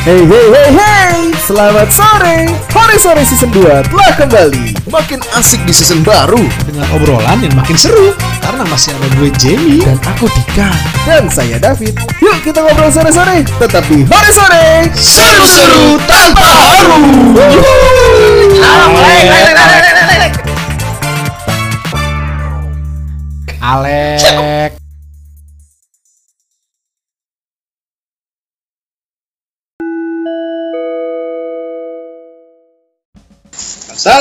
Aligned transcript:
Hey 0.00 0.24
hey 0.24 0.48
hey 0.48 0.70
hey, 0.72 1.28
selamat 1.44 1.92
sore. 1.92 2.48
Hari 2.72 2.96
sore 2.96 3.20
season 3.20 3.52
2 3.52 3.84
telah 3.84 4.12
kembali. 4.16 4.72
Makin 4.88 5.20
asik 5.36 5.60
di 5.68 5.76
season 5.76 6.00
baru 6.00 6.40
dengan 6.64 6.88
obrolan 6.96 7.36
yang 7.44 7.52
makin 7.52 7.76
seru 7.76 8.16
karena 8.40 8.64
masih 8.72 8.96
ada 8.96 9.12
gue 9.20 9.28
Jamie 9.36 9.84
Dan 9.84 10.00
aku 10.00 10.24
Dika 10.32 10.72
dan 11.04 11.28
saya 11.28 11.60
David. 11.60 12.00
Yuk 12.16 12.32
kita 12.40 12.64
ngobrol 12.64 12.88
sore-sore. 12.88 13.44
Tetap 13.44 13.84
di 13.92 14.08
Hari 14.08 14.32
Sore. 14.32 14.88
seru-seru 14.96 16.00
tanpa 16.08 16.48
haru. 16.48 16.96
Alek 23.60 24.79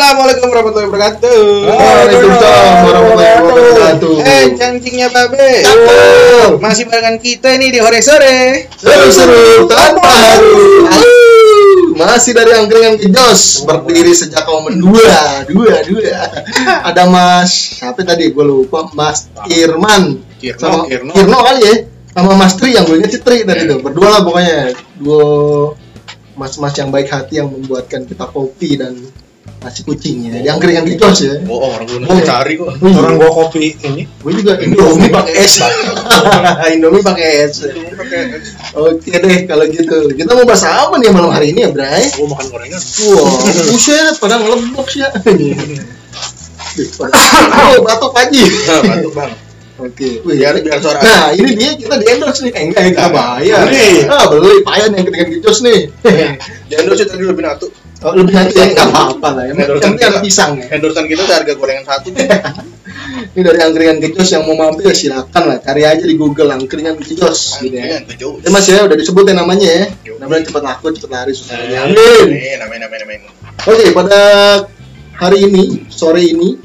Assalamualaikum 0.09 0.49
warahmatullahi 0.49 0.89
wabarakatuh. 0.89 1.41
Waalaikumsalam 1.69 2.73
warahmatullahi 2.81 3.41
wabarakatuh. 3.45 4.13
Eh, 4.25 4.45
cangcingnya 4.57 5.07
babe. 5.13 5.49
Cakep. 5.61 6.49
Masih 6.57 6.83
barengan 6.89 7.21
kita 7.21 7.53
nih 7.61 7.69
di 7.69 7.77
sore 7.77 7.99
sore. 8.01 8.37
Seru-seru 8.73 9.69
tanpa 9.69 10.09
haru. 10.09 10.57
Masih 11.93 12.33
dari 12.33 12.57
angkringan 12.57 12.97
ke 12.97 13.05
Jos 13.13 13.69
berdiri 13.69 14.09
sejak 14.09 14.49
momen 14.49 14.81
dua, 14.81 15.45
dua, 15.45 15.77
dua. 15.85 16.17
Ada 16.89 17.05
Mas, 17.05 17.77
siapa 17.77 18.01
tadi? 18.01 18.33
Gue 18.33 18.49
lupa. 18.49 18.89
Mas 18.97 19.29
Irman. 19.45 20.25
Kirno, 20.41 20.57
sama 20.57 20.89
Kirno. 20.89 21.13
Kirno 21.13 21.37
kali 21.37 21.61
ya. 21.61 21.75
Sama 22.17 22.33
Mas 22.33 22.57
Tri 22.57 22.73
yang 22.73 22.89
gue 22.89 22.97
inget 22.97 23.13
si 23.13 23.19
Tri 23.21 23.45
tadi 23.45 23.69
tuh. 23.69 23.77
Berdua 23.77 24.09
lah 24.09 24.21
pokoknya. 24.25 24.73
Dua 24.97 25.21
mas-mas 26.33 26.73
yang 26.81 26.89
baik 26.89 27.13
hati 27.13 27.37
yang 27.37 27.53
membuatkan 27.53 28.09
kita 28.09 28.25
kopi 28.25 28.79
dan 28.79 28.97
nasi 29.59 29.83
kucingnya. 29.83 30.39
Di 30.39 30.47
angkringan 30.47 30.87
ke 30.87 30.95
Jos 30.95 31.19
ya. 31.19 31.35
Oh, 31.51 31.67
orang 31.75 31.83
gue 31.83 31.99
Oh. 32.07 32.23
cari 32.23 32.53
kok. 32.55 32.79
orang 32.79 33.19
gua 33.19 33.31
kopi 33.31 33.75
ini 33.83 34.07
Gue 34.23 34.31
juga 34.39 34.55
Indomie 34.63 35.11
pakai 35.11 35.33
es. 35.35 35.59
Indomie 36.71 37.03
pakai 37.03 37.27
es. 37.43 37.67
Oke 38.71 39.11
deh 39.19 39.37
kalau 39.43 39.65
gitu. 39.67 40.15
Kita 40.15 40.31
mau 40.31 40.47
bahas 40.47 40.63
apa 40.63 40.95
nih 40.95 41.11
malam 41.11 41.31
hari 41.31 41.51
ini 41.51 41.67
ya, 41.67 41.69
Bray? 41.75 42.07
gua 42.15 42.39
makan 42.39 42.45
gorengan 42.49 42.79
Wah, 42.79 43.35
buset, 43.67 44.15
pada 44.19 44.35
ngelembok 44.39 44.87
sih 44.87 45.03
ya. 45.03 45.09
Oh, 46.79 47.77
batuk. 47.83 48.11
Nah, 48.15 48.79
batuk 48.85 49.11
bang. 49.11 49.31
Oke. 49.79 50.19
Wih, 50.27 50.35
Biar 50.43 50.59
biar 50.59 50.79
suara. 50.83 50.99
Nah, 50.99 51.31
ini 51.31 51.55
dia 51.55 51.71
kita 51.71 51.95
di 51.95 52.05
endorse 52.11 52.43
nih. 52.43 52.51
Eh, 52.51 52.63
enggak, 52.67 52.83
kita 52.91 53.07
bayar. 53.15 53.63
Beli. 53.63 53.89
Ah, 54.11 54.25
beli. 54.27 54.53
Payan 54.59 54.91
yang 54.91 55.07
ketika 55.07 55.25
gijos 55.31 55.59
nih. 55.63 55.79
Dulu 56.67 56.93
sih 56.99 57.07
tadi 57.07 57.23
lebih 57.23 57.43
natu. 57.47 57.71
Oh, 57.99 58.15
lebih 58.15 58.31
nanti 58.31 58.55
ya 58.55 58.71
enggak 58.71 58.95
apa-apa 58.95 59.29
lah. 59.35 59.43
Yang 59.51 59.57
Endorse 59.59 59.83
penting 59.83 60.07
ada 60.07 60.19
pisang 60.23 60.51
ya. 60.55 60.65
Endorsean 60.71 61.05
kita 61.11 61.23
seharga 61.27 61.53
gorengan 61.59 61.83
satu. 61.83 62.07
Ini 63.35 63.41
dari 63.43 63.59
angkringan 63.59 63.97
gejos 63.99 64.29
yang 64.31 64.47
mau 64.47 64.55
mampir 64.55 64.95
silakan 64.95 65.43
lah. 65.51 65.57
Cari 65.59 65.83
aja 65.83 66.03
di 66.07 66.15
Google 66.15 66.55
angkringan 66.55 66.95
gejos 67.03 67.59
gitu 67.59 67.75
ya. 67.75 67.99
Angkringan 67.99 68.03
ke 68.07 68.13
jauh. 68.15 68.39
Ya 68.39 68.49
Mas 68.55 68.65
ya 68.71 68.87
udah 68.87 68.95
disebut 68.95 69.23
ya 69.27 69.35
namanya 69.35 69.67
ya. 69.67 69.85
Namanya 70.15 70.47
cepet 70.47 70.63
laku, 70.63 70.95
cepet 70.95 71.11
lari, 71.11 71.31
susah 71.35 71.59
Amin. 71.59 71.75
Amin. 71.75 72.27
Amin, 72.31 72.57
amin, 72.63 72.79
amin, 72.87 72.99
amin. 73.03 73.21
Oke, 73.67 73.91
pada 73.91 74.21
hari 75.19 75.51
ini, 75.51 75.83
sore 75.91 76.23
ini 76.23 76.55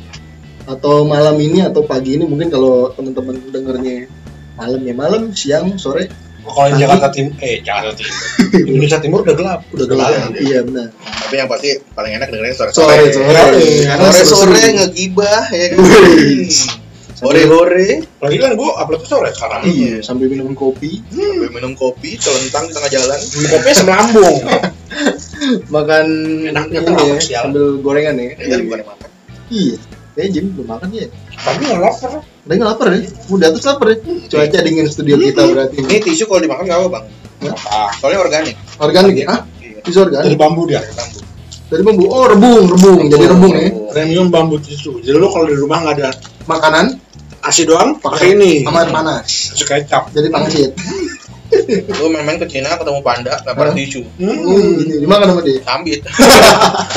atau 0.71 1.03
malam 1.03 1.35
ini 1.43 1.67
atau 1.67 1.83
pagi 1.83 2.17
ini 2.17 2.25
mungkin 2.25 2.49
kalau 2.49 2.95
teman-teman 2.95 3.37
dengernya 3.51 4.07
malam 4.55 4.81
ya 4.87 4.95
malam, 4.95 5.23
siang, 5.35 5.77
sore 5.77 6.09
kalau 6.47 6.69
di 6.69 6.79
Jakarta 6.79 7.09
Timur 7.09 7.33
eh 7.41 7.57
Jakarta 7.61 7.93
Timur 7.95 8.15
Indonesia 8.69 8.99
Timur 8.99 9.19
udah 9.23 9.35
gelap 9.35 9.61
udah 9.71 9.87
gelap. 9.87 10.11
Ya. 10.11 10.25
Iya 10.37 10.59
benar. 10.63 10.87
Tapi 10.95 11.35
yang 11.35 11.49
pasti 11.49 11.69
paling 11.91 12.13
enak 12.15 12.29
dengerin 12.29 12.53
sore 12.53 12.71
Sore, 12.71 13.05
sore. 13.09 13.33
Sore 13.81 14.23
sore 14.23 14.63
ngegibah 14.75 15.43
ya 15.49 15.67
kan. 15.73 15.77
Wih. 15.81 16.53
Sore 17.15 17.43
sore. 17.45 17.89
lagi 18.21 18.37
kan 18.37 18.53
gua 18.55 18.71
upload 18.77 19.01
tuh 19.01 19.11
sore 19.17 19.31
sekarang 19.31 19.65
Iya, 19.65 20.03
sambil 20.03 20.29
minum 20.29 20.53
kopi, 20.53 21.01
Sambil 21.09 21.49
minum 21.49 21.73
kopi, 21.73 22.19
celentang 22.19 22.69
di 22.69 22.73
tengah 22.75 22.91
jalan. 22.91 23.19
kopinya 23.49 23.75
semelambung 23.75 24.37
makan 25.75 26.07
Enaknya 26.51 26.81
ini 26.83 27.05
ya, 27.31 27.41
sambil 27.43 27.79
gorengan 27.81 28.15
ya. 28.17 28.35
Tadi 28.37 28.63
bukan 28.65 28.79
yang 28.81 28.91
makan. 28.91 29.09
Iya. 29.49 29.75
Kayaknya 30.15 30.31
Jim 30.31 30.45
belum 30.53 30.69
makan 30.69 30.89
ya. 30.93 31.07
tapi 31.35 31.61
nggak 31.67 31.81
lapar 31.81 32.13
Udah 32.45 32.55
nggak 32.55 32.69
lapar 32.71 32.87
ya? 32.93 33.01
Udah 33.27 33.49
terus 33.51 33.65
lapar 33.65 33.87
ya? 33.89 33.97
Cuaca 34.29 34.59
dingin 34.61 34.87
studio 34.87 35.17
kita 35.17 35.43
berarti. 35.49 35.77
Ini 35.81 35.97
tisu 35.99 36.29
kalau 36.29 36.41
dimakan 36.45 36.65
nggak 36.65 36.79
apa 36.79 36.89
bang? 36.91 37.05
apa 37.45 37.93
Soalnya 37.97 38.19
organik. 38.21 38.55
Organik 38.79 39.15
ya? 39.17 39.27
Ah, 39.27 39.41
Iya. 39.59 39.81
tisu 39.81 39.99
dari 40.05 40.29
organik. 40.29 40.39
bambu 40.39 40.63
dia 40.65 40.81
Bambu. 40.85 41.19
Dari 41.65 41.83
bambu. 41.83 42.03
Oh, 42.07 42.25
rebung, 42.29 42.65
rebung. 42.69 43.01
Jadi 43.09 43.25
rebung 43.25 43.53
ya. 43.53 43.69
premium 43.91 44.29
bambu 44.29 44.57
tisu 44.59 45.01
jadi 45.01 45.17
lu 45.17 45.29
kalau 45.29 45.47
di 45.47 45.57
rumah 45.57 45.81
nggak 45.81 45.95
ada 45.99 46.09
Makanan 46.45 47.01
asi 47.41 47.65
doang 47.65 47.97
pakai 47.97 48.37
ini 48.37 48.61
sama 48.61 48.85
air 48.85 48.91
panas. 48.93 49.25
kasih 49.53 49.65
kecap 49.65 50.03
Jadi 50.13 50.29
pangsit. 50.29 50.71
Lu 52.01 52.09
main-main 52.11 52.41
ke 52.41 52.49
Cina 52.49 52.75
ketemu 52.77 53.01
panda, 53.05 53.37
nggak 53.45 53.55
Hah? 53.55 53.75
tisu. 53.77 54.01
Hmm, 54.17 54.81
gitu. 54.81 55.05
Dimakan 55.05 55.27
sama 55.33 55.41
dia. 55.45 55.61
Sambit. 55.63 56.01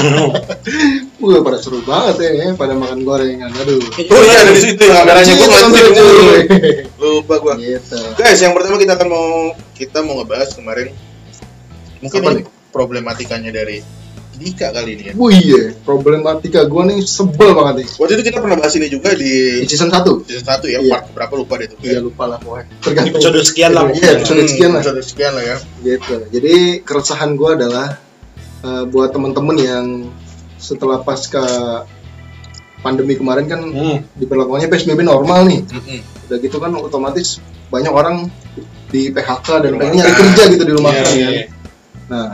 Wah, 1.22 1.40
pada 1.44 1.58
seru 1.60 1.80
banget 1.84 2.16
ya, 2.24 2.54
pada 2.56 2.74
makan 2.78 3.04
gorengan. 3.04 3.52
Aduh. 3.52 3.82
Oh 3.84 4.22
iya 4.24 4.48
dari 4.48 4.60
situ 4.62 4.82
ya 4.82 5.04
kameranya 5.04 5.34
gua 5.36 5.48
Iya, 5.48 5.62
ngeliat 5.68 5.92
iya, 5.92 6.44
iya. 6.48 6.84
Lupa 6.98 7.36
gua. 7.44 7.54
Gitu. 7.60 7.98
Guys, 8.16 8.40
yang 8.40 8.54
pertama 8.56 8.80
kita 8.80 8.94
akan 8.96 9.08
mau 9.12 9.28
kita 9.76 9.98
mau 10.02 10.22
ngebahas 10.22 10.50
kemarin 10.56 10.90
mungkin 12.02 12.22
ini 12.22 12.42
problematikanya 12.70 13.50
dari 13.50 13.82
Dika 14.38 14.70
kali 14.70 14.90
ini 14.94 15.04
ya. 15.10 15.14
Wih, 15.18 15.34
iya. 15.36 15.64
Problematika 15.82 16.64
gua 16.64 16.86
nih 16.86 17.02
sebel 17.02 17.52
banget 17.52 17.82
nih. 17.82 17.88
Waktu 17.98 18.14
itu 18.16 18.24
kita 18.30 18.38
pernah 18.38 18.58
bahas 18.58 18.74
ini 18.78 18.88
juga 18.88 19.12
Di 19.12 19.62
di 19.62 19.66
season 19.66 19.90
1. 19.90 20.24
season 20.24 20.46
1 20.46 20.70
ya, 20.70 20.80
Iya. 20.80 20.92
part 20.94 21.06
berapa 21.12 21.34
lupa 21.36 21.54
deh 21.58 21.68
tuh. 21.68 21.78
Iya, 21.82 22.00
lupa 22.00 22.24
lah 22.26 22.38
pokoknya. 22.38 22.66
Tergantung. 22.80 23.18
episode 23.18 23.40
sekian 23.42 23.72
lah 23.74 23.84
Iya, 23.90 24.10
episode 24.16 24.44
sekian 24.46 24.72
lah. 24.72 24.82
Episode 24.86 25.02
sekian 25.04 25.32
lah 25.34 25.44
ya. 25.44 25.58
gitu 25.80 26.14
jadi 26.30 26.54
keresahan 26.82 27.34
gue 27.34 27.50
adalah 27.54 27.98
eh, 28.62 28.84
buat 28.86 29.10
temen-temen 29.10 29.58
yang 29.58 29.86
setelah 30.58 31.02
pasca 31.02 31.46
pandemi 32.78 33.14
kemarin 33.14 33.46
kan 33.46 33.62
hmm. 33.62 33.98
diberlakukannya 34.16 34.68
psbb 34.68 35.02
normal 35.02 35.46
nih 35.46 35.62
Mm-mm. 35.66 36.00
udah 36.30 36.38
gitu 36.38 36.58
kan 36.58 36.72
otomatis 36.74 37.42
banyak 37.68 37.90
orang 37.90 38.30
di 38.88 39.10
PHK 39.10 39.48
dan 39.60 39.72
pengen 39.76 39.94
nyari 39.98 40.12
kan. 40.12 40.20
kerja 40.24 40.44
gitu 40.50 40.64
di 40.64 40.74
rumah 40.74 40.92
Iya, 40.94 41.04
kan 41.04 41.14
iya. 41.14 41.30
nah 42.08 42.28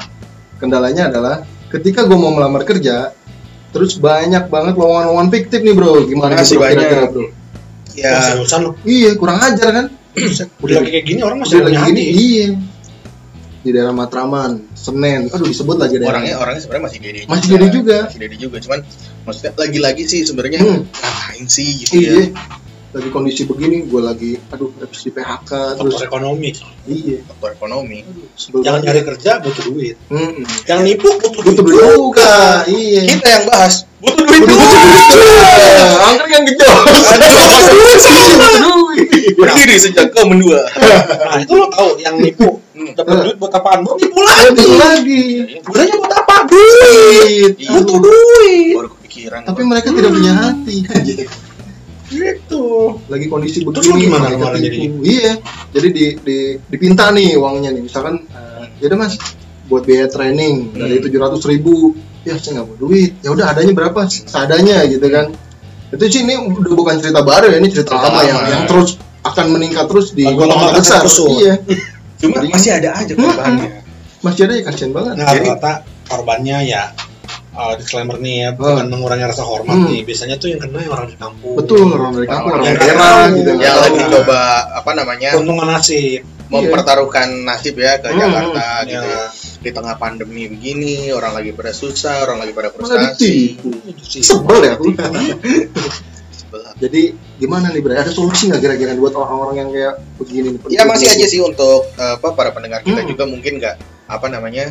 kendalanya 0.58 1.04
adalah 1.10 1.36
ketika 1.74 2.06
gue 2.06 2.14
mau 2.14 2.30
melamar 2.30 2.62
kerja 2.64 3.12
terus 3.74 3.98
banyak 3.98 4.54
banget 4.54 4.78
lowongan-lowongan 4.78 5.30
fiktif 5.34 5.60
nih 5.66 5.74
bro. 5.74 6.06
Gimana 6.06 6.38
banyak. 6.38 6.78
kira-kira 6.78 7.10
bro? 7.10 7.26
Ya, 7.98 8.22
seriusan 8.22 8.60
lu. 8.66 8.72
Iya 8.86 9.18
kurang 9.18 9.42
ajar 9.42 9.70
kan? 9.74 9.86
Udah 10.62 10.76
lagi 10.78 10.90
kayak 10.94 11.06
gini 11.10 11.20
orang 11.26 11.42
masih 11.42 11.58
udah 11.58 11.74
lagi 11.74 11.82
gini 11.90 12.04
iya. 12.06 12.48
Di 13.64 13.70
daerah 13.74 13.96
Matraman 13.96 14.62
Senen. 14.78 15.32
Aduh 15.34 15.50
disebut 15.50 15.82
lagi 15.82 15.98
daerah 15.98 16.22
orangnya 16.22 16.36
orangnya 16.38 16.62
sebenarnya 16.62 16.86
masih 16.86 17.00
gede 17.02 17.20
Masih 17.26 17.48
gede 17.50 17.68
juga. 17.74 17.98
masih 18.06 18.20
gede 18.22 18.38
juga 18.38 18.58
cuman 18.62 18.80
maksudnya 19.26 19.52
lagi-lagi 19.58 20.04
sih 20.06 20.22
sebenarnya 20.22 20.60
Hmm. 20.62 20.82
ngapain 20.86 21.46
sih 21.50 21.70
gitu 21.82 21.98
iya. 21.98 22.14
ya 22.14 22.26
lagi 22.94 23.10
kondisi 23.10 23.50
begini 23.50 23.90
gue 23.90 24.02
lagi 24.06 24.32
aduh 24.54 24.70
habis 24.78 25.02
di 25.02 25.10
PHK 25.10 25.82
terus 25.82 25.98
faktor 25.98 26.14
ekonomi. 26.14 26.50
Iya. 26.86 27.26
Faktor 27.26 27.50
ekonomi. 27.58 28.06
Sebel 28.38 28.62
jangan 28.62 28.86
nyari 28.86 29.02
kerja 29.02 29.42
butuh 29.42 29.64
duit. 29.74 29.98
Mm-mm. 30.14 30.46
yang 30.70 30.86
nipu 30.86 31.10
butuh 31.18 31.42
butuh 31.42 31.64
duit 31.66 31.82
juga. 31.82 32.62
iya. 32.70 33.02
Kita 33.10 33.28
yang 33.34 33.46
bahas. 33.50 33.90
Butuh 33.98 34.24
duit 34.30 34.42
butuh 34.46 34.62
duit 34.62 35.04
juga. 35.10 35.42
Angker 36.06 36.28
yang 36.30 36.44
gejol. 36.46 36.76
Butuh 37.74 38.58
duit 38.62 39.08
berdiri 39.34 39.76
sejak 39.82 40.14
kau 40.14 40.30
mendua. 40.30 40.62
Nah 40.78 41.42
itu 41.42 41.54
lo 41.58 41.68
tahu 41.74 41.98
yang 41.98 42.22
nipu. 42.22 42.62
Hmm. 42.74 42.94
dapat 42.98 43.26
duit 43.26 43.38
buat 43.42 43.54
apaan? 43.54 43.86
Buat 43.86 43.98
nipu 44.02 44.20
lagi. 44.22 44.50
butuh 44.54 44.78
lagi. 44.78 45.24
Gunanya 45.66 45.96
buat 45.98 46.14
apa? 46.14 46.36
Duit. 46.46 47.54
Iya. 47.58 47.70
butuh 47.74 47.98
duit. 47.98 48.74
Baru 48.78 48.90
kepikiran. 48.98 49.42
Tapi 49.50 49.62
mereka 49.66 49.88
tidak 49.90 50.12
punya 50.14 50.34
hati 50.38 50.78
gitu. 52.08 52.98
Lagi 53.06 53.26
kondisi 53.28 53.62
begini 53.62 53.76
Terus 53.78 53.88
lu 53.90 53.98
gimana 54.00 54.28
kemarin 54.30 54.60
tipu. 54.60 55.00
iya 55.02 55.34
jadi 55.70 55.88
di, 55.90 56.06
di 56.20 56.38
dipinta 56.66 57.10
nih 57.10 57.36
uangnya 57.36 57.70
nih. 57.72 57.84
Misalkan 57.84 58.24
eh, 58.26 58.64
ya 58.78 58.88
udah 58.88 59.00
mas 59.00 59.14
buat 59.64 59.84
biaya 59.84 60.08
training 60.08 60.72
dari 60.72 61.00
Hmm. 61.00 61.04
tujuh 61.04 61.20
ratus 61.20 61.42
ribu 61.46 61.96
ya 62.22 62.36
saya 62.36 62.60
nggak 62.60 62.68
mau 62.68 62.78
duit. 62.80 63.12
Ya 63.20 63.30
udah 63.30 63.46
adanya 63.50 63.72
berapa? 63.72 64.00
Seadanya 64.06 64.84
gitu 64.86 65.08
kan. 65.08 65.32
Itu 65.90 66.04
sih 66.08 66.22
ini 66.22 66.34
udah 66.36 66.74
bukan 66.74 66.96
cerita 66.98 67.22
baru 67.22 67.48
ya 67.48 67.58
ini 67.58 67.70
cerita, 67.70 67.94
Cerita 67.94 68.08
lama 68.10 68.22
yang 68.22 68.38
lama. 68.38 68.50
yang 68.50 68.64
terus 68.66 68.98
akan 69.24 69.46
meningkat 69.52 69.86
terus 69.88 70.12
di 70.12 70.26
lama 70.26 70.74
besar. 70.74 71.06
iya. 71.34 71.56
Cuma 72.18 72.40
Jadi- 72.40 72.52
masih 72.52 72.72
ada 72.74 72.90
aja 72.98 73.14
korbannya. 73.14 73.70
Masih 74.20 74.42
ada 74.48 74.54
ya 74.56 74.64
kasihan 74.64 74.92
banget. 74.92 75.14
Nah 75.16 75.28
Jadi- 75.30 75.48
rata 75.50 75.74
korbannya 76.06 76.58
ya 76.66 76.84
uh, 77.54 77.74
disclaimer 77.74 78.18
nih 78.18 78.36
ya 78.40 78.50
Hmm. 78.50 78.58
bukan 78.60 78.86
mengurangi 78.88 79.26
rasa 79.26 79.42
hormat 79.42 79.76
Hmm. 79.76 79.88
nih 79.88 80.02
biasanya 80.04 80.36
tuh 80.36 80.48
yang 80.50 80.60
kena 80.60 80.80
yang 80.80 80.92
orang 80.92 81.08
di 81.08 81.16
kampung 81.16 81.54
betul 81.56 81.86
orang 81.88 82.12
dari 82.12 82.28
kampung 82.28 82.52
orang 82.52 82.64
Yang 82.64 82.76
daerah 82.76 82.94
nggak 82.94 83.14
tahu. 83.24 83.36
gitu 83.36 83.52
yang 83.60 83.78
lagi 83.80 84.02
coba 84.12 84.40
apa 84.74 84.92
namanya 84.94 85.30
keuntungan 85.32 85.68
nasib 85.68 86.22
mempertaruhkan 86.46 87.28
nasib 87.44 87.76
ya 87.76 87.98
ke 87.98 88.08
Hmm, 88.08 88.20
Jakarta 88.20 88.62
ya. 88.62 88.86
gitu 88.86 89.08
ya 89.08 89.26
di 89.64 89.72
tengah 89.72 89.96
pandemi 89.96 90.44
begini 90.46 90.94
orang 91.10 91.34
lagi 91.34 91.50
pada 91.50 91.72
susah 91.72 92.20
orang 92.22 92.38
lagi 92.38 92.52
pada 92.52 92.68
frustasi. 92.70 93.56
Sebel 94.20 94.60
ya 94.62 94.76
aku. 94.76 94.92
Sebelah. 96.30 96.74
Jadi 96.76 97.02
gimana 97.38 97.70
nih 97.70 97.80
Bre? 97.80 97.96
Ada 97.96 98.12
solusi 98.12 98.46
nggak 98.46 98.60
kira-kira 98.60 98.92
buat 98.94 99.14
orang-orang 99.14 99.56
yang 99.58 99.70
kayak 99.70 99.94
begini? 100.16 100.48
nih? 100.54 100.60
ya 100.70 100.84
masih 100.84 101.08
aja 101.08 101.26
sih 101.26 101.40
untuk 101.40 101.88
apa 101.96 102.28
para 102.34 102.52
pendengar 102.52 102.82
kita 102.82 103.00
Hmm. 103.00 103.10
juga 103.10 103.24
mungkin 103.24 103.58
nggak 103.58 103.76
apa 104.06 104.28
namanya 104.28 104.68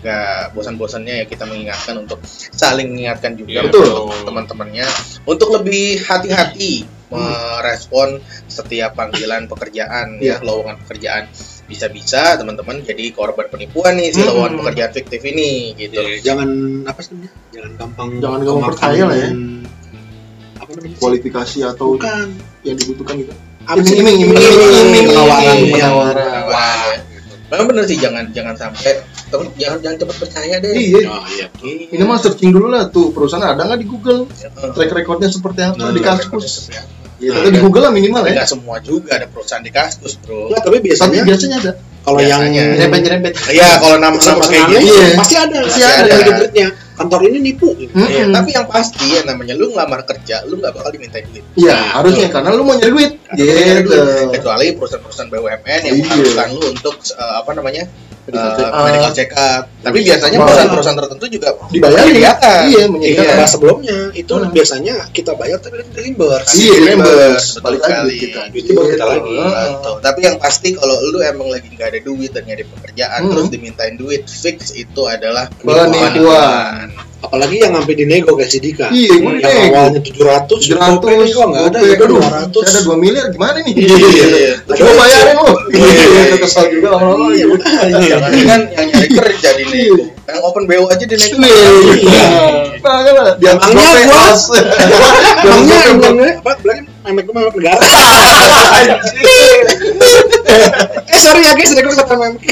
nggak 0.00 0.52
bosan-bosannya 0.52 1.14
ya 1.14 1.24
kita 1.24 1.44
mengingatkan 1.44 1.94
untuk 1.98 2.18
saling 2.50 2.88
mengingatkan 2.88 3.36
juga 3.36 3.50
Iya, 3.52 3.62
betul. 3.68 3.84
untuk 3.84 4.24
teman-temannya 4.24 4.86
untuk 5.24 5.48
lebih 5.52 6.00
hati-hati 6.00 6.88
merespon 7.10 8.16
setiap 8.46 8.94
panggilan 8.94 9.44
pekerjaan 9.44 10.16
Iya. 10.16 10.38
ya 10.38 10.42
lowongan 10.42 10.80
pekerjaan 10.80 11.28
bisa-bisa 11.66 12.34
teman-teman 12.34 12.80
jadi 12.80 13.10
korban 13.10 13.46
penipuan 13.46 13.94
nih 13.94 14.10
si 14.10 14.18
Hmm. 14.18 14.30
lowongan 14.30 14.52
pekerjaan 14.58 14.92
fiktif 14.92 15.20
ini 15.22 15.76
gitu 15.76 16.00
jangan 16.20 16.48
apa 16.84 16.98
sih 17.00 17.12
namanya? 17.12 17.30
jangan 17.50 17.70
gampang 17.76 18.08
Jangan 18.16 18.40
gampang 18.40 18.68
percaya 18.70 19.02
lah 19.04 19.16
ya. 19.16 19.30
apa 20.56 20.70
namanya 20.72 20.96
Kualifikasi 20.96 21.58
atau 21.66 21.86
bukan 21.94 22.26
yang 22.62 22.76
dibutuhkan 22.76 23.14
gitu. 23.18 23.32
Iming-iming, 23.62 24.16
iming-iming, 24.24 25.04
penawaran 25.06 25.56
Iya. 25.58 25.74
penawaran. 25.78 26.98
Memang 27.50 27.66
bener 27.66 27.84
sih 27.84 27.96
jangan 27.96 28.30
jangan 28.30 28.54
sampai 28.54 29.02
temen, 29.26 29.50
jangan 29.54 29.78
jangan 29.80 29.96
cepat 29.98 30.16
percaya 30.18 30.54
deh. 30.56 30.70
Iya. 30.70 31.02
oh 31.04 31.24
iya 31.28 31.46
Iya. 31.60 31.90
Ini 31.90 32.02
mah 32.02 32.16
searching 32.16 32.50
dulu 32.50 32.66
lah 32.66 32.86
tuh 32.86 33.10
perusahaan 33.10 33.42
ada 33.44 33.58
nggak 33.60 33.76
di 33.76 33.86
Google 33.86 34.26
Heeh. 34.26 34.70
track 34.70 34.92
recordnya 34.92 35.26
seperti 35.26 35.60
apa 35.64 35.74
Nah, 35.76 35.90
di 35.90 35.98
kasus. 35.98 36.30
seperti 36.30 36.78
apa. 36.78 36.88
Ya, 37.18 37.36
tapi 37.36 37.48
di 37.50 37.60
Google 37.60 37.82
lah 37.82 37.92
minimal 37.92 38.22
ya. 38.24 38.32
nggak 38.32 38.48
semua 38.48 38.76
juga 38.78 39.12
ada 39.12 39.26
perusahaan 39.26 39.60
di 39.60 39.68
kaskus 39.68 40.16
bro. 40.16 40.46
Nggak, 40.46 40.60
tapi 40.62 40.76
Tapi 40.78 40.86
biasanya 40.86 41.20
biasanya 41.22 41.56
ada. 41.58 41.72
kalau 42.00 42.18
yang 42.18 42.40
biasanya. 42.40 42.62
nyerempet-nyerempet 42.72 43.32
Iya 43.50 43.68
kalau 43.76 43.96
nama-nama 43.98 44.40
kayak 44.42 44.66
gitu. 44.72 44.88
Iya. 44.88 45.06
pasti 45.14 45.34
ada 45.36 45.58
Pasti 45.60 45.80
pasti 45.80 46.00
ada. 46.00 46.14
ada 46.16 46.66
kantor 47.00 47.20
ini 47.26 47.38
nipu 47.42 47.72
gitu. 47.74 47.96
Iya, 47.96 48.28
Mm-mm. 48.28 48.36
tapi 48.36 48.50
yang 48.52 48.66
pasti 48.68 49.04
ya 49.08 49.24
namanya 49.24 49.56
lu 49.56 49.72
ngelamar 49.72 50.04
kerja, 50.04 50.44
lu 50.44 50.60
nggak 50.60 50.72
bakal 50.76 50.90
diminta 50.92 51.16
duit. 51.24 51.40
Iya, 51.56 51.72
Nah, 51.72 51.84
harusnya 51.96 52.28
karena 52.28 52.50
lu 52.52 52.62
mau 52.62 52.76
nyari 52.76 52.92
duit. 52.92 53.12
Gitu. 53.32 53.88
duit. 53.88 54.28
Kecuali 54.36 54.66
perusahaan-perusahaan 54.76 55.28
BUMN 55.28 55.80
yang 55.80 55.94
Iya. 55.96 56.02
mengharuskan 56.04 56.48
lu 56.52 56.64
untuk 56.68 56.94
eh, 57.00 57.34
apa 57.40 57.50
namanya 57.56 57.82
Up. 58.28 58.84
medical 58.84 59.10
check 59.10 59.32
up. 59.32 59.64
Tapi 59.80 59.98
biasanya 60.00 60.36
Sama. 60.36 60.46
perusahaan-perusahaan 60.46 60.98
tertentu 61.00 61.24
juga 61.26 61.48
Dibayar 61.66 62.04
menyediakan. 62.04 62.60
Iya, 62.62 62.68
Iya, 62.70 62.84
menyediakan. 62.86 63.26
karena 63.26 63.46
sebelumnya 63.48 63.98
itu 64.12 64.32
Hmm. 64.32 64.50
biasanya 64.50 64.94
kita 65.10 65.32
bayar 65.34 65.58
tapi 65.58 65.74
di 65.80 65.96
reimburse. 65.96 66.52
Iya, 66.54 66.74
reimburse. 66.84 67.48
Balik 67.58 67.80
lagi 67.80 68.16
kita. 68.20 68.40
Itu 68.52 68.70
baru 68.70 68.86
kita 68.88 69.04
lagi. 69.04 69.34
Tapi 69.98 70.18
yang 70.20 70.36
pasti 70.36 70.68
kalau 70.72 70.96
lu 71.02 71.18
emang 71.20 71.48
lagi 71.48 71.68
nggak 71.70 71.88
ada 71.88 72.00
duit 72.00 72.30
dan 72.30 72.44
nyari 72.44 72.64
pekerjaan 72.64 73.20
Hmm. 73.20 73.30
terus 73.32 73.48
dimintain 73.48 73.94
duit 73.96 74.22
fix 74.24 74.72
itu 74.72 75.02
adalah 75.04 75.48
Penipuan. 75.56 77.09
Apalagi 77.20 77.60
yang 77.60 77.76
sampai 77.76 77.94
dinego 77.94 78.32
kayak 78.32 78.48
si 78.48 78.58
Dika. 78.58 78.88
Iya, 78.88 79.12
yang 79.20 79.36
nego. 79.36 79.76
awalnya 79.76 80.00
700, 80.00 80.72
700 80.72 81.04
GoPay 81.04 81.14
nego 81.20 81.42
nggak 81.52 81.64
ada, 81.68 81.78
ya 81.84 81.96
200. 82.00 82.64
saya 82.64 82.70
ada 82.72 82.80
2 82.80 82.96
miliar 82.96 83.26
gimana 83.28 83.56
nih? 83.60 83.74
Iya. 83.76 84.52
Coba 84.64 84.92
bayarin 84.96 85.36
lu. 85.36 85.52
Iya. 85.70 85.90
Iya, 86.00 86.36
kesal 86.40 86.64
juga 86.72 86.88
lama-lama. 86.96 87.28
Iya. 87.30 87.46
Jangan 87.92 88.32
kan 88.48 88.60
yang 88.72 88.86
nyari 88.88 89.08
kerja 89.12 89.48
di 89.52 89.64
nego. 89.68 89.96
Yang 90.24 90.40
open 90.42 90.64
BO 90.64 90.84
aja 90.88 91.04
di 91.04 91.14
nego. 91.14 91.36
Iya. 91.36 92.24
Nah, 92.80 93.36
GoPay 93.36 94.04
gua- 94.08 94.32
as. 94.32 94.42
Emangnya 94.48 95.76
Di 95.76 95.92
atas 95.92 95.92
GoPay 95.92 95.92
emangnya 95.92 96.30
apa 96.40 96.50
bilangnya 96.58 96.84
memek 97.00 97.24
gue 97.24 97.34
memek 97.34 97.54
negara. 97.56 97.80
eh 101.06 101.18
sorry 101.18 101.42
ya 101.42 101.52
guys, 101.52 101.72
nego 101.72 101.92
kata 101.92 102.14
memek. 102.16 102.42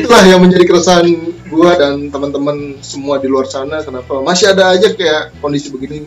Itulah 0.00 0.22
yang 0.28 0.40
menjadi 0.42 0.64
keresahan 0.68 1.06
gua 1.48 1.76
dan 1.76 2.08
teman-teman 2.08 2.78
semua 2.84 3.18
di 3.18 3.26
luar 3.26 3.48
sana 3.48 3.82
kenapa 3.82 4.20
masih 4.22 4.52
ada 4.52 4.72
aja 4.74 4.92
kayak 4.92 5.34
kondisi 5.40 5.72
begini 5.72 6.06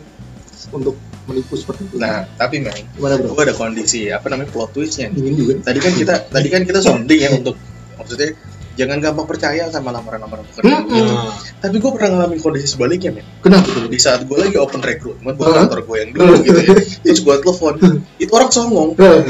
untuk 0.74 0.96
menipu 1.24 1.56
seperti 1.56 1.88
itu. 1.88 1.96
Nah, 1.96 2.28
tapi 2.36 2.60
memang 2.60 2.84
gimana 2.96 3.14
bro? 3.16 3.32
gua 3.32 3.44
ada 3.48 3.56
kondisi 3.56 4.12
apa 4.12 4.28
namanya 4.28 4.52
plot 4.52 4.76
twistnya. 4.76 5.08
juga. 5.12 5.64
Tadi 5.64 5.78
kan 5.80 5.92
kita 5.96 6.14
tadi 6.28 6.48
kan 6.52 6.62
kita 6.68 6.80
sounding 6.84 7.20
ya 7.20 7.30
untuk 7.32 7.56
maksudnya 7.96 8.36
jangan 8.74 8.98
gampang 8.98 9.26
percaya 9.26 9.70
sama 9.70 9.94
lamaran-lamaran 9.94 10.44
pekerjaan. 10.50 10.84
Hmm, 10.86 10.94
gitu. 10.94 11.14
hmm. 11.14 11.30
Tapi 11.62 11.76
gue 11.78 11.90
pernah 11.94 12.08
ngalamin 12.14 12.38
kondisi 12.42 12.66
sebaliknya, 12.74 13.10
men. 13.14 13.26
kenapa 13.40 13.66
tuh 13.70 13.86
Di 13.86 13.98
saat 14.02 14.26
gue 14.26 14.36
lagi 14.36 14.56
open 14.58 14.82
recruitment 14.82 15.34
buat 15.38 15.54
kantor 15.54 15.80
gue 15.86 15.96
yang 16.02 16.10
dulu 16.12 16.32
gitu 16.42 16.60
ya. 16.60 16.74
Terus 17.06 17.20
gue 17.22 17.34
telepon, 17.40 17.74
itu 18.18 18.30
orang 18.34 18.50
songong. 18.50 18.90
Nah, 18.98 19.22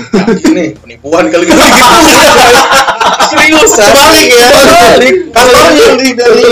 nih, 0.52 0.69
penipuan 0.81 1.29
kali 1.29 1.44
gitu. 1.49 1.61
Serius, 3.35 3.70
Sebalik 3.76 4.29
ya. 4.32 4.49
Sebalik. 4.49 5.14
Kantor 5.35 5.64
yang 5.75 5.97
di 6.00 6.08
dari 6.17 6.44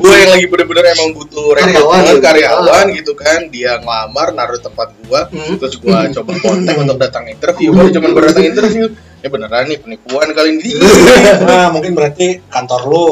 gue 0.00 0.14
yang 0.14 0.30
lagi 0.36 0.46
bener-bener 0.48 0.84
emang 0.92 1.08
butuh 1.16 1.54
karyawan, 1.56 2.00
gitu. 2.04 2.20
karyawan 2.20 2.86
gitu 2.92 3.12
kan. 3.16 3.40
Dia 3.48 3.80
ngelamar, 3.80 4.36
naruh 4.36 4.60
tempat 4.60 4.92
gue. 5.00 5.20
Hmm. 5.32 5.56
Terus 5.60 5.74
gue 5.80 5.98
coba 6.20 6.32
kontak 6.42 6.76
untuk 6.76 6.98
datang 7.00 7.24
interview. 7.28 7.72
Baru 7.72 7.88
cuma 7.92 8.08
baru 8.12 8.26
datang 8.32 8.46
interview. 8.46 8.84
Ya 9.24 9.32
beneran 9.32 9.64
nih 9.66 9.80
penipuan 9.80 10.28
kali 10.30 10.48
ini. 10.54 10.76
Nah, 11.48 11.72
mungkin 11.72 11.96
berarti 11.96 12.44
kantor 12.44 12.80
lu 12.84 13.06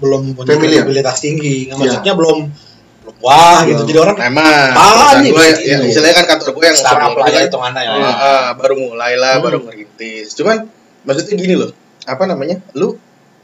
belum 0.00 0.32
punya 0.32 0.56
Familiar. 0.56 0.80
kredibilitas 0.80 1.20
tinggi. 1.20 1.68
Nggak, 1.68 1.76
Iya. 1.76 1.84
Maksudnya 2.00 2.14
belum 2.16 2.38
belum 3.00 3.16
wah 3.20 3.60
gitu. 3.68 3.82
Jadi 3.84 3.98
orang 4.00 4.16
Emang, 4.18 4.48
Apaan 4.72 4.72
perusahaan 4.72 5.20
nih 5.20 5.30
gue, 5.30 5.44
ya, 5.44 5.52
gitu? 5.76 5.84
istilahnya 5.92 6.16
kan 6.16 6.26
kantor 6.26 6.48
gue 6.50 6.64
yang 6.64 6.78
startup 6.78 7.12
lah 7.12 7.26
ya 7.26 7.32
kan, 7.34 7.42
hitungannya 7.44 7.82
ya. 7.84 7.92
ah, 7.92 8.08
ah, 8.16 8.46
baru 8.56 8.74
mulai 8.78 9.12
lah, 9.14 9.32
Hmm. 9.36 9.44
baru 9.44 9.58
ngerintis. 9.60 10.32
Cuman 10.32 10.56
maksudnya 11.04 11.34
gini 11.36 11.54
loh, 11.54 11.70
apa 12.04 12.24
namanya? 12.24 12.56
Lu 12.72 12.96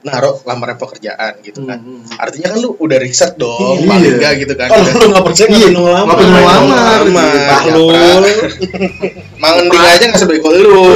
naruh 0.06 0.38
lamaran 0.46 0.78
pekerjaan 0.78 1.42
gitu 1.42 1.66
kan. 1.66 1.82
Hmm. 1.82 2.06
Artinya 2.14 2.54
kan 2.54 2.58
lu 2.62 2.78
udah 2.78 2.98
riset 3.02 3.34
dong, 3.34 3.82
Iya. 3.82 3.90
paling 3.90 4.14
enggak 4.22 4.32
gitu 4.38 4.54
kan. 4.54 4.68
Kalau 4.70 4.86
lu 4.86 5.06
nggak 5.10 5.24
percaya 5.26 5.46
Iya, 5.50 5.66
nggak 5.66 5.74
perlu 5.74 5.90
lama. 5.90 6.06
nggak 6.06 6.18
perlu 6.22 6.38
lamar. 6.46 7.00
Lama. 7.02 7.26
Bahlul. 7.50 8.22
Mangending 9.42 9.82
aja 9.82 10.04
nggak 10.06 10.20
sebego 10.22 10.50
lu. 10.54 10.94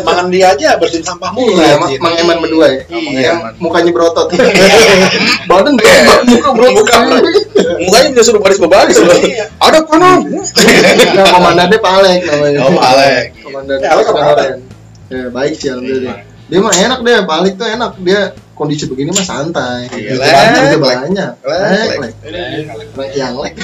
Makan 0.00 0.26
dia 0.32 0.56
aja 0.56 0.80
bersihin 0.80 1.04
sampah 1.04 1.28
mulu. 1.36 1.60
Iya. 1.60 1.76
Mang 2.00 2.14
Eman 2.16 2.40
berdua 2.40 2.66
ya. 2.72 2.80
Iya. 2.88 3.32
Mukanya 3.60 3.90
berotot. 3.92 4.32
Badan 5.50 5.76
berotot, 5.76 6.20
muka 6.24 6.48
berotot. 6.56 6.82
Muka 6.88 6.96
Mukanya 7.84 8.08
bisa 8.16 8.22
suruh 8.24 8.40
baris 8.40 8.56
baris 8.58 8.96
loh. 8.96 9.12
Iya. 9.20 9.44
Ada 9.60 9.78
panon. 9.84 10.24
Nah, 10.24 11.26
komandannya 11.36 11.78
Pak 11.78 11.92
Alek 12.00 12.20
namanya. 12.24 12.58
Oh, 12.64 12.72
Pak 12.72 12.86
Alek. 12.96 13.24
Komandan 13.44 13.78
Alek. 13.84 14.50
Ya, 15.08 15.24
baik 15.32 15.52
sih 15.56 15.68
alhamdulillah. 15.72 16.27
Dia 16.48 16.58
mah 16.64 16.72
enak 16.72 16.98
deh, 17.04 17.16
Alek 17.22 17.54
tuh 17.60 17.68
enak. 17.68 17.92
Dia 18.00 18.20
kondisi 18.56 18.88
begini 18.88 19.12
mah 19.12 19.20
santai. 19.22 19.86
Iya, 19.92 20.16
Duit 20.16 20.24
lek, 20.24 20.32
banyak, 20.32 20.62
lek. 20.64 20.80
banyak. 20.80 21.30
Lek, 21.44 21.60
Lek, 21.60 21.96
lek. 22.00 22.12
Lek, 22.96 23.10
Yang 23.14 23.34
lek. 23.44 23.54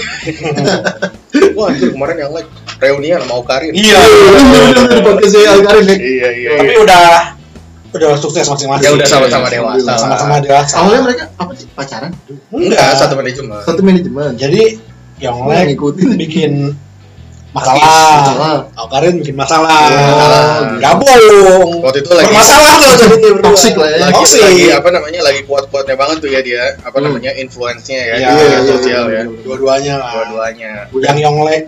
Wah, 1.58 1.66
anjir, 1.70 1.90
kemarin 1.90 2.16
yang 2.20 2.30
like 2.30 2.48
reunian 2.78 3.18
sama 3.24 3.42
Karin. 3.42 3.72
Iya. 3.74 4.00
Di 4.86 5.00
podcast 5.02 5.32
saya 5.34 5.48
Alkarin 5.58 5.84
ya. 5.88 5.96
Iya, 5.96 6.28
iya. 6.36 6.50
Tapi 6.60 6.74
udah 6.84 7.04
udah 7.94 8.10
sukses 8.18 8.44
masing-masing. 8.46 8.84
Ya 8.84 8.90
udah 8.92 9.06
sama-sama 9.06 9.46
dewasa. 9.48 9.92
Sama-sama 9.98 10.34
dewasa. 10.42 10.74
Awalnya 10.78 11.00
mereka 11.06 11.24
apa 11.38 11.52
sih 11.56 11.66
pacaran? 11.72 12.10
Enggak, 12.50 12.88
satu 12.98 13.14
manajemen. 13.16 13.60
Satu 13.64 13.80
manajemen. 13.82 14.30
Jadi 14.36 14.62
yang 15.22 15.40
lain 15.46 15.74
ngikutin. 15.74 16.08
bikin 16.18 16.52
Masalah. 17.54 18.18
masalah. 18.18 18.54
Karin 18.90 19.14
bikin 19.22 19.36
masalah. 19.36 19.70
Oh, 19.70 20.74
Gabung. 20.76 21.70
Waktu 21.80 21.98
itu 22.02 22.10
lagi 22.10 22.26
Bermasalah 22.28 22.72
tuh 22.74 22.88
jadinya 22.98 23.30
berdua. 23.32 23.48
Toxic 23.48 23.74
lah 23.74 23.88
ya. 23.88 23.98
lagi, 24.00 24.12
Toxic. 24.12 24.40
lagi 24.42 24.64
apa 24.70 24.88
namanya 24.90 25.20
lagi 25.22 25.40
kuat-kuatnya 25.44 25.94
banget 25.94 26.16
tuh 26.18 26.28
ya 26.28 26.40
dia 26.42 26.62
apa 26.80 26.94
Hmm. 26.94 27.06
namanya 27.08 27.30
influence-nya 27.32 28.00
ya 28.00 28.14
Iya, 28.14 28.26
di 28.26 28.34
media 28.34 28.50
iya, 28.50 28.58
sosial 28.66 29.04
iya, 29.04 29.14
ya 29.14 29.22
iya. 29.22 29.40
Dua-duanya 29.40 29.94
lah. 29.96 30.10
dua-duanya 30.12 30.70
Yang 30.90 31.16
Yonglek 31.22 31.62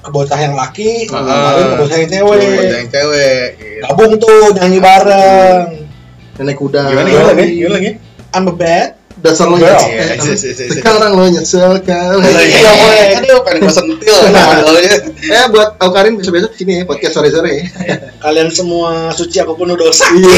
ke 0.00 0.08
bocah 0.08 0.38
yang 0.40 0.54
laki, 0.56 0.90
Ah. 1.12 1.20
Karin 1.20 1.64
ke 1.66 1.76
bocah 1.76 1.96
yang 1.98 2.10
cewek. 2.10 2.40
yang 2.72 2.88
cewek 2.88 3.46
gitu. 3.54 3.80
Gabung 3.84 4.12
tuh 4.16 4.40
nyanyi 4.56 4.78
bareng. 4.80 5.60
Nenek 6.34 6.56
kuda. 6.56 6.80
gimana 6.88 7.04
gimana 7.06 7.28
lagi 7.30 7.52
gimana 7.54 7.74
lagi 7.76 7.90
I'm 8.32 8.46
a 8.46 8.54
bad. 8.54 8.96
Dasar 9.20 9.52
lo 9.52 9.60
nyesel. 9.60 9.84
Iya, 9.84 10.16
iya, 10.16 10.32
iya. 10.32 10.72
Sekarang 10.80 11.12
lo 11.12 11.24
nyesel 11.28 11.72
kali. 11.84 12.24
iya 12.24 12.72
weh 12.72 13.20
aduh 13.20 13.44
pengen 13.44 13.68
gue 13.68 13.74
sentil 13.74 14.16
Eh 15.36 15.44
buat 15.52 15.76
Alkarin 15.76 16.16
besok-besok 16.16 16.56
sini 16.56 16.80
ya 16.80 16.82
podcast 16.88 17.20
sore-sore 17.20 17.52
ya. 17.52 17.64
Kalian 18.24 18.48
semua 18.48 19.12
suci 19.12 19.36
aku 19.44 19.52
penuh 19.60 19.76
dosa. 19.76 20.08
Iya. 20.08 20.32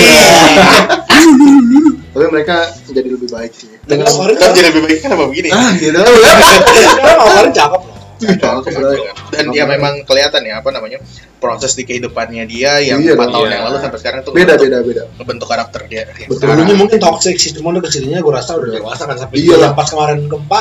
Tapi 2.12 2.26
mereka 2.28 2.68
jadi 2.92 3.08
lebih 3.08 3.28
baik 3.30 3.52
sih. 3.54 3.70
Dengan 3.86 4.04
Karin 4.10 4.36
kan 4.36 4.50
jadi 4.52 4.68
lebih 4.68 4.82
baik 4.84 4.98
kan 5.00 5.10
apa 5.16 5.24
begini 5.30 5.48
Ah, 5.48 5.72
gitu. 5.78 5.96
Karena 6.02 7.24
Karin 7.24 7.52
cakep 7.54 7.82
bro. 8.24 9.02
dan 9.28 9.44
ya 9.50 9.64
memang 9.64 10.02
kelihatan 10.02 10.42
ya 10.42 10.58
apa 10.58 10.70
namanya 10.70 10.98
proses 11.36 11.72
di 11.72 11.82
kehidupannya 11.82 12.44
dia 12.44 12.78
yang 12.78 12.98
Iya 12.98 13.12
empat 13.12 13.28
tahun 13.28 13.42
Iya. 13.42 13.52
yang 13.52 13.64
lalu 13.66 13.76
sampai 13.78 13.98
sekarang 13.98 14.20
tuh 14.22 14.32
Beda, 14.32 14.54
beda, 14.54 14.78
beda. 14.80 15.02
ngebentuk 15.12 15.46
karakter 15.46 15.80
dia 15.84 16.02
Betul. 16.22 16.46
Dulunya 16.48 16.74
mungkin 16.74 16.98
toxic 16.98 17.34
sih, 17.34 17.50
cuma 17.52 17.70
udah 17.70 17.82
ke 17.82 17.90
sininya 17.90 18.18
gue 18.18 18.32
rasa 18.32 18.54
udah 18.54 18.70
dewasa 18.70 19.02
kan 19.04 19.16
sampai 19.16 19.36
Iya 19.38 19.72
pas 19.72 19.86
kemarin 19.86 20.24
gempa 20.24 20.60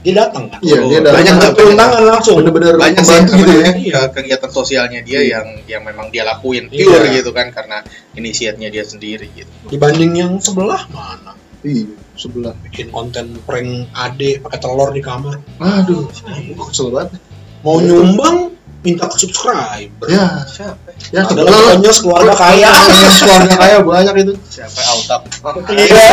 dia 0.00 0.12
datang 0.18 0.44
kan 0.46 0.60
Iya, 0.60 0.76
dia 0.82 1.00
datang. 1.00 1.16
Banyak 1.16 1.34
turun 1.54 1.74
tangan 1.74 2.02
langsung 2.04 2.34
bener-bener 2.36 2.76
banyak 2.76 3.00
sih 3.00 3.18
gitu 3.26 3.52
ya. 3.54 3.68
Iya. 3.74 4.00
ke- 4.06 4.10
kegiatan 4.14 4.50
sosialnya 4.50 5.00
dia 5.00 5.20
yang 5.22 5.46
yang 5.64 5.80
memang 5.80 6.08
dia 6.08 6.22
lakuin 6.22 6.68
Iya. 6.68 6.84
pure 6.84 7.08
gitu 7.10 7.30
kan 7.30 7.48
karena 7.48 7.80
inisiatnya 8.12 8.68
dia 8.68 8.82
sendiri 8.82 9.28
gitu. 9.30 9.48
dibanding 9.66 10.12
yang 10.14 10.32
sebelah 10.38 10.84
mana 10.88 11.32
Iya, 11.64 11.88
sebelah. 12.14 12.52
bikin 12.60 12.88
konten 12.88 13.40
prank 13.42 13.68
ade 13.90 14.36
pakai 14.38 14.58
telur 14.58 14.92
di 14.92 15.00
kamar 15.00 15.40
Aduh, 15.56 16.04
gua 16.52 16.64
kesel 16.68 16.88
banget. 16.88 17.16
mau 17.60 17.80
nyumbang 17.80 18.52
minta 18.80 19.08
ke 19.08 19.16
subscriber 19.16 20.04
Ya, 20.06 20.44
Siapa? 20.44 20.76
ya 21.08 21.24
katanya 21.24 21.88
keluarga 21.90 22.36
kaya 22.36 22.68
keluarga 23.16 23.56
kaya 23.56 23.76
banyak 23.80 24.14
itu. 24.20 24.32
Siapa 24.46 24.80
Autap? 24.92 25.20
Iya. 25.66 26.04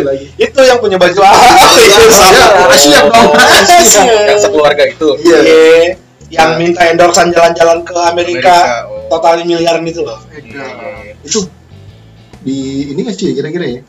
lagi. 0.00 0.26
itu 0.38 0.60
yang 0.62 0.78
punya 0.78 0.94
baju 0.96 1.18
Ya, 1.18 1.66
siap 2.78 3.10
dong. 3.10 3.34
yang 4.22 4.38
sekeluarga 4.38 4.82
itu. 4.86 5.08
Iya. 5.20 5.38
Iya. 5.42 5.92
yang 6.26 6.58
minta 6.58 6.82
endorsean 6.84 7.30
jalan-jalan 7.30 7.86
ke 7.86 7.94
Amerika, 8.02 8.82
oh. 8.86 9.06
totalnya 9.06 9.42
miliaran 9.42 9.82
itu 9.82 10.02
loh 10.02 10.18
Iya. 10.30 11.14
Itu 11.22 11.46
di 12.46 12.58
ini 12.88 13.00
nggak 13.02 13.16
sih 13.16 13.26
ya 13.28 13.42
kira-kira 13.42 13.66
ya? 13.66 13.80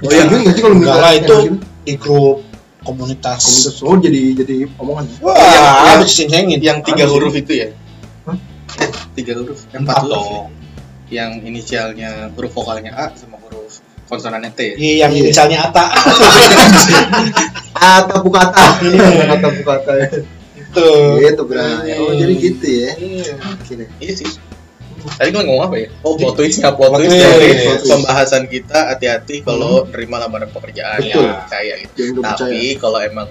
Oh, 0.00 0.08
iya. 0.08 0.24
Nggak 0.24 0.54
sih 0.56 0.62
kalau 0.62 0.74
minta 0.74 0.88
Enggak 0.88 0.98
lah, 0.98 1.12
yang 1.12 1.20
itu 1.20 1.36
di 1.84 1.94
grup 1.94 2.36
komunitas, 2.80 3.40
komunitas 3.44 3.76
oh 3.84 3.96
jadi 3.98 4.20
jadi 4.34 4.56
omongan. 4.76 5.04
wah 5.20 5.36
Yang- 5.36 6.00
habis 6.00 6.10
ceng-cengin 6.14 6.58
Yang 6.58 6.78
tiga 6.84 7.04
Habis 7.04 7.12
huruf 7.12 7.34
itu 7.36 7.52
ya? 7.54 7.68
Hah? 8.24 8.36
Eh, 8.78 8.88
tiga 9.14 9.32
huruf? 9.36 9.58
Empat 9.68 9.76
empat 9.76 9.96
huruf 10.02 10.24
ya? 10.26 10.40
Yang 11.08 11.30
inisialnya 11.44 12.10
huruf 12.32 12.52
vokalnya 12.52 12.92
A 12.92 13.12
sama 13.12 13.36
huruf 13.38 13.80
konsonannya 14.06 14.52
T 14.52 14.60
ya? 14.62 14.74
iya 14.74 14.94
yang 15.04 15.12
Iya. 15.12 15.20
inisialnya 15.22 15.58
Ata 15.66 15.84
Ata 17.74 18.16
bukata. 18.24 18.64
Ata 19.28 19.48
bukata 19.52 19.92
ya. 19.94 20.08
itu 20.58 20.86
Gitu 21.18 21.42
berarti. 21.44 21.90
Oh 21.98 22.12
jadi 22.12 22.34
gitu 22.36 22.66
ya. 22.66 22.90
Iya. 22.94 23.32
Oke 23.56 23.72
deh. 23.74 23.88
Iya 23.98 24.12
sih. 24.14 24.28
Tadi 25.10 25.28
gue 25.28 25.42
ngomong 25.42 25.64
apa 25.64 25.76
ya? 25.76 25.88
Oh, 26.00 26.14
plot 26.14 26.34
twistnya, 26.34 26.70
plot 26.70 26.90
Plot 26.90 27.00
twist 27.00 27.14
twist. 27.14 27.38
twist. 27.38 27.84
pembahasan 27.86 28.44
kita 28.44 28.78
hati-hati 28.90 29.40
kalau 29.40 29.86
nerima 29.86 30.18
lamaran 30.18 30.48
pekerjaan 30.48 30.98
Betul. 30.98 31.24
ya 31.24 31.32
percaya 31.40 31.72
gitu. 31.78 32.18
Tapi 32.18 32.58
kalau 32.76 32.98
emang 32.98 33.28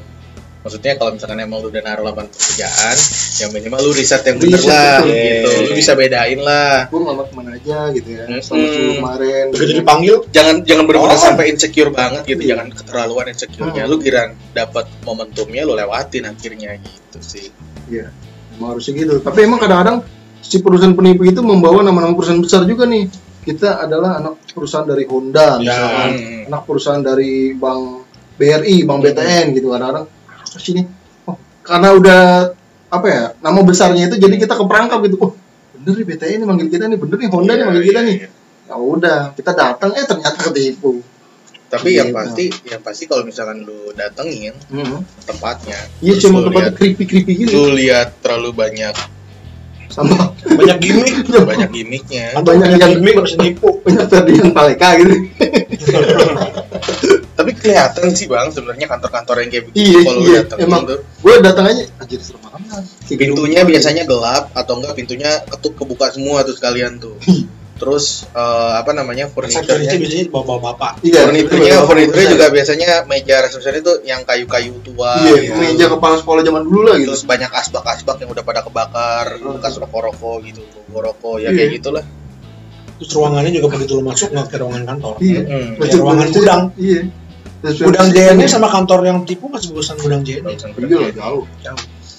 maksudnya 0.58 1.00
kalau 1.00 1.16
misalkan 1.16 1.40
emang 1.40 1.64
lu 1.64 1.72
udah 1.72 1.80
naruh 1.80 2.04
lamaran 2.04 2.28
pekerjaan, 2.28 2.96
yang 3.38 3.50
minimal 3.52 3.80
lu 3.80 3.92
riset 3.92 4.20
yang 4.22 4.36
bener 4.36 4.60
Riset, 4.60 4.68
lah 4.68 4.98
betul. 5.00 5.16
gitu. 5.16 5.50
Lu 5.64 5.72
bisa 5.74 5.92
bedain 5.94 6.40
lah. 6.40 6.76
Gue 6.88 7.00
ngelamar 7.00 7.26
ke 7.26 7.34
mana 7.34 7.50
aja 7.56 7.80
gitu 7.92 8.10
ya. 8.10 8.24
Hmm. 8.26 8.42
Selama 8.42 8.66
seminggu 8.68 8.94
kemarin. 8.98 9.44
begitu 9.52 9.74
dipanggil 9.76 10.16
Jangan 10.30 10.56
jangan 10.64 10.84
bener-bener 10.84 11.16
Oh. 11.16 11.24
sampai 11.24 11.46
insecure 11.48 11.88
banget 11.90 12.24
gitu, 12.26 12.42
Iya. 12.44 12.50
jangan 12.52 12.68
keterlaluan 12.76 13.26
insecure-nya. 13.28 13.84
Hmm. 13.84 13.92
Lu 13.92 13.98
kira 13.98 14.22
dapat 14.52 14.86
momentumnya 15.02 15.64
lu 15.64 15.74
lewatin 15.74 16.24
akhirnya 16.26 16.76
gitu 16.78 17.20
sih. 17.22 17.48
Iya. 17.88 18.12
Emang 18.54 18.76
harusnya 18.76 18.94
gitu. 18.98 19.24
Tapi 19.24 19.40
emang 19.42 19.62
kadang-kadang 19.62 19.98
si 20.48 20.58
perusahaan 20.58 20.96
penipu 20.96 21.24
itu 21.24 21.42
membawa 21.42 21.84
nama-nama 21.84 22.16
perusahaan 22.16 22.40
besar 22.40 22.64
juga 22.64 22.88
nih. 22.88 23.12
Kita 23.44 23.80
adalah 23.80 24.18
anak 24.18 24.44
perusahaan 24.50 24.84
dari 24.84 25.04
Honda, 25.04 25.60
Ya. 25.60 25.72
misalkan. 25.72 26.10
Hmm. 26.12 26.44
anak 26.48 26.62
perusahaan 26.64 27.02
dari 27.02 27.52
Bank 27.54 27.84
BRI, 28.34 28.84
Bank 28.84 29.00
BTN 29.02 29.46
gitu 29.52 29.68
kadang-kadang 29.70 30.08
sih 30.54 30.72
ini? 30.72 30.84
Oh, 31.26 31.36
karena 31.62 31.92
udah 31.92 32.22
apa 32.88 33.06
ya 33.06 33.24
nama 33.38 33.60
besarnya 33.62 34.08
itu 34.08 34.16
jadi 34.16 34.36
kita 34.38 34.56
keperangkap 34.56 35.04
gitu. 35.04 35.16
Oh, 35.18 35.32
bener 35.74 35.94
nih 35.94 36.06
BTN 36.08 36.38
nih 36.38 36.48
manggil 36.48 36.68
kita 36.70 36.88
nih, 36.88 36.98
bener 36.98 37.18
nih 37.18 37.30
Honda 37.30 37.52
nih 37.52 37.58
Iya, 37.58 37.68
manggil 37.68 37.86
kita 37.86 38.00
iya, 38.00 38.08
nih. 38.08 38.18
iya. 38.18 38.30
Ya 38.68 38.76
udah, 38.76 39.20
kita 39.32 39.52
datang 39.52 39.92
eh 39.92 40.04
ternyata 40.04 40.40
ketipu. 40.42 41.04
Tapi 41.68 41.90
yang 41.94 42.12
Gitu. 42.12 42.16
pasti, 42.16 42.46
yang 42.64 42.80
pasti 42.80 43.04
kalau 43.04 43.24
misalkan 43.24 43.60
lu 43.62 43.92
datengin 43.92 44.56
Hmm. 44.68 45.04
tempatnya, 45.24 45.76
Iya, 46.00 46.16
terus 46.16 46.24
cuma 46.26 46.40
tempatnya 46.42 46.72
lihat- 46.72 46.80
creepy 46.80 47.04
creepy 47.04 47.34
gitu. 47.44 47.52
lu 47.54 47.76
lihat 47.76 48.16
terlalu 48.20 48.52
banyak 48.54 48.96
Sama 49.98 50.30
banyak 50.46 50.78
gimmick 50.78 51.16
banyak 51.26 51.70
gimmicknya 51.74 52.38
Banyak 52.38 52.46
banyak 52.46 52.70
yang- 52.78 52.92
gimmick 52.94 53.16
harus 53.18 53.34
nipu 53.36 53.82
banyak 53.82 54.06
Ferdian 54.06 54.50
Paleka 54.54 54.90
gitu. 54.96 55.16
tapi 57.34 57.52
kelihatan 57.54 58.14
sih 58.14 58.26
bang 58.26 58.50
sebenarnya 58.50 58.86
kantor-kantor 58.88 59.36
yang 59.40 59.50
kayak 59.50 59.64
begitu 59.68 59.82
Iya, 59.88 60.00
kalau 60.04 60.22
iya, 60.22 60.40
datang 60.44 60.58
emang. 60.60 60.84
tuh 60.86 61.00
Gue 61.18 61.34
datang 61.40 61.66
aja 61.66 61.84
anjir 61.98 62.20
serem 62.20 62.42
amat. 62.44 62.84
Kayak 63.04 63.20
pintunya 63.20 63.62
gitu. 63.62 63.70
biasanya 63.74 64.04
gelap 64.06 64.44
atau 64.52 64.74
enggak 64.76 64.94
pintunya 64.94 65.32
ketuk 65.48 65.74
kebuka 65.76 66.06
semua 66.10 66.42
tuh 66.42 66.54
sekalian 66.54 66.98
tuh 66.98 67.18
terus 67.78 68.06
eh, 68.30 68.74
apa 68.76 68.92
namanya 68.92 69.30
resepsionisnya 69.30 69.62
furniturnya 69.64 69.94
biasanya 69.96 70.26
bapak-bapak 70.30 70.92
Iya, 71.02 71.20
furniturnya 71.24 71.72
itu 71.72 71.86
furniturnya 71.86 72.26
bener. 72.26 72.34
juga 72.34 72.46
biasanya 72.50 72.90
meja 73.06 73.36
resepsi 73.40 73.70
itu 73.72 73.94
yang 74.04 74.22
kayu-kayu 74.22 74.74
tua 74.82 75.14
Iya, 75.20 75.36
gitu. 75.40 75.56
meja 75.56 75.86
kepala 75.88 76.16
sekolah 76.16 76.42
zaman 76.42 76.62
dulu 76.62 76.82
lah 76.84 76.98
gitu. 76.98 77.14
terus 77.14 77.24
banyak 77.24 77.50
asbak-asbak 77.50 78.18
yang 78.18 78.30
udah 78.30 78.42
pada 78.42 78.62
kebakar 78.62 79.26
Hmm. 79.38 79.56
bekas 79.56 79.78
rokok-rokok 79.78 80.38
gitu 80.44 80.62
rokok 80.90 81.38
ya 81.38 81.50
Iya. 81.50 81.50
kayak 81.54 81.70
gitulah 81.78 82.06
terus 82.98 83.12
ruangannya 83.14 83.52
juga 83.54 83.68
begitu 83.72 83.92
lu 83.94 84.04
masuk 84.04 84.34
nggak 84.34 84.48
ke 84.50 84.58
ruangan 84.58 84.84
kantor 84.84 85.16
Iya. 85.22 85.42
Hmm. 85.46 85.72
Ruangan 85.78 86.28
gudang. 86.34 86.62
Iya. 86.76 87.02
Terus 87.58 87.78
gudang 87.80 88.08
JNE 88.10 88.46
sama 88.46 88.70
kantor 88.70 89.00
yang 89.02 89.18
tipu 89.22 89.50
masih 89.50 89.70
bagusan 89.70 89.98
gudang 89.98 90.22
JNE 90.22 90.46
Bagusan 90.46 90.70
Iya 90.78 90.98
lah, 90.98 91.12
jauh. 91.14 91.44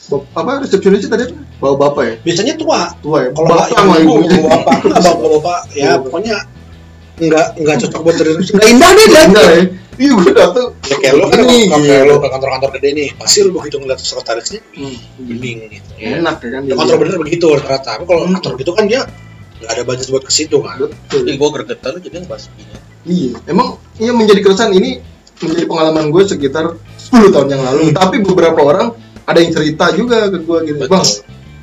Apa 0.09 0.51
resepsionisnya 0.61 1.11
tadi? 1.11 1.25
Bawa 1.59 1.75
bapak 1.77 2.03
ya? 2.03 2.15
biasanya 2.23 2.55
tua 2.55 2.89
Tua 2.99 3.19
ya? 3.23 3.31
kalau 3.31 3.49
Bapak 3.49 3.67
yang 3.69 3.79
sama 3.83 3.95
ibu 3.99 4.13
ibunya. 4.17 4.39
bawa 4.39 4.51
bapak 4.57 4.77
nggak 4.89 5.15
bawa 5.15 5.29
bapak 5.37 5.59
ya 5.69 5.83
Iya. 5.85 5.91
pokoknya 6.01 6.37
nggak 7.19 7.47
nggak 7.59 7.77
cocok 7.83 8.01
buat 8.01 8.15
dari 8.17 8.31
Nggak 8.33 8.69
indah 8.71 8.91
deh 8.91 9.07
dia. 9.07 9.23
Indah 9.27 9.45
ya. 9.47 9.63
Iya, 9.99 10.13
gue 10.15 10.31
datang. 10.31 10.67
ya 10.81 10.97
kayak 10.97 11.13
lu 11.13 11.25
kan 11.27 11.39
Ini, 11.43 11.59
kalau 11.67 11.83
kayak 11.83 12.03
lu 12.07 12.15
ke 12.17 12.29
kantor-kantor 12.31 12.71
gede 12.79 12.89
nih 12.95 13.09
pasti 13.19 13.39
lu 13.43 13.51
begitu 13.53 13.77
ngeliat 13.77 13.99
sekretarisnya 13.99 14.61
Hmm. 14.71 14.95
bening 15.21 15.59
gitu 15.69 15.91
ya 15.99 16.09
Enak 16.17 16.37
ya 16.39 16.49
kan? 16.49 16.63
Ya, 16.65 16.75
kantor 16.79 16.97
bener 17.03 17.17
begitu 17.19 17.47
rata-rata 17.51 17.91
tapi 17.93 18.05
kalau 18.07 18.21
kantor 18.25 18.53
gitu 18.57 18.71
kan 18.73 18.85
dia 18.87 19.01
nggak 19.59 19.73
ada 19.75 19.83
budget 19.83 20.07
buat 20.09 20.23
ke 20.23 20.31
situ 20.31 20.57
kan 20.59 20.79
Betul. 20.79 21.27
Gue 21.29 21.49
gregetan 21.53 21.93
jadi 21.99 22.17
ngebahas 22.17 22.45
begini 22.47 22.73
Iya, 23.05 23.31
emang 23.47 23.69
iya 23.97 24.13
menjadi 24.13 24.41
keresahan 24.41 24.71
ini 24.71 25.03
menjadi 25.39 25.67
pengalaman 25.67 26.05
gue 26.09 26.23
sekitar 26.25 26.65
10 27.01 27.31
tahun 27.31 27.49
yang 27.49 27.63
lalu. 27.65 27.83
Tapi 27.91 28.21
beberapa 28.21 28.59
orang 28.61 28.91
ada 29.29 29.39
yang 29.39 29.53
cerita 29.53 29.85
juga 29.93 30.27
ke 30.27 30.39
gue 30.41 30.59
gitu, 30.67 30.81
Betul. 30.81 30.97
bang, 30.97 31.09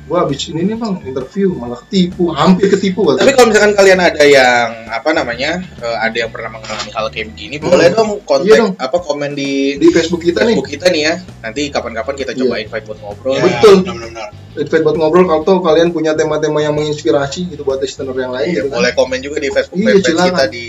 gue 0.06 0.14
habis 0.16 0.38
ini 0.46 0.62
nih 0.62 0.76
bang 0.76 0.94
interview 1.02 1.50
malah 1.52 1.82
ketipu, 1.82 2.30
hampir 2.30 2.70
ketipu 2.70 3.02
Tapi 3.10 3.26
kan. 3.26 3.34
kalau 3.34 3.46
misalkan 3.50 3.72
kalian 3.74 3.98
ada 3.98 4.22
yang 4.22 4.66
apa 4.86 5.10
namanya, 5.10 5.50
eh, 5.76 5.96
ada 5.98 6.14
yang 6.16 6.30
pernah 6.30 6.54
mengalami 6.54 6.88
hal 6.88 7.06
kayak 7.10 7.26
begini, 7.28 7.58
Hmm. 7.58 7.66
boleh 7.66 7.86
dong 7.90 8.10
kontak 8.22 8.46
Iya 8.46 8.56
dong. 8.62 8.72
apa 8.78 8.96
komen 8.96 9.34
di 9.34 9.74
Di 9.74 9.90
Facebook 9.90 10.22
kita 10.22 10.40
nih, 10.40 10.54
Facebook 10.54 10.70
kita 10.70 10.86
nih 10.88 11.02
ya. 11.02 11.14
Nanti 11.42 11.62
kapan-kapan 11.68 12.14
kita 12.14 12.32
coba 12.32 12.54
Iya. 12.54 12.62
invite 12.64 12.84
buat 12.86 12.98
ngobrol. 13.02 13.34
Ya, 13.34 13.42
Betul. 13.42 13.74
benar-benar 13.82 14.28
invite 14.56 14.84
buat 14.86 14.96
ngobrol 14.96 15.24
kalau 15.26 15.42
tuh 15.42 15.58
kalian 15.60 15.88
punya 15.90 16.14
tema-tema 16.14 16.58
yang 16.60 16.72
menginspirasi 16.72 17.50
gitu 17.50 17.60
buat 17.60 17.76
listener 17.76 18.14
yang 18.14 18.30
lain 18.30 18.46
Iya, 18.46 18.56
gitu 18.56 18.68
kan. 18.70 18.76
boleh 18.78 18.92
komen 18.94 19.18
juga 19.20 19.36
di 19.36 19.48
Facebook 19.50 19.78
Iya, 19.82 19.92
kita 20.00 20.44
di 20.46 20.64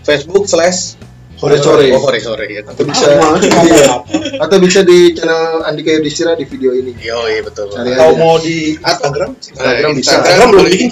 Facebook 0.00 0.44
slash 0.48 0.96
Sore-sore. 1.40 1.88
Oh, 1.90 2.00
sore 2.02 2.20
sore 2.20 2.44
ya. 2.46 2.60
Atau 2.62 2.84
Ah, 2.84 2.86
bisa 2.86 3.06
apa? 3.08 3.40
atau 4.38 4.56
bisa 4.58 4.80
di 4.82 5.12
channel 5.12 5.64
Andika 5.64 5.88
Yudhistira 5.90 6.32
di 6.34 6.44
video 6.44 6.70
ini. 6.70 6.92
Yo, 6.94 7.16
iya 7.24 7.40
betul. 7.40 7.72
Cari 7.72 7.90
Atau 7.90 8.12
aja. 8.12 8.20
mau 8.20 8.36
di 8.36 8.76
Instagram 8.76 9.30
Instagram 9.34 9.90
bisa. 9.96 10.10
Instagram 10.14 10.46
belum 10.46 10.60
boleh. 10.60 10.72
bikin 10.76 10.88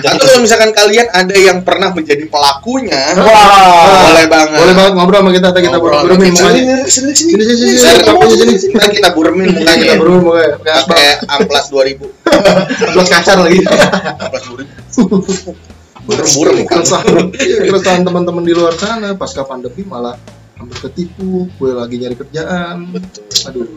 Atau 0.00 0.24
kalau 0.24 0.40
misalkan 0.40 0.70
kalian 0.72 1.06
ada 1.06 1.36
yang 1.36 1.58
pernah 1.60 1.92
menjadi 1.92 2.24
pelakunya, 2.24 3.02
Wah, 3.14 4.08
boleh 4.08 4.26
banget. 4.26 4.56
boleh 4.56 4.74
banget 4.74 4.92
ngobrol 4.94 5.20
sama 5.20 5.30
kita, 5.30 5.48
kita 5.52 5.76
buremin 5.76 6.32
kita. 6.32 6.44
mukanya. 6.48 6.76
sini 6.86 7.12
sini 7.12 7.30
Sini 7.30 7.44
sini 7.44 7.54
sini, 7.54 7.76
sini, 7.76 7.92
kita 7.92 8.00
Kita 8.00 8.12
mukanya. 8.16 8.88
kita 8.88 9.08
buremin 9.12 9.48
mukanya. 9.52 9.92
Pakai 10.82 11.08
amplas 11.28 11.68
2000. 11.68 12.08
plus 12.88 13.06
kacar 13.06 13.36
lagi. 13.36 13.60
Amplas 14.16 14.44
2000. 14.48 14.64
Kan. 16.02 16.66
keresahan 16.66 17.26
iya, 17.46 17.56
keresahan 17.62 18.02
teman-teman 18.02 18.42
di 18.42 18.52
luar 18.52 18.74
sana 18.74 19.14
pasca 19.14 19.46
pandemi 19.46 19.86
malah 19.86 20.18
hampir 20.58 20.78
ketipu 20.82 21.46
gue 21.48 21.70
lagi 21.70 21.98
nyari 21.98 22.14
kerjaan 22.14 22.90
Betul. 22.90 23.22
aduh 23.46 23.68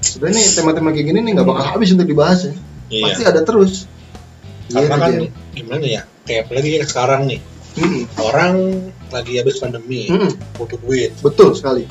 sebenarnya 0.00 0.36
nih 0.38 0.46
tema-tema 0.52 0.88
kayak 0.92 1.06
gini 1.08 1.18
nih 1.20 1.32
nggak 1.34 1.48
bakal 1.48 1.64
habis 1.64 1.88
untuk 1.92 2.04
dibahas 2.04 2.40
ya 2.44 2.54
pasti 3.00 3.22
iya 3.22 3.28
ada 3.28 3.40
terus 3.42 3.88
karena 4.64 4.80
Iya, 4.80 4.88
kan 4.88 5.12
iya. 5.12 5.30
gimana 5.52 5.84
ya 5.84 6.02
kayak 6.24 6.40
apalagi 6.48 6.68
kayak 6.72 6.88
sekarang 6.88 7.20
nih 7.28 7.40
Mm-mm. 7.74 8.02
orang 8.22 8.54
lagi 9.10 9.32
habis 9.36 9.56
pandemi 9.58 10.06
Mm-mm. 10.06 10.32
butuh 10.54 10.78
duit 10.80 11.10
betul 11.20 11.52
sekali 11.52 11.84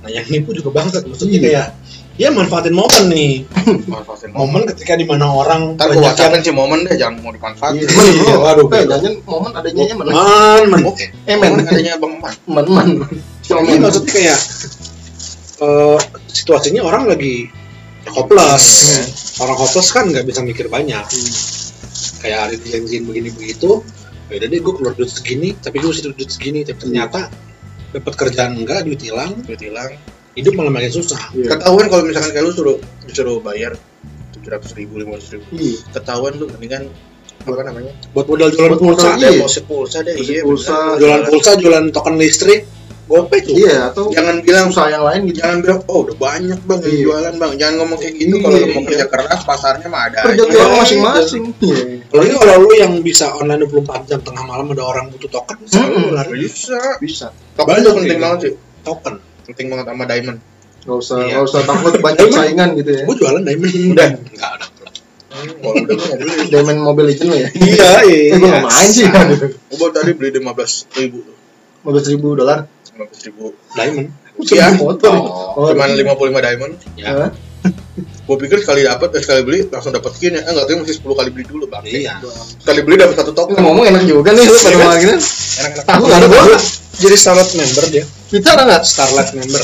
nah 0.00 0.08
yang 0.08 0.24
nipu 0.26 0.54
juga 0.54 0.70
bangsat 0.72 1.04
maksudnya 1.04 1.38
Iya. 1.38 1.44
kayak 1.44 1.66
dia 2.14 2.28
manfaatin 2.28 2.74
momen 2.74 3.04
nih 3.08 3.46
Manfaatin 3.86 4.30
momen. 4.30 4.40
momen 4.40 4.62
ketika 4.74 4.92
di 4.94 5.04
mana 5.04 5.26
orang 5.26 5.74
Ntar 5.74 5.90
yang 5.90 6.04
whatsappin 6.04 6.40
sih 6.40 6.52
momen 6.52 6.84
deh, 6.84 6.94
jangan 6.94 7.16
mau 7.20 7.32
dimanfaatin. 7.32 7.80
iya 7.80 7.88
Iya, 7.88 8.34
bro 8.34 8.44
waduh, 8.44 8.66
eh 8.70 8.84
jangan 8.84 9.14
momen 9.24 9.50
adanya 9.54 9.82
nya 9.84 9.94
mana 9.96 10.10
man 10.10 10.62
man 10.68 10.80
Oke. 10.84 11.06
eh 11.24 11.36
men 11.36 11.52
adanya 11.60 11.92
Bang 11.96 12.14
Man. 12.18 12.34
man 12.46 12.66
man 12.68 12.88
Ini 13.50 13.78
maksudnya 13.78 14.10
kayak 14.10 14.38
eh, 15.60 15.98
situasinya 16.28 16.82
orang 16.82 17.04
lagi 17.06 17.50
hopeless. 18.08 18.64
Hmm. 18.86 19.06
Orang 19.42 19.56
hopeless 19.58 19.90
kan 19.90 20.06
nggak 20.06 20.22
bisa 20.22 20.40
mikir 20.40 20.66
banyak. 20.66 21.02
Kayak 22.20 22.38
hari 22.46 22.56
dijanjiin 22.58 23.04
begini 23.04 23.30
begitu. 23.30 23.82
Ya 24.30 24.38
udah 24.38 24.48
deh 24.48 24.60
gue 24.60 24.72
keluar 24.72 24.94
duit 24.94 25.10
segini, 25.10 25.52
tapi 25.54 25.82
gue 25.82 25.90
mesti 25.90 26.06
duit 26.06 26.30
segini. 26.30 26.62
Tapi 26.62 26.78
ternyata 26.78 27.26
dapat 27.90 28.14
kerjaan 28.14 28.54
enggak, 28.54 28.86
duit 28.86 29.02
hilang. 29.02 29.34
Duit 29.42 29.58
hilang. 29.58 29.90
Hidup 30.32 30.52
malah 30.54 30.70
makin 30.70 30.90
susah 30.90 31.20
Iya. 31.30 31.52
Ketahuan 31.52 31.86
kalau 31.86 32.02
misalkan 32.04 32.30
kayak 32.30 32.44
lu 32.44 32.52
suruh 32.52 32.76
disuruh 33.02 33.38
bayar 33.38 33.74
tujuh 34.32 34.48
ratus 34.48 34.72
ribu 34.72 34.96
lima 34.96 35.14
ratus 35.14 35.30
ribu. 35.32 35.46
Iya. 35.52 35.78
Ketahuan 35.92 36.32
lu 36.34 36.46
mendingan 36.48 36.86
apa 37.40 37.62
namanya? 37.64 37.92
buat 38.10 38.26
modal 38.26 38.48
jualan 38.48 38.70
Buat 38.70 38.80
pulsa 38.80 39.08
modal, 39.08 39.18
Iya. 39.18 39.30
Deposit 39.34 39.64
pulsa 39.64 39.98
deh. 40.00 40.14
Iya. 40.14 40.40
pulsa, 40.40 40.70
bener. 40.70 40.98
jualan 40.98 41.22
pulsa 41.26 41.50
jualan 41.56 41.84
token 41.90 42.14
listrik 42.16 42.60
gopay 43.06 43.42
tuh 43.42 43.58
Iya, 43.58 43.90
atau 43.90 44.06
Jangan 44.06 44.38
bilang 44.38 44.70
usaha 44.70 44.86
yang 44.86 45.02
lain 45.02 45.20
gitu. 45.26 45.42
jangan 45.42 45.58
bilang 45.60 45.80
oh 45.84 45.98
udah 46.04 46.14
banyak 46.16 46.60
bang 46.62 46.80
Iya. 46.80 47.00
jualan 47.02 47.34
bang 47.34 47.52
jangan 47.58 47.74
ngomong 47.76 47.98
kayak 47.98 48.14
gitu 48.14 48.30
Iya, 48.30 48.40
kalau 48.40 48.54
lu 48.54 48.66
mau 48.68 48.70
iya. 48.70 48.86
kerja 48.86 49.06
keras 49.10 49.40
pasarnya 49.42 49.88
mah 49.88 50.02
ada 50.04 50.18
Kerja 50.22 50.38
aja. 50.38 50.46
di 50.46 50.56
orang 50.56 50.76
masing-masing. 50.78 51.42
Iya. 51.58 51.80
apalagi 52.06 52.34
kalau 52.36 52.56
lu 52.60 52.70
yang 52.72 52.92
bisa 53.00 53.26
online 53.32 53.60
24 53.64 54.06
jam 54.06 54.20
tengah 54.20 54.44
malam 54.44 54.66
ada 54.68 54.84
orang 54.84 55.04
butuh 55.10 55.26
token 55.28 55.56
bisa 55.60 55.78
Hmm. 55.80 55.90
lu 55.96 56.08
lari 56.12 56.34
bisa 56.38 56.78
Bisa. 56.98 57.26
token 57.52 57.66
Banyak 57.72 57.92
penting 57.98 58.18
banget 58.20 58.38
sih 58.40 58.52
token 58.80 59.14
penting 59.50 59.66
banget 59.68 59.86
sama 59.86 60.04
diamond 60.06 60.38
Gak 60.80 60.96
usah, 60.96 61.20
Iya. 61.20 61.36
gak 61.36 61.44
usah 61.44 61.60
takut 61.62 61.92
banyak 61.94 62.28
saingan 62.30 62.68
gitu 62.72 62.90
ya. 62.90 63.02
gue 63.04 63.14
jualan 63.14 63.42
diamond 63.42 63.72
Udah? 63.92 64.10
ada 64.10 64.66
nggak 65.60 66.16
beli 66.18 66.34
Diamond 66.48 66.78
Mobile 66.82 67.06
Legends 67.06 67.30
lo 67.30 67.36
ya. 67.36 67.48
iya 67.54 67.90
Eh, 68.02 68.34
gue 68.34 68.50
main 68.50 68.88
sih. 68.88 69.06
Gua 69.06 69.76
baru 69.78 69.92
tadi 69.92 70.10
beli 70.12 70.30
lima 70.34 70.52
belas 70.52 70.84
ribu 70.92 71.22
Lima 71.80 72.00
ribu 72.02 72.28
dolar. 72.34 72.58
lima 72.90 73.04
belas 73.06 73.20
ribu 73.22 73.44
diamond 73.72 74.08
Iya. 74.40 74.66
Motor. 74.74 75.12
Oh. 75.52 75.68
cuman 75.68 75.92
lima 75.92 76.12
puluh 76.14 76.32
lima 76.32 76.40
diamond 76.40 76.72
ya 76.94 77.28
Gua 78.30 78.38
pikir 78.38 78.62
sekali 78.62 78.86
dapat 78.86 79.10
eh, 79.10 79.20
sekali 79.20 79.42
beli 79.42 79.66
langsung 79.66 79.90
dapat 79.90 80.14
skin 80.14 80.32
ya 80.32 80.42
enggak 80.44 80.64
tahu 80.64 80.76
mesti 80.80 80.94
10 80.96 81.18
kali 81.18 81.28
beli 81.28 81.44
dulu 81.44 81.64
bang 81.66 81.82
iya 81.84 82.14
sekali 82.56 82.80
beli 82.80 82.96
dapat 82.96 83.16
satu 83.16 83.32
token 83.32 83.58
ngomong 83.58 83.82
enak 83.84 84.06
juga 84.06 84.30
nih 84.30 84.46
lu 84.46 84.54
pada 84.56 84.76
malah 84.78 84.96
gini. 84.96 85.14
enak-enak 85.18 85.90
Aku 85.90 86.04
gak 86.04 86.14
ada 86.16 86.28
bola. 86.28 86.58
jadi 86.94 87.16
starlight 87.16 87.50
member 87.52 87.84
dia 87.88 88.04
Kita 88.28 88.48
ada 88.52 88.62
nggak? 88.64 88.82
starlight 88.84 89.30
member 89.32 89.58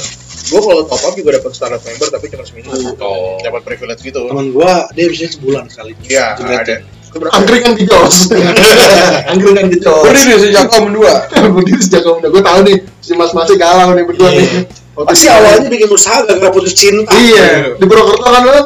gua 0.46 0.60
kalau 0.60 0.82
top 0.84 0.98
up 1.00 1.14
juga 1.14 1.30
dapat 1.32 1.50
startup 1.52 1.78
member 1.80 2.06
tapi 2.08 2.26
cuma 2.26 2.42
seminggu 2.42 2.70
Oh. 2.98 3.38
dapat 3.38 3.62
privilege 3.62 4.02
gitu 4.02 4.18
teman 4.24 4.50
gua 4.50 4.90
dia 4.90 5.06
bisa 5.06 5.30
sebulan 5.30 5.64
sekali 5.66 5.94
iya 6.04 6.34
ada 6.34 6.82
Angkringan 7.16 7.72
di 7.72 7.86
Jos. 7.86 8.28
Angkringan 9.30 9.66
di 9.68 9.78
Jos. 9.78 10.02
berdiri 10.02 10.36
sejak 10.42 10.66
kaum 10.68 10.90
dua 10.90 11.24
Berdiri 11.54 11.80
sejak 11.80 12.02
kamu 12.02 12.18
udah. 12.18 12.28
Gue 12.28 12.42
tahu 12.42 12.58
nih 12.62 12.76
si 12.98 13.12
Mas 13.14 13.32
Masnya 13.32 13.56
galau 13.56 13.94
nih 13.94 14.04
berdua 14.04 14.28
Iya. 14.28 14.36
nih. 14.36 14.48
Pasti 14.96 15.28
awalnya 15.28 15.68
bikin 15.68 15.88
usaha 15.88 16.24
gara-gara 16.24 16.48
putus 16.48 16.72
cinta 16.72 17.12
Iya. 17.12 17.76
Di 17.76 17.84
Purwokerto 17.84 18.24
kan 18.24 18.42
lu. 18.42 18.56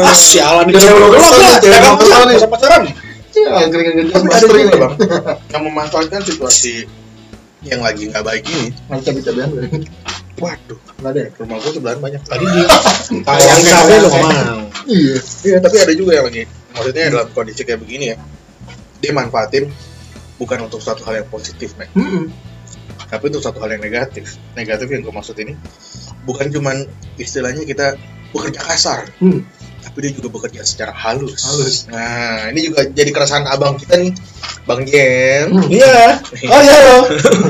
ah 0.00 0.16
sialan 0.16 0.64
lu 0.64 0.80
lah 1.20 1.60
jangan 1.60 1.94
pacaran 1.94 2.26
nih. 2.26 2.36
usah 2.36 2.48
pacaran 2.48 2.80
di 2.84 2.92
tapi 3.38 3.84
ada 3.86 4.18
Mastering 4.18 4.66
juga 4.66 4.74
nih. 4.74 4.80
bang 4.80 4.92
yang 5.48 5.62
memanfaatkan 5.62 6.20
situasi 6.22 6.88
yang 7.60 7.80
lagi 7.80 8.08
nggak 8.08 8.24
baik 8.24 8.42
ini 8.46 8.72
Macam 8.86 9.12
cabean 9.14 9.48
gue. 9.52 9.62
waduh 10.36 10.78
Nggak 10.96 11.10
ada 11.10 11.20
ya? 11.20 11.28
rumah 11.36 11.56
gua 11.58 11.70
sebelahan 11.70 11.98
banyak 12.00 12.22
tadi 12.24 12.44
di 12.46 12.60
Tayang 13.22 13.60
cabe 13.62 13.94
lu 13.96 14.08
cabe. 14.08 14.34
mau 14.34 14.62
Iya. 14.88 15.16
Iya, 15.44 15.56
tapi 15.60 15.76
ada 15.76 15.92
juga 15.92 16.12
yang 16.14 16.26
lagi 16.26 16.42
maksudnya 16.72 17.02
dalam 17.10 17.28
kondisi 17.30 17.60
kayak 17.62 17.78
begini 17.78 18.04
ya. 18.08 18.16
Dia 18.98 19.12
manfaatin 19.12 19.68
bukan 20.36 20.58
untuk 20.64 20.78
suatu 20.78 21.02
hal 21.02 21.18
yang 21.18 21.28
positif, 21.28 21.74
Mek. 21.74 21.90
Tapi 23.08 23.24
untuk 23.26 23.40
suatu 23.40 23.58
hal 23.58 23.72
yang 23.72 23.82
negatif. 23.82 24.36
Negatif 24.52 24.86
yang 24.86 25.00
gue 25.00 25.10
maksud 25.10 25.36
ini 25.38 25.56
bukan 26.22 26.48
cuman 26.48 26.84
istilahnya 27.16 27.64
kita 27.64 27.96
bekerja 28.28 28.60
kasar, 28.60 29.08
Hmm. 29.16 29.40
tapi 29.80 30.04
dia 30.04 30.12
juga 30.12 30.28
bekerja 30.30 30.60
secara 30.60 30.92
halus. 30.92 31.40
Halus. 31.42 31.76
Nah, 31.88 32.52
ini 32.52 32.60
juga 32.62 32.84
jadi 32.84 33.08
keresahan 33.08 33.48
abang 33.48 33.74
kita 33.74 33.96
nih, 33.96 34.12
Bang 34.62 34.84
Jem. 34.84 35.48
Hmm. 35.50 35.64
iya 35.66 36.20
oh 36.52 36.60
iya 36.60 36.76
lo 36.82 36.98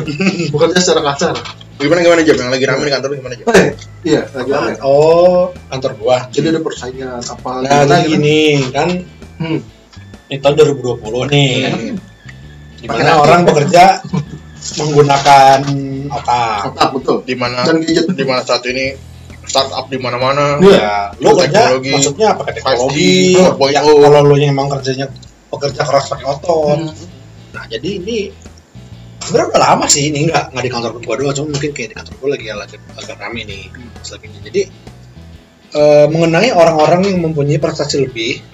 Bukan 0.54 0.70
dia 0.70 0.78
secara 0.78 1.02
kasar. 1.04 1.34
Gimana 1.76 1.98
gimana 2.00 2.22
Jem? 2.22 2.34
Yang 2.36 2.50
lagi 2.52 2.64
rame 2.64 2.82
di 2.84 2.92
kantor 2.92 3.10
gimana 3.12 3.34
Jem? 3.34 3.46
Eh, 3.48 3.68
Iya, 4.04 4.22
lagi 4.30 4.50
rame. 4.52 4.72
oh 4.80 5.50
kantor 5.68 5.92
gua 5.96 6.18
Jadi 6.28 6.46
ada 6.48 6.60
persaingan 6.60 7.18
apa 7.20 7.50
nah 7.58 7.82
gimana 7.82 7.96
gitu. 7.98 8.10
gini 8.14 8.40
kan 8.70 8.88
Hmm. 9.38 9.58
ini 10.26 10.36
tahun 10.38 10.54
2020 10.54 11.26
nih 11.28 11.54
Hmm. 11.66 11.94
di 12.76 12.86
mana 12.86 13.18
orang 13.18 13.42
bekerja 13.42 13.98
menggunakan 14.76 15.58
otak 16.08 16.60
Otak 16.72 16.88
betul. 16.92 17.16
Di 17.24 17.34
mana 17.34 17.64
di 18.04 18.24
mana 18.24 18.40
saat 18.42 18.64
ini 18.66 18.92
startup 19.44 19.88
di 19.88 19.96
mana-mana. 19.96 20.60
Iya. 20.60 20.76
ya 20.76 20.94
lo 21.18 21.30
kerja 21.34 21.72
Teknologi. 21.72 21.90
maksudnya 21.96 22.28
5G, 22.36 22.48
teknologi 22.52 23.12
4.0. 23.32 23.72
ya, 23.72 23.80
kalau 23.80 24.20
lo 24.20 24.34
yang 24.36 24.52
emang 24.52 24.68
kerjanya 24.68 25.06
pekerja 25.48 25.82
keras 25.82 26.04
pakai 26.06 26.26
otot 26.28 26.78
Hmm. 26.84 26.92
nah 27.48 27.64
jadi 27.64 27.88
ini 27.96 28.28
sebenarnya 29.18 29.48
udah 29.48 29.62
lama 29.64 29.86
sih 29.88 30.12
ini 30.12 30.28
nggak 30.28 30.52
nggak 30.52 30.64
di 30.64 30.70
kantor 30.70 30.90
gua 31.00 31.16
doang 31.16 31.32
cuma 31.32 31.48
mungkin 31.56 31.70
kayak 31.72 31.88
di 31.90 31.96
kantor 31.96 32.14
gua 32.20 32.28
lagi 32.36 32.44
lagi 32.52 32.76
agak 32.92 33.16
rame 33.16 33.40
nih 33.48 33.62
selagi 34.04 34.26
ini 34.28 34.38
jadi 34.44 34.62
eh, 35.72 36.06
mengenai 36.12 36.52
orang-orang 36.52 37.08
yang 37.08 37.18
mempunyai 37.24 37.56
prestasi 37.56 38.04
lebih 38.04 38.44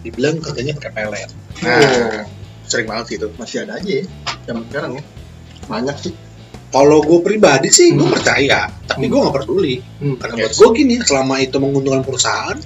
dibilang 0.00 0.40
kerjanya 0.40 0.72
pakai 0.76 0.92
pelet 0.92 1.30
Nah, 1.56 2.24
sering 2.64 2.84
banget 2.84 3.04
sih 3.08 3.16
itu. 3.16 3.28
Masih 3.36 3.64
ada 3.64 3.80
aja 3.80 3.88
ya. 3.88 4.04
Zaman 4.44 4.64
sekarang 4.68 4.92
ya. 4.96 5.02
Banyak 5.66 5.96
sih. 6.00 6.14
kalau 6.66 6.98
gue 7.00 7.22
pribadi 7.22 7.70
sih 7.70 7.88
gue 7.90 8.02
Hmm. 8.02 8.12
percaya 8.12 8.66
tapi 8.84 9.06
Hmm. 9.06 9.10
gue 9.10 9.18
nggak 9.18 9.34
peduli 9.38 9.74
Hmm. 9.96 10.16
karena 10.18 10.34
Yes. 10.36 10.42
buat 10.52 10.52
gue 10.52 10.70
gini 10.76 10.94
selama 11.00 11.34
itu 11.38 11.56
menguntungkan 11.56 12.02
perusahaan 12.02 12.58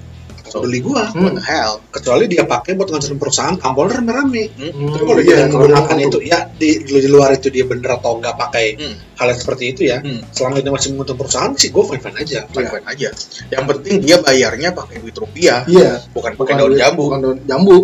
So, 0.42 0.58
peduli 0.58 0.82
gue 0.82 0.98
Hmm. 1.06 1.22
What 1.22 1.32
the 1.36 1.44
hell? 1.44 1.74
kecuali 1.90 2.26
dia 2.26 2.42
pakai 2.42 2.74
buat 2.74 2.90
ngancurin 2.90 3.16
perusahaan 3.16 3.54
tampolnya 3.54 4.00
rame-rame 4.00 4.50
Hmm, 4.50 4.90
tapi 4.90 5.04
kalau 5.04 5.20
dia 5.20 5.36
kalau 5.38 5.62
menggunakan 5.62 5.96
itu 6.00 6.18
ya 6.24 6.38
di, 6.50 6.70
di 6.80 7.06
luar 7.06 7.30
itu 7.30 7.48
dia 7.48 7.62
bener 7.62 7.90
atau 7.92 8.18
nggak 8.18 8.34
pakai 8.36 8.66
Hmm. 8.74 8.94
hal 9.14 9.26
yang 9.28 9.38
seperti 9.38 9.64
itu 9.68 9.80
ya 9.84 9.98
Hmm. 10.00 10.20
selama 10.30 10.58
itu 10.58 10.70
masih 10.72 10.88
menguntungkan 10.90 11.20
perusahaan 11.20 11.52
sih 11.54 11.68
gue 11.68 11.84
fine 11.84 12.02
fine 12.02 12.18
aja 12.18 12.40
Fine-fine 12.48 12.86
aja. 12.88 13.08
Yang 13.48 13.64
penting 13.68 13.94
dia 14.00 14.16
bayarnya 14.18 14.68
pakai 14.72 14.96
duit 14.98 15.14
rupiah, 15.14 15.62
Iya. 15.64 16.02
bukan 16.10 16.34
pakai 16.34 16.54
daun 16.56 16.72
jambu. 16.74 17.04
Bukan 17.06 17.20
daun 17.20 17.38
jambu. 17.44 17.76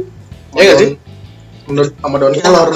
Iya 0.50 0.62
nggak 0.64 0.78
sih? 0.80 0.90
Menurut 1.66 1.92
sama 1.94 2.16
daun 2.16 2.34
kelor. 2.34 2.68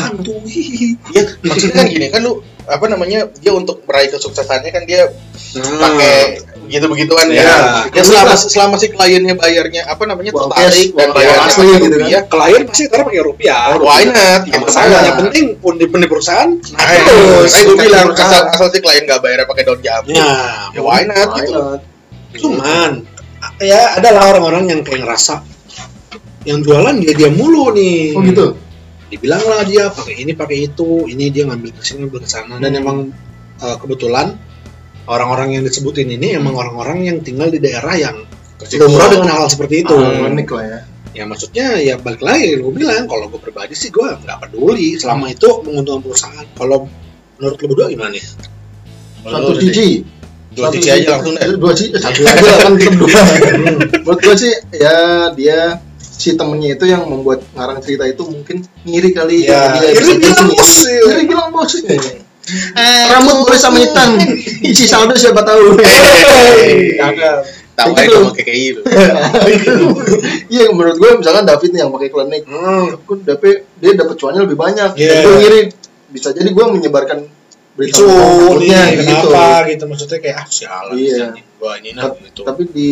Hihihi. 0.42 0.88
Iya, 1.11 1.22
maksudnya 1.40 1.74
kan 1.74 1.87
gini 1.87 2.07
kan 2.09 2.20
lu 2.20 2.33
apa 2.64 2.87
namanya 2.87 3.26
dia 3.37 3.50
untuk 3.50 3.83
meraih 3.85 4.11
kesuksesannya 4.11 4.70
kan 4.70 4.85
dia 4.85 5.11
Nah, 5.50 5.66
pakai 5.83 6.38
gitu 6.68 6.87
begituan 6.87 7.26
Iya. 7.26 7.42
ya. 7.42 7.59
Ya 7.90 8.03
selama 8.05 8.35
selama 8.37 8.74
si 8.76 8.87
kliennya 8.87 9.35
bayarnya 9.35 9.83
apa 9.85 10.07
namanya 10.07 10.31
Uang 10.31 10.46
tertarik 10.46 10.90
dan 10.92 11.09
bayarnya 11.11 11.42
asli 11.44 11.66
gitu 11.76 11.96
kan. 11.98 12.22
klien 12.29 12.62
pasti 12.64 12.83
ntar 12.87 13.00
pakai 13.03 13.22
rupiah 13.24 13.74
why 13.76 14.03
not? 14.05 14.46
Gitu 14.46 14.55
masalah 14.57 14.87
kan. 14.87 15.03
yang 15.03 15.16
penting 15.20 15.44
pundi 15.59 15.85
pundi 15.85 16.07
perusahaan 16.07 16.50
Nah, 16.55 16.87
terus. 17.00 17.46
saya 17.48 17.62
gue 17.64 17.74
Bukan 17.74 17.83
bilang 17.83 18.07
perusahaan. 18.07 18.46
asal 18.46 18.55
asal 18.55 18.66
si 18.70 18.79
klien 18.79 19.03
nggak 19.03 19.18
bayarnya 19.18 19.46
pakai 19.46 19.62
daun 19.64 19.81
jambu, 19.81 20.11
ya 20.12 20.31
ya 20.70 20.81
why 20.81 21.03
not 21.03 21.29
Why 21.29 21.38
gitu. 21.40 21.55
not? 21.57 21.81
cuman 22.33 22.90
ya 23.59 23.81
adalah 23.96 24.22
orang-orang 24.31 24.64
yang 24.68 24.81
kayak 24.81 25.03
ngerasa 25.03 25.42
yang 26.42 26.62
jualan 26.62 26.94
dia 26.96 27.12
dia 27.12 27.29
mulu 27.29 27.74
nih 27.74 28.14
Oh 28.14 28.22
gitu. 28.22 28.55
Dibilang 29.11 29.42
lah 29.42 29.66
dia 29.66 29.90
pakai 29.90 30.23
ini 30.23 30.33
pakai 30.38 30.70
itu 30.70 31.11
ini 31.11 31.29
dia 31.35 31.44
ngambil 31.51 31.75
ke 31.75 31.83
sini 31.83 32.07
ngambil 32.07 32.20
ke 32.23 32.29
sana 32.31 32.57
dan 32.62 32.70
Hmm. 32.73 32.81
emang 32.81 32.99
uh, 33.59 33.77
kebetulan 33.83 34.38
orang-orang 35.11 35.59
yang 35.59 35.62
disebutin 35.66 36.07
ini 36.07 36.38
emang 36.38 36.55
orang-orang 36.55 37.03
yang 37.11 37.18
tinggal 37.20 37.51
di 37.51 37.59
daerah 37.59 37.99
yang 37.99 38.16
lumrah 38.79 39.09
dengan 39.11 39.35
hal 39.35 39.51
seperti 39.51 39.83
itu 39.83 39.96
Ah, 39.96 40.31
unik 40.31 40.49
lah 40.55 40.64
ya. 40.64 40.81
ya 41.11 41.25
maksudnya 41.27 41.66
ya 41.83 41.99
balik 41.99 42.23
lagi 42.23 42.55
gue 42.62 42.70
bilang 42.70 43.11
kalau 43.11 43.27
gue 43.27 43.40
pribadi 43.42 43.75
sih 43.75 43.90
gue 43.90 44.07
nggak 44.07 44.38
peduli 44.46 44.94
selama 44.94 45.27
itu 45.27 45.49
menguntungkan 45.66 46.07
perusahaan 46.07 46.46
kalau 46.55 46.87
menurut 47.40 47.59
lo 47.59 47.66
berdua 47.66 47.87
gimana 47.90 48.14
nih 48.14 48.23
Satu 49.20 49.53
siji. 49.59 50.01
Dua 50.51 50.66
sisi 50.73 50.88
aja 50.90 51.20
langsung 51.20 51.37
deh. 51.37 51.46
Dua 51.61 51.73
siji. 51.77 51.92
Satu 52.01 52.25
aja 52.25 52.40
kan 52.64 52.73
dua. 52.79 53.20
Menurut 54.01 54.18
gue 54.18 54.35
sih 54.38 54.55
ya 54.73 55.29
dia 55.37 55.77
si 56.21 56.37
temennya 56.37 56.77
itu 56.77 56.85
yang 56.85 57.09
membuat 57.09 57.41
ngarang 57.57 57.81
cerita 57.81 58.05
itu 58.05 58.21
mungkin 58.29 58.61
ngiri 58.85 59.11
kali 59.17 59.49
Ya, 59.49 59.81
dia 59.81 59.97
iri 59.97 60.21
bisa 60.21 60.21
bilang 60.21 60.37
gitu. 60.45 60.53
bos. 60.53 60.75
Iri 60.85 61.23
bilang 61.25 61.49
bos. 61.49 61.73
Rambut 63.09 63.37
boleh 63.41 63.57
sama 63.57 63.79
hitam. 63.81 64.21
Isi 64.61 64.85
saldo 64.85 65.17
siapa 65.17 65.41
tahu. 65.41 65.81
Cakep. 65.81 67.37
Tahu 67.73 67.91
Kayak 67.97 68.05
aja 68.05 68.05
gitu. 68.05 68.19
kalau 68.21 68.31
kayak 68.37 68.47
kayak 68.47 68.61
gitu. 68.61 68.81
Iya 70.53 70.65
menurut 70.69 70.97
gue 71.01 71.11
misalkan 71.17 71.49
David 71.49 71.71
nih 71.73 71.81
yang 71.81 71.91
pakai 71.91 72.09
klinik, 72.13 72.43
hmm. 72.45 72.87
gue 73.09 73.17
dapet 73.25 73.65
dia 73.81 73.93
dapat 73.97 74.15
cuannya 74.21 74.45
lebih 74.45 74.59
banyak. 74.61 74.91
Iya. 75.01 75.17
Gue 75.25 75.35
ngiri 75.41 75.61
bisa 76.13 76.35
jadi 76.37 76.51
gue 76.53 76.65
menyebarkan 76.69 77.25
berita 77.71 77.97
itu 77.97 78.05
takutnya 78.05 78.81
nih 78.83 78.97
kenapa 78.99 79.45
gitu 79.71 79.85
maksudnya 79.87 80.19
kayak 80.19 80.37
ah 80.43 80.47
sialan 80.51 80.95
Iya. 80.99 81.27
gua 81.57 81.79
ini 81.79 81.95
nah 81.95 82.11
gitu 82.13 82.43
Tapi 82.43 82.63
di 82.67 82.91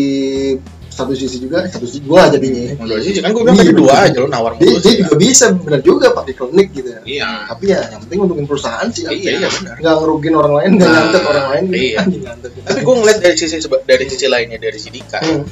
satu 0.98 1.14
sisi 1.14 1.38
juga 1.38 1.62
satu 1.64 1.86
sisi 1.86 2.02
gue 2.02 2.18
jadinya. 2.28 2.74
Dua 2.80 2.98
sisi 2.98 3.18
kan 3.18 3.30
gue 3.30 3.40
bilang 3.40 3.54
tadi 3.54 3.64
Iya, 3.64 3.76
dua 3.76 3.86
betul. 3.88 4.04
aja 4.04 4.18
lo 4.18 4.28
nawar 4.28 4.52
Dia, 4.52 4.64
mulu 4.64 4.76
dia 4.76 4.82
sih. 4.84 4.96
juga 4.98 5.14
bisa 5.16 5.44
benar 5.54 5.80
juga 5.80 6.06
pakai 6.12 6.34
klinik 6.34 6.68
gitu 6.72 6.88
ya. 6.90 7.00
iya 7.06 7.30
Tapi 7.46 7.64
ya 7.66 7.80
yang 7.88 8.00
penting 8.02 8.18
untukin 8.20 8.46
perusahaan 8.46 8.88
sih. 8.88 9.02
Iya, 9.04 9.30
iya 9.36 9.48
benar. 9.48 9.74
Nggak 9.78 9.94
ngerugin 9.96 10.34
orang 10.34 10.52
lain, 10.54 10.70
nggak 10.74 10.90
nyantet 10.90 11.22
orang 11.24 11.46
lain. 11.48 11.62
gitu. 11.64 11.78
iya. 11.78 11.98
Anjing 12.00 12.22
nyantet 12.24 12.50
gitu. 12.50 12.64
Tapi 12.66 12.80
gue 12.82 12.94
ngeliat 12.96 13.18
dari 13.20 13.36
sisi 13.36 13.56
dari 13.84 14.04
sisi 14.06 14.26
lainnya 14.26 14.58
dari 14.58 14.76
si 14.76 14.88
Dika. 14.90 15.20
Hmm. 15.20 15.44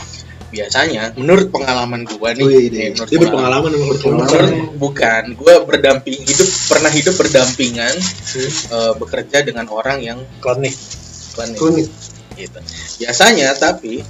Biasanya 0.46 1.02
menurut 1.14 1.50
pengalaman 1.50 2.02
gue 2.02 2.30
nih, 2.32 2.44
Wih, 2.44 2.54
nih, 2.56 2.66
dia. 2.66 2.88
menurut 2.88 3.08
dia 3.08 3.18
pengalaman- 3.20 3.72
berpengalaman 3.74 4.22
Menurut- 4.22 4.74
bukan, 4.76 5.22
gue 5.32 5.54
berdamping 5.60 6.18
hidup 6.18 6.48
pernah 6.66 6.88
hidup 6.88 7.14
berdampingan 7.14 7.94
eh, 8.70 8.92
bekerja 8.94 9.38
dengan 9.42 9.66
orang 9.68 9.98
yang 10.00 10.18
klinik 10.38 10.72
klinik. 11.34 11.58
Klinik. 11.58 11.88
gitu. 12.34 12.58
Biasanya 12.98 13.52
tapi 13.54 14.00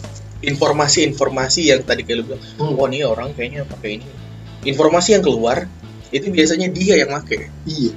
informasi-informasi 0.40 1.61
yang 1.72 1.81
tadi 1.83 2.03
kayak 2.05 2.16
lu 2.20 2.25
bilang, 2.29 2.42
Hmm. 2.59 2.77
oh 2.77 2.87
nih 2.87 3.05
orang 3.05 3.33
kayaknya 3.33 3.64
pakai 3.64 4.01
ini. 4.01 4.09
Informasi 4.66 5.16
yang 5.16 5.25
keluar 5.25 5.68
itu 6.11 6.27
biasanya 6.29 6.68
dia 6.70 6.94
yang 6.99 7.11
pakai, 7.12 7.49
Iya. 7.64 7.92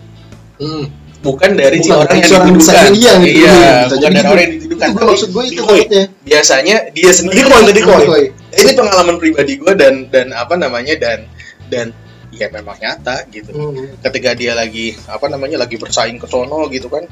Hmm. 0.59 0.85
bukan 1.19 1.51
dari 1.51 1.83
si 1.83 1.91
Bukan 1.91 1.99
orang 1.99 2.15
yang 2.15 2.31
dituduhkan. 2.31 2.91
Iya. 2.95 3.13
Bisa 3.19 3.91
bukan 3.91 3.99
jadi 3.99 4.15
dari 4.15 4.27
orang 4.27 4.43
yang 4.43 4.53
dituduhkan. 4.55 4.89
Itu 4.95 5.03
maksud 5.03 5.29
gue 5.35 5.43
itu 5.51 5.61
takutnya. 5.67 6.03
biasanya 6.23 6.75
dia 6.95 7.11
sendiri 7.11 7.43
yang 7.43 7.65
dikoi. 7.67 8.03
Dikoi. 8.07 8.25
Ini 8.55 8.71
pengalaman 8.71 9.15
pribadi 9.19 9.53
gue 9.59 9.73
dan 9.75 10.07
dan 10.07 10.31
apa 10.31 10.55
namanya 10.55 10.95
dan 10.95 11.27
dan 11.67 11.91
ya 12.31 12.47
memang 12.55 12.79
nyata 12.79 13.27
gitu. 13.35 13.51
Hmm. 13.51 13.99
ketika 13.99 14.31
dia 14.31 14.55
lagi 14.55 14.95
apa 15.11 15.27
namanya 15.27 15.59
lagi 15.59 15.75
bersaing 15.75 16.15
ke 16.15 16.27
sono 16.29 16.71
gitu 16.71 16.87
kan 16.87 17.03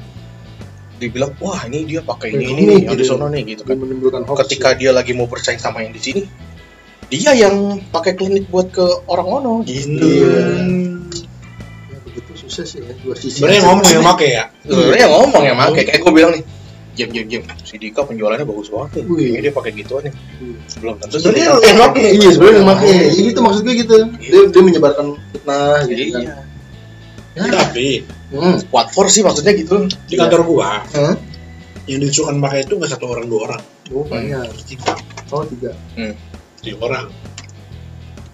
dibilang 0.98 1.32
wah 1.38 1.62
ini 1.64 1.86
dia 1.86 2.00
pakai 2.02 2.34
ini 2.34 2.44
ini, 2.44 2.52
Ini, 2.52 2.62
nih, 2.66 2.78
yang 2.90 2.98
di 2.98 3.04
gitu. 3.06 3.14
sono 3.14 3.26
nih 3.30 3.42
gitu 3.46 3.62
kan 3.62 3.78
menimbulkan 3.78 4.22
hoax. 4.26 4.44
ketika 4.44 4.74
dia 4.74 4.90
lagi 4.90 5.14
mau 5.14 5.24
bersaing 5.24 5.56
sama 5.56 5.80
yang 5.80 5.94
di 5.94 6.02
sini 6.02 6.22
dia 7.08 7.32
yang 7.32 7.80
pakai 7.88 8.12
klinik 8.12 8.50
buat 8.50 8.68
ke 8.68 8.84
orang 9.08 9.28
ono 9.40 9.52
gitu 9.64 9.96
Iya. 9.96 10.42
Hmm. 10.60 11.08
Ya, 11.88 11.96
begitu 12.04 12.30
susah 12.36 12.64
sih 12.66 12.84
ya 12.84 12.92
dua 13.00 13.14
sisi. 13.16 13.40
Sebenarnya 13.40 13.62
ngomong 13.64 13.88
yang 13.88 14.04
make 14.04 14.26
ya. 14.28 14.44
sebenarnya 14.60 15.04
yang 15.08 15.14
ngomong 15.16 15.42
ya 15.46 15.54
make 15.56 15.80
kayak 15.82 16.00
gue 16.02 16.12
bilang 16.12 16.32
nih 16.36 16.44
jam 16.98 17.08
jam 17.14 17.26
jam 17.30 17.42
si 17.62 17.78
Dika 17.78 18.02
penjualannya 18.02 18.42
bagus 18.42 18.68
banget 18.68 18.90
nih 18.98 19.02
Wih. 19.06 19.16
kayaknya 19.22 19.40
dia 19.40 19.52
pakai 19.54 19.70
gituan 19.72 20.02
nih 20.02 20.14
belum 20.82 20.94
tentu 20.98 21.14
Sebenarnya 21.22 21.46
yang 21.62 21.78
make. 21.78 22.02
Iya 22.02 22.28
sebenarnya 22.34 22.58
yang 22.58 22.68
make. 22.68 22.86
Ya, 22.90 23.22
gitu 23.24 23.38
maksud 23.40 23.62
gue 23.62 23.74
gitu. 23.78 23.96
Dia 24.18 24.40
dia 24.50 24.62
menyebarkan 24.66 25.06
fitnah 25.32 25.78
gitu 25.86 26.02
kan. 26.12 26.24
Iya 27.38 27.46
Ya. 27.46 27.54
Tapi 27.54 27.88
Hmm. 28.28 28.58
what 28.68 28.90
for 28.90 29.06
sih 29.06 29.22
maksudnya 29.22 29.54
gitu 29.54 29.86
di 30.04 30.14
kantor 30.14 30.42
gua 30.44 30.82
Hah? 30.84 31.14
yang 31.86 32.02
disuruhkan 32.02 32.36
pakai 32.38 32.62
itu 32.62 32.74
nggak 32.74 32.90
satu 32.90 33.08
orang 33.08 33.24
dua 33.24 33.40
orang, 33.46 33.62
Oh 33.88 34.02
banyak. 34.02 34.44
tiga, 34.62 34.92
Oh 35.28 35.40
tiga. 35.42 35.72
tiga 36.58 36.76
orang. 36.78 37.08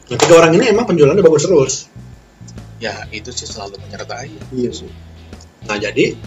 Nah, 0.04 0.16
tiga 0.16 0.34
orang 0.36 0.52
ini 0.52 0.64
emang 0.66 0.84
penjualannya 0.84 1.20
bagus 1.20 1.44
terus. 1.44 1.74
ya 2.76 3.06
itu 3.08 3.30
sih 3.30 3.46
selalu 3.46 3.78
menyertai 3.78 4.28
Iya 4.50 4.70
sih. 4.74 4.90
Nah 5.64 5.76
jadi 5.76 6.18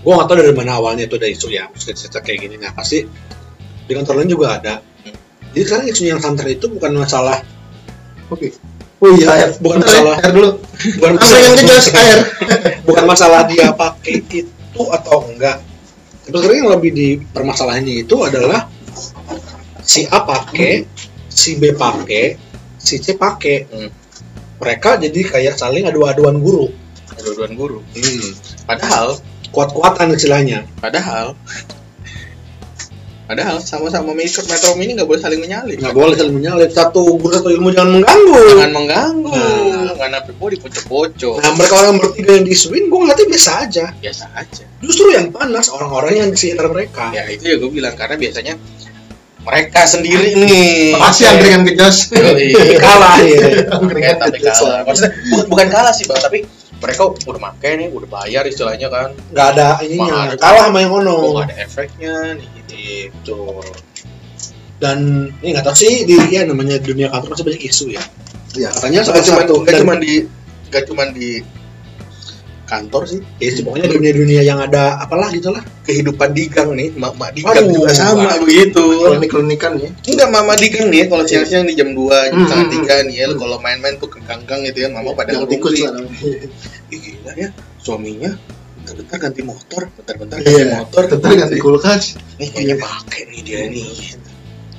gua 0.00 0.18
nggak 0.18 0.26
tahu 0.26 0.36
dari 0.40 0.52
mana 0.52 0.72
awalnya 0.74 1.06
itu 1.06 1.14
ada 1.14 1.24
isu 1.26 1.46
ya, 1.48 1.68
maksudnya 1.68 1.94
cerita 1.94 2.18
kayak 2.18 2.38
gini. 2.42 2.56
Nah 2.56 2.72
pasti 2.72 3.06
di 3.82 3.92
kantor 3.92 4.18
lain 4.18 4.28
juga 4.28 4.58
ada. 4.58 4.74
Jadi 5.48 5.62
sekarang 5.62 5.86
isu 5.86 6.02
yang 6.06 6.18
santer 6.18 6.48
itu 6.48 6.66
bukan 6.66 6.96
masalah 6.96 7.38
Oke. 8.26 8.50
Oh 9.02 9.10
iya 9.18 9.26
air. 9.34 9.50
Bukan 9.58 9.82
Bentar 9.82 9.90
ya, 9.90 9.98
masalah. 9.98 10.16
Air 10.22 10.32
dulu. 10.32 10.50
bukan 10.98 11.12
Langsung 11.18 11.38
yang 11.42 11.54
kejelas 11.58 11.88
air. 11.98 12.18
bukan 12.86 13.04
masalah 13.04 13.40
dia 13.50 13.66
pakai 13.74 14.14
itu 14.22 14.82
atau 14.86 15.26
enggak. 15.26 15.58
Tapi 16.22 16.34
sekarang 16.38 16.58
yang 16.62 16.70
lebih 16.78 16.90
di 16.94 17.08
permasalahannya 17.18 18.06
itu 18.06 18.16
adalah 18.22 18.70
si 19.82 20.06
A 20.06 20.22
pakai, 20.22 20.86
si 21.26 21.58
B 21.58 21.74
pakai, 21.74 22.38
si 22.78 23.02
C 23.02 23.18
pakai. 23.18 23.56
Hmm. 23.66 23.90
Mereka 24.62 25.02
jadi 25.02 25.20
kayak 25.26 25.58
saling 25.58 25.90
adu-aduan 25.90 26.38
guru. 26.38 26.70
dua-duaan 27.12 27.54
guru 27.54 27.78
Hmm. 27.92 28.34
padahal 28.66 29.20
Kuat-kuatan 29.52 30.16
istilahnya. 30.16 30.64
Padahal 30.80 31.36
Padahal 33.22 33.62
sama-sama 33.62 34.10
metro, 34.12 34.42
metro 34.50 34.74
mini 34.74 34.98
nggak 34.98 35.06
boleh 35.06 35.22
saling 35.22 35.38
menyalip. 35.38 35.78
Nggak 35.78 35.94
boleh 35.94 36.14
saling 36.18 36.34
menyalip. 36.36 36.70
Satu 36.74 37.16
guru 37.16 37.32
satu 37.32 37.48
ilmu 37.54 37.70
jangan 37.70 38.02
mengganggu. 38.02 38.34
Jangan 38.58 38.72
mengganggu. 38.74 39.30
Nah. 39.30 39.94
Nggak 39.94 40.08
nape 40.10 40.30
di 40.34 40.58
pocok-pocok. 40.58 41.34
Nah 41.38 41.50
mereka 41.54 41.74
orang 41.78 41.96
bertiga 42.02 42.32
yang 42.34 42.46
disuin, 42.46 42.90
gue 42.90 42.98
ngeliatnya 42.98 43.26
biasa 43.30 43.50
aja. 43.62 43.84
Biasa 43.94 44.24
aja. 44.34 44.64
Justru 44.82 45.14
yang 45.14 45.30
panas 45.30 45.70
orang-orang 45.70 46.12
yang 46.18 46.28
di 46.34 46.38
sekitar 46.38 46.66
mereka. 46.66 47.14
Ya 47.14 47.22
itu 47.30 47.46
ya 47.46 47.56
gue 47.62 47.70
bilang 47.70 47.94
karena 47.94 48.18
biasanya 48.18 48.58
mereka 49.42 49.80
sendiri 49.86 50.34
nih. 50.38 50.94
Pasti 50.98 51.22
yang 51.22 51.38
dengan 51.38 51.62
kejos. 51.66 51.96
Yoi. 52.10 52.54
Kalah 52.78 53.16
ya. 53.22 53.70
Kayak 53.70 54.16
tapi 54.18 54.38
kalah. 54.42 54.82
Maksudnya 54.82 55.10
bukan, 55.30 55.44
bukan 55.46 55.66
kalah 55.70 55.92
sih 55.94 56.04
bang, 56.10 56.18
tapi 56.18 56.38
mereka 56.82 57.02
udah 57.14 57.40
make 57.40 57.70
nih, 57.78 57.88
udah 57.94 58.08
bayar 58.10 58.42
istilahnya 58.50 58.90
kan. 58.90 59.14
Nggak 59.30 59.46
ada 59.54 59.68
ininya. 59.86 60.34
Ada. 60.34 60.36
Kalah 60.42 60.62
sama 60.66 60.78
yang 60.82 60.92
ono. 60.98 61.16
Nggak 61.38 61.46
ada 61.46 61.56
efeknya 61.62 62.14
nih 62.34 62.48
gitu. 62.58 63.38
Dan 64.82 65.30
ini 65.38 65.54
nggak 65.54 65.62
tahu 65.62 65.76
sih 65.78 66.02
di 66.02 66.18
ya 66.34 66.42
namanya 66.42 66.82
dunia 66.82 67.06
kantor 67.06 67.38
masih 67.38 67.46
banyak 67.46 67.62
isu 67.62 67.86
ya. 67.94 68.02
Iya. 68.58 68.68
Katanya 68.74 69.00
salah 69.06 69.22
cuma 69.22 69.40
satu 69.46 69.54
cuma 69.62 69.94
di 70.02 70.26
nggak 70.68 70.82
cuma 70.90 71.04
di 71.14 71.46
kantor 72.72 73.02
sih 73.04 73.20
ya 73.36 73.50
sih, 73.50 73.60
pokoknya 73.60 73.84
dunia-dunia 73.86 74.40
yang 74.40 74.58
ada 74.58 74.96
apalah 74.96 75.28
gitulah. 75.28 75.60
kehidupan 75.82 76.30
di 76.30 76.46
gang 76.46 76.72
nih 76.72 76.88
mak-mak 76.92 77.30
di 77.30 77.42
gang 77.42 77.58
Aduh, 77.58 77.74
juga 77.76 77.92
sama 77.92 78.24
Pak. 78.24 78.38
begitu 78.42 78.84
Klinik-klinikan 79.04 79.72
ya. 79.76 79.90
enggak 80.06 80.28
mama 80.30 80.52
di 80.54 80.68
gang 80.68 80.86
nih 80.88 81.04
kalau 81.04 81.22
siang-siang 81.22 81.64
di 81.64 81.74
jam 81.74 81.90
2 81.90 82.00
jam 82.00 82.32
Hmm, 82.32 82.42
setengah 82.42 82.64
hmm, 82.64 82.74
tiga 82.74 82.94
nih 83.02 83.16
ya 83.18 83.26
kalau 83.34 83.56
main-main 83.58 83.94
tuh 83.96 84.08
ke 84.08 84.18
gang-gang 84.22 84.60
gitu 84.64 84.78
ya 84.78 84.88
mama 84.88 85.12
pada 85.12 85.34
Yang 85.34 85.52
tikus 85.52 85.72
ngerumpi 85.74 85.84
lah. 85.84 86.48
gila 86.88 87.32
ya 87.34 87.48
suaminya 87.76 88.30
bentar-bentar 88.78 89.16
ganti 89.20 89.42
motor 89.42 89.82
bentar-bentar 89.92 90.36
ganti 90.38 90.54
Iya. 90.56 90.76
motor 90.80 91.02
Bentar 91.06 91.30
ganti 91.36 91.58
kulkas. 91.58 92.02
nih 92.36 92.48
kayaknya 92.48 92.76
pakai 92.78 93.20
nih 93.28 93.40
dia 93.42 93.60
nih 93.66 93.86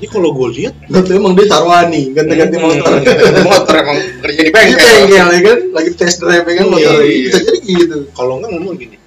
Ini 0.04 0.12
kalau 0.12 0.36
gue 0.36 0.50
lihat 0.54 0.76
Berarti 0.84 1.12
emang 1.16 1.32
dia 1.32 1.48
sarwani 1.48 2.12
ganti-ganti 2.12 2.56
Hmm, 2.60 2.66
motor. 2.68 2.92
ganti 3.00 3.42
motor 3.48 3.74
emang 3.80 3.98
kerja 4.20 4.36
di 4.38 4.44
Di 4.44 4.52
bengkel 4.52 4.84
bengkel 5.00 5.28
ya 5.32 5.40
kan, 5.42 5.60
lagi 5.72 5.92
test 5.96 6.18
drive 6.20 6.44
ya 6.44 6.54
kan 6.54 6.66
Iya, 6.66 6.74
motor. 6.76 7.00
iya. 7.02 7.24
Bisa 7.24 7.40
jadi 7.40 7.60
gitu. 7.64 7.98
kalau 8.12 8.34
nggak 8.38 8.52
ngomong 8.52 8.76
gini, 8.76 8.98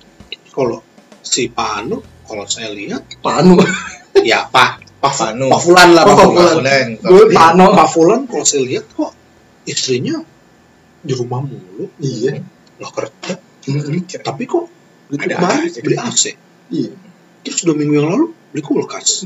kalau 0.48 0.80
si 1.20 1.42
Panu 1.48 2.00
kalau 2.24 2.44
saya 2.46 2.72
lihat 2.72 3.04
Panu. 3.20 3.60
ya 4.24 4.48
Pak 4.48 4.70
Pak 4.96 5.12
Panu. 5.12 5.52
Pak 5.52 5.60
Fulan 5.60 5.88
lah 5.92 6.02
Oh, 6.02 6.16
Pak 6.16 6.28
Fulan. 6.32 6.86
Gue 6.96 7.22
Pak 7.28 7.36
Pano. 7.52 7.64
Pak 7.74 7.88
Fulan 7.92 8.20
kalau 8.24 8.42
saya 8.42 8.62
lihat 8.64 8.88
kok 8.90 9.12
istrinya 9.62 10.16
di 10.98 11.12
rumah 11.12 11.38
mulu 11.38 11.92
Iya. 12.00 12.40
nggak 12.80 12.92
kerja 12.94 13.36
tapi 14.18 14.48
kok 14.48 14.64
Ada 15.06 15.36
beli 15.76 15.94
AC 15.94 16.24
Iya. 16.66 16.90
terus 17.42 17.62
dua 17.62 17.76
minggu 17.76 17.94
yang 17.94 18.08
lalu 18.08 18.26
beli 18.56 18.64
kulkas 18.64 19.20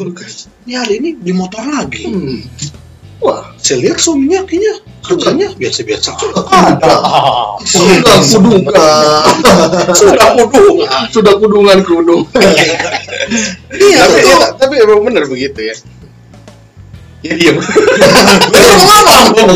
ini 0.66 0.74
hari 0.74 0.98
ini 0.98 1.14
beli 1.14 1.38
motor 1.38 1.62
lagi 1.62 2.10
Hmm. 2.10 2.42
Wah, 3.20 3.52
saya 3.60 3.84
lihat 3.84 4.00
suaminya 4.00 4.48
kayaknya 4.48 4.80
kerjanya 5.04 5.52
biasa-biasa 5.60 6.16
ada. 6.48 6.94
Sudah 7.60 8.16
kuduga. 8.32 8.88
sudah 9.92 10.28
kudung 10.48 10.78
Sudah 11.12 11.34
kudungan 11.36 11.78
kudung. 11.84 12.24
iya 13.76 14.00
tapi, 14.08 14.24
tapi 14.56 14.74
emang 14.80 15.04
bener 15.04 15.28
begitu 15.28 15.68
ya 15.68 15.76
ya 17.20 17.32
diam 17.34 17.56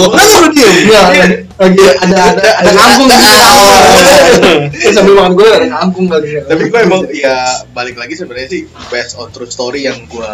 Kan 0.06 0.26
suruh 0.26 0.50
diem. 0.50 0.84
Enggak, 0.84 1.04
lagi 1.54 1.82
ada 1.96 2.18
ada 2.30 2.50
ada 2.60 2.70
Eh, 4.74 4.92
Sambil 4.92 5.14
makan 5.14 5.32
gue 5.34 5.48
ada 5.48 5.66
kangkung 5.72 6.06
kali 6.06 6.40
tapi 6.42 6.62
gue 6.66 6.80
emang 6.80 7.02
ya 7.08 7.36
balik 7.70 7.96
lagi 7.96 8.14
sebenarnya 8.14 8.48
sih 8.50 8.62
based 8.88 9.16
on 9.16 9.30
true 9.30 9.46
story 9.46 9.84
yang 9.84 10.04
gue 10.04 10.32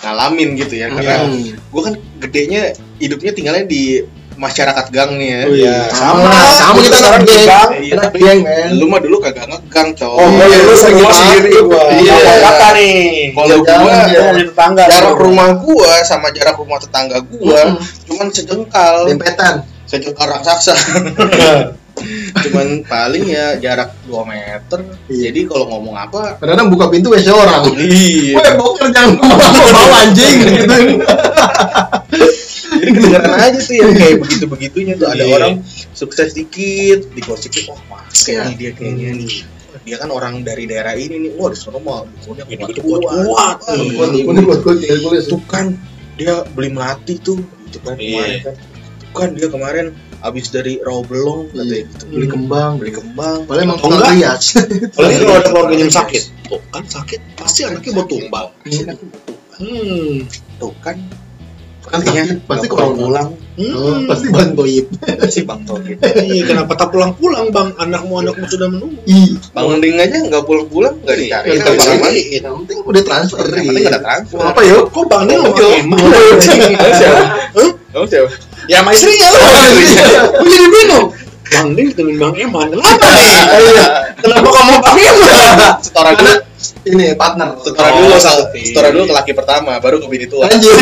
ngalamin 0.00 0.56
gitu 0.56 0.74
ya. 0.76 0.88
Karena 0.88 1.22
Hmm. 1.22 1.54
gue 1.54 1.82
kan 1.82 1.94
gedenya 2.18 2.62
hidupnya 2.98 3.32
tinggalnya 3.32 3.64
di 3.64 4.02
masyarakat 4.42 4.86
gang 4.88 5.10
nih 5.14 5.28
ya 5.28 5.40
Oh 5.42 5.54
iya. 5.54 5.76
sama 5.88 6.34
sama 6.50 6.74
kita 6.76 6.96
sekarang 6.96 7.14
anak 7.16 7.30
geng. 7.30 7.46
gang. 7.46 7.70
Iya, 7.72 7.92
Anak 7.92 8.04
tapi 8.04 8.18
geng, 8.18 8.40
men. 8.42 8.68
lu 8.74 8.84
mah 8.84 8.98
dulu 8.98 9.16
kagak 9.18 9.46
ngegang 9.46 9.88
cow 9.94 10.12
oh 10.12 10.28
iya 10.28 10.58
lu 10.60 10.74
semua 10.74 11.10
sendiri 11.10 11.50
gua 11.62 11.82
Iya. 11.92 12.12
Apa 12.12 12.34
kata 12.42 12.68
nih 12.74 12.96
kalau 13.30 13.46
Iya, 13.48 13.56
gua 13.56 13.76
Gua 13.78 13.96
jadi 14.08 14.42
tetangga 14.44 14.82
jarak 14.86 15.14
rumah 15.16 15.48
gua 15.56 15.92
sama 16.02 16.28
jarak 16.28 16.56
rumah 16.56 16.76
tetangga 16.76 17.18
gua 17.22 17.60
cuman 18.04 18.26
sejengkal 18.28 18.94
Dempetan. 19.06 19.54
sejengkal 19.84 20.26
raksasa 20.26 20.74
cuman 22.34 22.80
paling 22.82 23.28
ya 23.28 23.54
jarak 23.56 23.92
2 24.02 24.16
meter 24.24 24.80
Iya. 25.06 25.28
jadi 25.28 25.40
kalau 25.44 25.68
ngomong 25.70 25.94
apa 25.94 26.34
Kadang-kadang 26.34 26.68
buka 26.68 26.86
pintu 26.88 27.12
WC 27.12 27.28
orang. 27.28 27.62
iya 27.76 28.40
boker 28.52 28.88
jangan 28.88 29.20
bawa 29.20 29.36
bawa 29.76 29.96
anjing 30.02 30.36
gitu. 30.40 30.76
kedengeran 33.02 33.32
aja 33.34 33.58
tuh 33.58 33.74
yang 33.74 33.92
kayak 33.92 34.16
begitu 34.22 34.44
begitunya 34.46 34.94
tuh. 34.94 35.08
Ada 35.10 35.24
Iya. 35.24 35.34
orang 35.34 35.54
sukses 35.92 36.30
dikit 36.32 37.10
digosikin 37.12 37.66
oh 37.68 37.80
mas 37.90 38.22
Iya. 38.24 38.46
nih 38.46 38.54
dia 38.56 38.70
kayaknya 38.72 39.10
nih. 39.18 39.32
Dia 39.82 39.96
kan 39.98 40.08
orang 40.08 40.40
dari 40.40 40.64
daerah 40.64 40.94
ini 40.94 41.18
nih. 41.18 41.30
Wah 41.34 41.50
di 41.50 41.58
sana 41.58 41.76
mah 41.76 42.06
dukunnya 42.06 42.44
kuat 42.46 42.70
Iya. 42.70 42.78
Kuat, 43.26 43.58
kuat, 43.66 44.78
kuat, 45.02 45.24
tuh 45.26 45.42
kan 45.44 45.74
dia 46.14 46.44
beli 46.48 46.70
melati 46.70 47.18
tuh 47.18 47.40
gitu 47.66 47.78
kan 47.82 47.96
Iya. 47.96 48.14
kemarin 48.14 48.38
kan. 48.42 48.54
Tuh 49.02 49.12
kan 49.12 49.28
dia 49.34 49.48
kemarin 49.48 49.86
abis 50.22 50.48
dari 50.48 50.78
Rawabelong 50.78 51.50
katanya 51.50 51.82
gitu. 51.82 52.04
Beli 52.08 52.26
kembang. 52.30 52.72
beli 52.78 52.92
kembang. 52.94 53.42
Emang 53.50 53.74
Atau 53.74 53.90
tukang 53.90 53.98
enggak? 54.06 54.38
rias. 54.38 54.44
Apalagi 54.94 55.16
kalau 55.18 55.34
ada 55.34 55.48
keluarganya 55.50 55.82
yang 55.82 55.92
sakit. 55.92 56.22
Tuh 56.46 56.60
kan 56.70 56.84
sakit. 56.86 57.20
Pasti 57.34 57.60
anaknya 57.66 57.90
mau 57.92 58.06
tumbal 58.06 58.46
hmm. 59.58 60.14
Tuh 60.56 60.72
kan 60.78 60.96
kan 61.82 61.98
sakit 61.98 62.46
pasti 62.46 62.66
nggak 62.66 62.78
pulang 62.78 62.94
pulang 62.96 63.30
Oh, 63.52 63.92
Hmm. 63.92 64.08
pasti 64.08 64.32
bantoib 64.32 64.86
si 65.28 65.44
bang 65.44 65.60
Tohib 65.62 66.00
Iya, 66.00 66.42
kenapa 66.46 66.72
tak 66.72 66.88
pulang-pulang 66.88 67.52
bang? 67.52 67.68
Anakmu 67.76 68.24
anakmu 68.24 68.48
sudah 68.48 68.64
menunggu. 68.64 68.96
Ih, 69.04 69.36
bang 69.46 69.64
Mending 69.68 70.00
aja 70.00 70.16
nggak 70.24 70.42
pulang 70.42 70.64
pulang 70.66 70.96
nggak 70.98 71.16
dicari 71.18 71.46
Nggak 71.52 71.76
dicari. 71.76 71.92
aman. 71.92 72.12
yang 72.32 72.54
penting 72.64 72.78
udah 72.80 73.02
transfer 73.04 73.44
yang 73.44 73.52
penting 73.62 73.84
nggak 73.84 73.92
ada 73.92 74.00
transfer 74.00 74.40
apa 74.40 74.60
yuk 74.62 74.88
Kok 74.88 75.04
bang 75.04 75.22
emang? 75.28 75.52
Kamu 75.52 76.08
siapa 76.90 77.22
kamu 77.92 78.06
siapa 78.08 78.28
Ya 78.62 78.78
sama 78.78 78.90
istrinya 78.90 79.28
lah. 79.28 79.66
Gue 80.32 80.48
jadi 80.48 80.66
bingung. 80.70 81.06
Bang 81.44 81.68
Ding 81.74 81.90
dengan 81.92 82.14
Bang 82.16 82.34
Eman. 82.38 82.66
Kenapa 82.70 83.06
nih? 83.10 83.42
Kenapa 84.16 84.48
kamu 84.48 84.72
Bang 84.80 84.96
Eman? 84.96 85.30
setora 85.82 86.10
dulu 86.14 86.34
ini 86.84 87.14
partner 87.14 87.56
setora 87.58 87.88
Oh, 87.88 87.98
dulu 88.00 88.16
sal 88.16 88.36
setora 88.52 88.88
dulu 88.88 89.04
ke 89.04 89.14
laki 89.14 89.32
pertama 89.32 89.76
baru 89.76 89.98
ke 89.98 90.06
bini 90.06 90.26
tua 90.26 90.46
anjir 90.46 90.72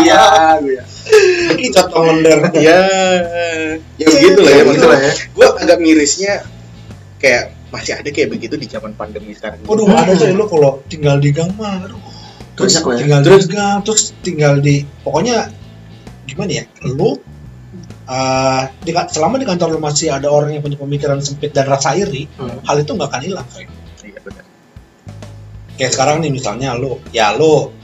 iya 0.00 0.20
gue 0.58 0.80
Ini 1.54 1.68
contoh 1.70 2.00
lender. 2.02 2.38
ya 2.56 2.80
ya 3.94 4.06
begitu 4.08 4.40
lah 4.40 4.50
ya 4.50 4.56
Ya, 4.56 4.64
begitu 4.64 4.86
lah 4.86 4.98
ya. 4.98 5.12
gue 5.12 5.46
agak 5.58 5.78
mirisnya 5.78 6.32
kayak 7.18 7.52
masih 7.68 7.92
ada 7.92 8.08
kayak 8.08 8.30
begitu 8.30 8.54
di 8.54 8.64
zaman 8.64 8.94
pandemi 8.94 9.32
sekarang 9.32 9.58
ini. 9.58 9.66
Waduh, 9.66 9.90
ada 9.90 10.14
tuh 10.14 10.30
lo 10.30 10.46
kalau 10.46 10.78
tinggal 10.86 11.18
di 11.18 11.28
gang 11.28 11.50
mah. 11.54 11.82
Aduh, 11.82 11.98
banyak 12.54 12.70
lah 12.80 12.94
ya 12.94 12.98
tinggal 13.02 13.20
di 13.20 13.48
gang, 13.48 13.78
terus 13.82 14.02
tinggal 14.22 14.54
di 14.58 14.74
pokoknya 15.02 15.50
gimana 16.24 16.52
ya? 16.54 16.64
Lu 16.86 17.18
eh, 18.06 18.62
di, 18.80 18.90
selama 18.94 19.36
di 19.36 19.44
kantor 19.44 19.68
lu 19.70 19.80
masih 19.80 20.08
ada 20.08 20.28
orang 20.28 20.52
yang 20.52 20.62
punya 20.62 20.78
pemikiran 20.78 21.18
sempit 21.18 21.50
dan 21.50 21.66
rasa 21.66 21.92
iri, 21.92 22.30
Hmm. 22.32 22.62
hal 22.62 22.76
itu 22.78 22.90
nggak 22.90 23.08
akan 23.08 23.22
hilang. 23.22 23.46
coy. 23.48 23.66
Kayak 25.74 25.92
sekarang 25.94 26.16
nih 26.22 26.30
misalnya 26.30 26.78
lu, 26.78 27.02
ya 27.10 27.34
lu 27.34 27.74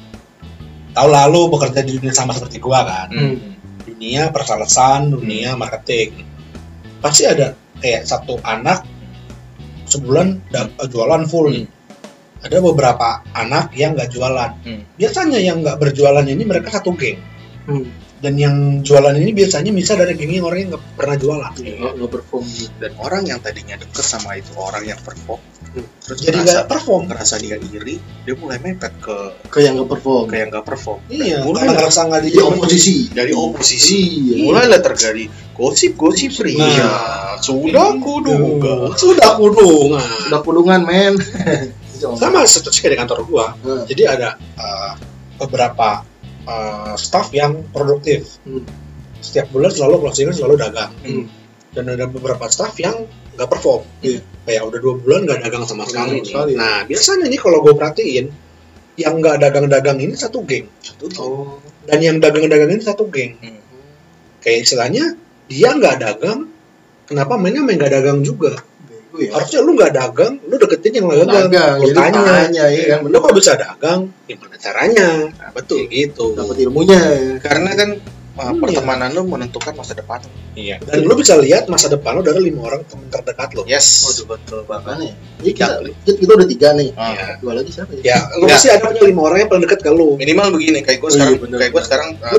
tahu 0.95 1.09
lah 1.11 1.27
lu 1.31 1.51
bekerja 1.51 1.83
di 1.87 1.99
dunia 1.99 2.15
sama 2.15 2.35
seperti 2.35 2.59
gua 2.63 2.87
kan. 2.87 3.11
Hmm. 3.11 3.37
dunia 3.81 4.33
persalesan, 4.33 5.13
dunia 5.13 5.57
marketing. 5.61 6.25
Pasti 7.05 7.29
ada 7.29 7.57
kayak 7.81 8.09
satu 8.09 8.41
anak 8.45 8.85
sebulan 9.89 10.41
jualan 10.89 11.23
full 11.27 11.53
nih. 11.53 11.67
Ada 12.41 12.65
beberapa 12.65 13.21
anak 13.37 13.77
yang 13.77 13.93
nggak 13.99 14.09
jualan. 14.15 14.51
Hmm. 14.65 14.83
Biasanya 14.97 15.37
yang 15.43 15.61
nggak 15.61 15.77
berjualan 15.77 16.25
ini 16.25 16.45
mereka 16.49 16.73
satu 16.73 16.97
geng. 16.97 17.21
Hmm. 17.69 17.85
Dan 18.21 18.37
yang 18.37 18.57
jualan 18.81 19.17
ini 19.17 19.33
biasanya 19.33 19.73
bisa 19.73 19.97
dari 19.97 20.13
yang 20.13 20.45
orang 20.45 20.59
yang 20.61 20.71
nggak 20.71 20.85
pernah 20.93 21.17
jualan. 21.17 21.53
nggak 21.57 21.93
nggak 21.97 22.13
perform 22.13 22.45
dan 22.77 22.93
orang 22.99 23.23
yang 23.25 23.39
tadinya 23.41 23.75
deket 23.75 24.05
sama 24.05 24.37
itu 24.37 24.53
orang 24.55 24.85
yang 24.87 25.01
perform 25.01 25.41
Hmm. 25.71 25.87
terus 26.03 26.19
Jadi 26.19 26.35
ngerasa, 26.35 26.51
nggak 26.51 26.67
perform. 26.67 27.03
ngerasa 27.07 27.35
dia 27.39 27.55
iri 27.55 27.95
dia 28.27 28.35
mulai 28.35 28.59
mepet 28.59 28.91
ke 28.99 29.17
ke 29.47 29.63
yang 29.63 29.79
nggak 29.79 29.87
perform 29.89 30.27
ke 30.27 30.35
yang 30.35 30.49
nggak 30.51 30.67
perform 30.67 30.99
Iya, 31.07 31.47
mulai 31.47 31.63
ngerasa 31.71 32.01
nggak 32.11 32.23
dijawab. 32.27 32.59
oposisi 32.59 32.97
dari 33.09 33.31
oposisi 33.31 33.99
iya 34.27 34.37
mulailah 34.43 34.83
terjadi 34.83 35.25
gosip-gosip 35.55 36.35
pria 36.35 36.59
Nah. 36.59 37.39
sudah 37.39 37.95
kuduga 37.97 38.99
Sudah 38.99 39.39
kudungan. 39.39 40.03
udah 40.27 40.41
pulungan 40.43 40.83
men 40.83 41.15
Sama 42.19 42.43
seperti 42.43 42.91
di 42.91 42.97
kantor 42.97 43.23
gua. 43.23 43.55
Hmm. 43.61 43.87
Jadi 43.87 44.03
ada 44.03 44.35
uh, 44.57 44.93
beberapa 45.39 46.03
uh, 46.47 46.95
staff 46.97 47.33
yang 47.35 47.67
produktif. 47.73 48.41
Hmm. 48.45 48.65
Setiap 49.21 49.53
bulan 49.53 49.73
selalu 49.73 50.07
closing 50.07 50.33
selalu 50.33 50.57
dagang. 50.61 50.93
Hmm. 51.05 51.27
Dan 51.71 51.85
ada 51.93 52.09
beberapa 52.11 52.51
staff 52.51 52.75
yang 52.81 53.07
nggak 53.37 53.49
perform. 53.49 53.87
Iya. 54.05 54.21
Kayak 54.45 54.63
udah 54.69 54.79
dua 54.81 54.95
bulan 55.01 55.21
nggak 55.29 55.41
dagang 55.47 55.65
sama 55.69 55.85
sekali. 55.87 56.25
sekali. 56.25 56.57
Nah 56.57 56.85
biasanya 56.85 57.27
nih 57.31 57.41
kalau 57.41 57.65
gue 57.65 57.75
perhatiin 57.77 58.27
yang 58.99 59.15
nggak 59.23 59.37
dagang-dagang 59.41 59.99
ini 60.03 60.15
satu 60.19 60.45
geng. 60.45 60.69
oh 61.21 61.57
Dan 61.89 61.99
yang 62.05 62.17
dagang-dagang 62.21 62.71
ini 62.75 62.83
satu 62.83 63.09
geng. 63.09 63.39
Hmm. 63.41 63.61
Kayak 64.41 64.59
istilahnya 64.69 65.05
dia 65.51 65.71
nggak 65.75 65.97
dagang, 66.01 66.49
kenapa 67.11 67.35
mainnya 67.35 67.65
main 67.67 67.77
nggak 67.77 67.93
dagang 67.93 68.23
juga? 68.23 68.61
Ya 69.19 69.31
Harusnya 69.35 69.61
lu 69.67 69.71
nggak 69.75 69.93
dagang, 69.97 70.33
lu 70.47 70.55
deketin 70.55 70.93
yang 71.01 71.05
nggak 71.11 71.19
dagang. 71.27 71.49
dagang 71.51 71.77
Lu 71.81 71.87
jadi 71.91 71.99
tanya, 71.99 72.23
tanya 72.31 72.65
ya 72.71 72.85
kan 72.95 72.99
lu 73.09 73.17
kok 73.19 73.35
bisa 73.35 73.53
dagang? 73.59 74.01
Gimana 74.29 74.57
caranya? 74.61 75.09
Nah, 75.35 75.51
betul 75.51 75.79
Kayak 75.89 76.15
gitu. 76.15 76.25
dapat 76.39 76.57
ilmunya 76.63 77.03
karena 77.43 77.71
kan 77.75 77.91
uh, 78.33 78.43
Iya. 78.43 78.57
pertemanan 78.57 79.09
lu 79.11 79.23
menentukan 79.25 79.73
masa 79.73 79.93
depan 79.93 80.21
Iya. 80.53 80.77
Dan 80.81 81.03
lu 81.03 81.15
bisa 81.15 81.35
lihat 81.37 81.67
masa 81.67 81.87
depan 81.87 82.15
lu 82.15 82.23
dari 82.23 82.43
lima 82.45 82.65
orang 82.65 82.83
teman 82.85 83.07
terdekat 83.09 83.55
lu. 83.55 83.63
yes 83.65 84.03
Waduh. 84.03 84.27
betul 84.31 84.61
banget 84.65 84.97
ya? 85.01 85.13
Ini 85.41 85.51
kita, 85.53 85.67
Iya. 85.79 85.93
kita, 85.97 86.11
kita 86.19 86.31
udah 86.35 86.49
tiga 86.49 86.69
nih. 86.73 86.89
Ah. 86.95 87.09
Iya. 87.09 87.25
Dua 87.39 87.53
lagi 87.55 87.71
siapa 87.71 87.91
ya? 87.93 88.03
Ya, 88.05 88.19
lu 88.33 88.45
Nggak. 88.45 88.55
pasti 88.55 88.69
ada 88.69 88.85
punya 88.85 89.03
lima 89.05 89.21
orang 89.23 89.39
yang 89.39 89.49
paling 89.49 89.65
dekat 89.65 89.81
ke 89.81 89.91
lu. 89.91 90.09
minimal 90.17 90.47
begini 90.53 90.79
kayak 90.81 90.99
gue 90.99 91.07
Oh, 91.07 91.13
sekarang 91.13 91.33
iya, 91.33 91.41
bener. 91.41 91.59
kayak 91.59 91.73
gue 91.73 91.83
sekarang 91.83 92.09
uh, 92.19 92.39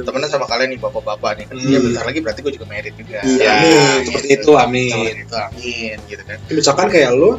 temenan 0.00 0.28
sama 0.28 0.46
kalian 0.46 0.68
nih 0.70 0.78
bapak-bapak 0.78 1.30
nih 1.36 1.44
kan 1.44 1.56
Hmm. 1.56 1.68
ya 1.68 1.78
bentar 1.80 2.04
lagi 2.04 2.18
berarti 2.20 2.40
gue 2.40 2.52
juga 2.54 2.66
merit 2.66 2.94
juga 2.94 3.18
Iya. 3.20 3.42
Ya, 3.44 3.52
Amin. 3.52 3.98
seperti 4.04 4.28
itu, 4.32 4.50
amin. 4.54 4.90
Seperti 4.90 5.22
itu 5.22 5.36
amin 5.36 5.96
gitu 6.06 6.22
kan 6.22 6.38
Misalkan 6.48 6.86
kayak 6.88 7.10
lu 7.12 7.30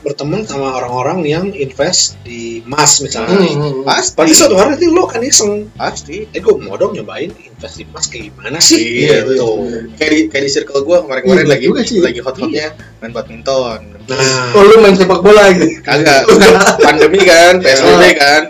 berteman 0.00 0.42
sama 0.42 0.74
orang-orang 0.74 1.18
yang 1.22 1.44
invest 1.50 2.16
di 2.20 2.60
emas 2.62 2.98
misalnya. 2.98 3.30
Hmm, 3.30 3.40
nih. 3.40 3.52
hmm, 3.52 3.70
hmm. 3.72 3.84
pasti 3.84 4.14
Pasti 4.14 4.34
suatu 4.34 4.54
hari 4.54 4.68
nanti 4.72 4.86
lu 4.86 5.00
akan 5.00 5.20
iseng. 5.22 5.52
pasti 5.72 6.16
Eh, 6.26 6.38
gue 6.38 6.54
mau 6.56 6.74
dong 6.74 6.92
nyobain 6.92 7.28
invest 7.30 7.74
di 7.76 7.84
emas 7.84 8.04
kayak 8.06 8.24
gimana 8.28 8.58
sih? 8.58 8.80
Iya, 9.06 9.24
gitu. 9.24 9.48
kayak 9.94 10.10
di 10.10 10.20
kayak 10.26 10.42
di 10.42 10.50
circle 10.50 10.80
gue 10.80 10.96
kemarin-kemarin 11.00 11.42
Iya, 11.42 11.50
lagi 11.50 11.64
juga 11.66 11.80
sih. 11.82 11.98
lagi 11.98 12.18
hot-hotnya 12.18 12.66
main 12.98 13.12
badminton 13.12 13.80
Nah, 14.02 14.52
Oh 14.52 14.62
lu 14.62 14.74
main 14.78 14.92
sepak 14.92 15.20
bola 15.20 15.44
gitu? 15.50 15.70
kagak 15.80 16.26
kan 16.42 16.54
pandemi 16.80 17.20
kan 17.20 17.54
psbb 17.58 18.02
kan 18.14 18.42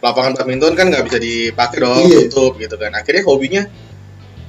lapangan 0.00 0.32
badminton 0.34 0.72
kan 0.72 0.86
nggak 0.88 1.04
bisa 1.04 1.16
dipakai 1.16 1.78
dong 1.78 2.02
Iya. 2.02 2.26
tutup 2.26 2.56
gitu 2.56 2.74
kan 2.74 2.92
akhirnya 2.92 3.22
hobinya 3.22 3.62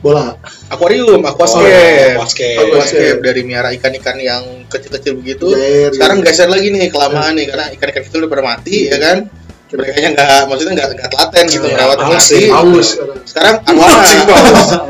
Bola. 0.06 0.38
akuarium 0.70 1.18
Oh, 1.18 1.26
aquascape 1.26 2.14
aquascape. 2.14 2.62
aquascape 2.62 3.20
dari 3.20 3.42
miara 3.42 3.74
ikan-ikan 3.74 4.14
yang 4.16 4.44
kecil-kecil 4.68 5.18
begitu 5.18 5.50
Jair, 5.50 5.90
sekarang 5.92 6.22
geser 6.22 6.46
lagi 6.46 6.70
nih 6.70 6.94
kelamaan 6.94 7.34
nih 7.34 7.50
karena 7.50 7.74
ikan-ikan 7.74 8.04
itu 8.04 8.16
udah 8.16 8.30
pada 8.30 8.44
mati 8.46 8.86
ya 8.86 8.98
kan 8.98 9.18
mereka 9.68 9.98
nya 9.98 10.10
nggak 10.14 10.42
maksudnya 10.46 10.74
nggak 10.78 10.88
nggak 10.94 11.10
telaten 11.10 11.44
gitu 11.50 11.66
Ya, 11.66 11.74
merawat 11.74 11.98
mati 12.00 12.22
sih. 12.24 12.46
Haus. 12.48 12.88
sekarang 13.26 13.56
arwana. 13.66 14.12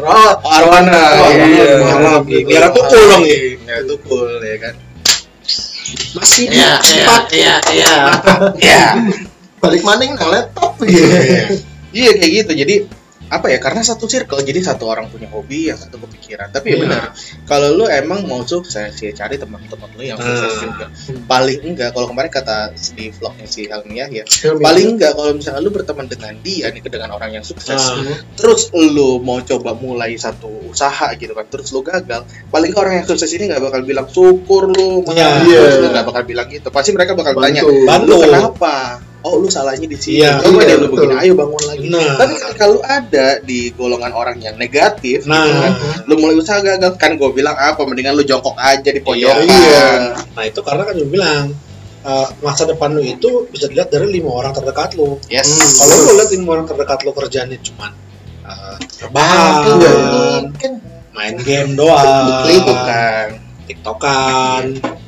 Oh, 0.03 0.31
arwana 0.45 0.99
Arwana, 1.15 2.11
iya. 2.27 2.43
Miara 2.43 2.69
tukul 2.69 3.01
dong, 3.07 3.23
ya. 3.23 3.37
miara 3.57 3.81
tukul 3.87 4.27
ya 4.37 4.57
kan 4.59 4.73
masih 6.11 6.43
Iya, 6.49 6.51
iya, 6.51 6.71
sempat. 6.81 7.23
iya, 7.31 7.55
iya. 7.71 7.93
ya 8.69 8.83
Balik 9.57 9.81
maning 9.81 10.11
nang 10.13 10.29
laptop 10.29 10.75
gitu. 10.77 11.07
iya 11.89 12.11
kayak 12.13 12.31
gitu 12.35 12.51
jadi 12.53 12.75
apa 13.27 13.47
ya 13.47 13.57
karena 13.57 13.81
satu 13.81 14.05
circle 14.05 14.37
jadi 14.39 14.61
satu 14.63 14.85
orang 14.85 15.07
punya 15.07 15.25
hobi 15.27 15.67
yang 15.67 15.75
satu 15.75 15.97
kepikiran 15.97 16.49
tapi 16.49 16.67
ya 16.67 16.75
Iya. 16.75 16.81
benar 16.83 17.03
kalau 17.43 17.73
lu 17.73 17.85
emang 17.85 18.23
mau 18.23 18.41
sukses 18.41 18.93
ya 18.93 19.11
cari 19.11 19.35
teman-teman 19.35 19.89
lu 19.91 20.03
yang 20.03 20.15
sukses 20.15 20.51
Hmm. 20.51 20.63
juga 20.67 20.85
paling 21.25 21.59
enggak 21.63 21.89
kalau 21.91 22.07
kemarin 22.07 22.29
kata 22.29 22.57
di 22.91 23.09
vlognya 23.11 23.45
si 23.45 23.65
Helmi 23.65 23.97
ya 23.97 24.23
paling 24.57 24.87
enggak 24.93 25.13
kalau 25.13 25.33
misalnya 25.33 25.59
lu 25.59 25.69
berteman 25.69 26.05
dengan 26.05 26.37
dia 26.39 26.69
nih 26.69 26.81
dengan 26.81 27.11
orang 27.11 27.31
yang 27.31 27.41
sukses 27.41 27.73
Nah, 27.75 27.97
terus 28.35 28.69
lu 28.71 29.17
mau 29.19 29.39
coba 29.39 29.73
mulai 29.73 30.13
satu 30.15 30.47
usaha 30.67 31.09
gitu 31.13 31.31
kan 31.31 31.45
terus 31.45 31.69
lu 31.69 31.81
gagal 31.81 32.23
paling 32.47 32.69
enggak 32.69 32.83
orang 32.83 32.95
yang 32.99 33.07
sukses 33.07 33.31
ini 33.31 33.47
nggak 33.47 33.59
bakal 33.59 33.81
bilang 33.81 34.05
syukur 34.05 34.67
lu 34.67 35.01
Iya. 35.07 35.41
Terus 35.41 35.75
lu 35.79 35.87
nggak 35.89 36.05
bakal 36.05 36.23
bilang 36.23 36.47
gitu 36.47 36.67
pasti 36.69 36.91
mereka 36.91 37.13
bakal 37.13 37.33
tanya 37.35 37.61
Bantu. 37.61 37.85
Bantu. 37.85 38.11
lu 38.11 38.17
kenapa 38.23 38.75
oh 39.25 39.41
lu 39.41 39.49
salahnya 39.49 39.83
di 39.83 39.97
sini 39.97 40.21
Iya. 40.21 40.37
coba 40.37 40.61
Iya, 40.61 40.67
deh 40.69 40.75
lu 40.77 40.85
betul. 40.85 40.93
begini 41.01 41.13
ayo 41.17 41.33
bangun 41.33 41.63
lagi 41.65 41.85
Nah. 41.89 42.13
tapi 42.15 42.33
ketika 42.37 42.65
lu 42.69 42.79
ada 42.79 43.27
di 43.41 43.59
golongan 43.73 44.13
orang 44.13 44.37
yang 44.37 44.55
negatif 44.55 45.25
Nah. 45.25 45.41
gitu 45.41 45.57
kan, 45.57 45.73
lu 46.05 46.13
mulai 46.15 46.35
usaha 46.37 46.61
gagal 46.61 46.93
kan 46.95 47.17
gue 47.17 47.29
bilang 47.31 47.57
apa 47.57 47.81
mendingan 47.81 48.13
lu 48.13 48.21
jongkok 48.21 48.53
aja 48.55 48.85
di 48.87 49.01
pojokan 49.01 49.41
Iya. 49.41 49.89
Nah 50.31 50.43
itu 50.45 50.61
karena 50.61 50.85
kan 50.85 50.93
gue 50.93 51.09
bilang 51.09 51.43
eh, 52.05 52.27
masa 52.39 52.63
depan 52.63 52.93
lu 52.93 53.01
itu 53.01 53.49
bisa 53.49 53.65
dilihat 53.65 53.89
dari 53.89 54.05
lima 54.13 54.29
orang 54.29 54.53
terdekat 54.53 54.93
lu. 54.93 55.17
yes 55.25 55.49
Hmm. 55.49 55.73
Kalau 55.81 55.93
lu 55.97 56.11
lihat 56.15 56.29
lima 56.31 56.47
orang 56.53 56.67
terdekat 56.69 56.99
lu 57.01 57.11
kerjanya 57.11 57.57
cuman 57.59 57.91
rebahan, 58.95 59.65
Iya. 59.75 59.93
kan 60.55 60.73
main 61.11 61.35
game 61.41 61.73
doang, 61.73 62.45
itu 62.45 62.73
kan 62.75 63.27
tiktokan. 63.65 64.63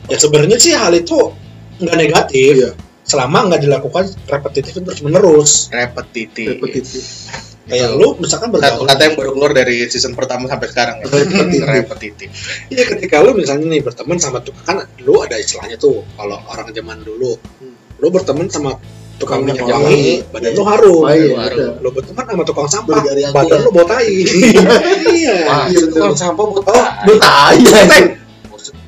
Ya 0.07 0.17
sebenarnya 0.17 0.57
sih 0.57 0.73
hal 0.73 0.89
itu 0.91 1.31
nggak 1.77 1.95
negatif 1.95 2.51
Iya. 2.57 2.71
Selama 3.07 3.47
nggak 3.47 3.61
dilakukan 3.61 4.03
repetitif 4.25 4.75
terus 4.75 4.99
menerus. 4.99 5.71
repetitif 5.71 6.47
Repetitif. 6.53 7.03
Kayak 7.65 7.95
lu 7.95 8.15
misalkan 8.15 8.47
satu 8.49 8.55
bergaul. 8.79 8.85
kata 8.85 9.01
yang 9.01 9.15
baru 9.15 9.31
keluar 9.33 9.51
dari 9.51 9.83
season 9.85 10.11
pertama 10.11 10.45
sampai 10.45 10.67
sekarang 10.67 10.95
ya 10.97 11.05
Repetitif. 11.05 11.61
repetitif 11.65 12.29
Iya 12.67 12.83
ketika 12.85 13.19
lu 13.19 13.31
misalnya 13.33 13.65
nih 13.65 13.81
berteman 13.81 14.15
sama 14.17 14.39
tukang 14.39 14.63
kan 14.65 14.77
lu 15.01 15.19
ada 15.19 15.35
istilahnya 15.35 15.75
tuh 15.75 16.03
kalau 16.13 16.39
orang 16.45 16.67
zaman 16.69 16.99
dulu 17.01 17.35
Hmm. 17.57 17.75
lu 17.97 18.07
berteman 18.07 18.47
sama 18.47 18.79
tukang 19.17 19.41
minyak 19.41 19.65
Tukang 19.65 19.83
wangi 19.83 20.21
badan 20.29 20.47
Iya. 20.47 20.53
lu 20.53 20.63
harum 20.63 21.01
Oh, 21.01 21.09
iya, 21.09 21.75
lu 21.75 21.89
berteman 21.89 22.23
sama 22.23 22.43
tukang 22.43 22.67
sampah 22.67 22.99
badan 23.01 23.51
ya. 23.51 23.57
lu 23.59 23.71
botai 23.73 24.15
iya 25.09 25.35
wah 25.43 25.65
Iya, 25.65 25.79
itu 25.81 25.91
kan 25.93 26.07
betul. 26.07 26.15
sampah 26.15 26.43
buat 26.45 26.63
Oh, 26.63 26.85
buta 27.03 27.31
aja. 27.51 27.79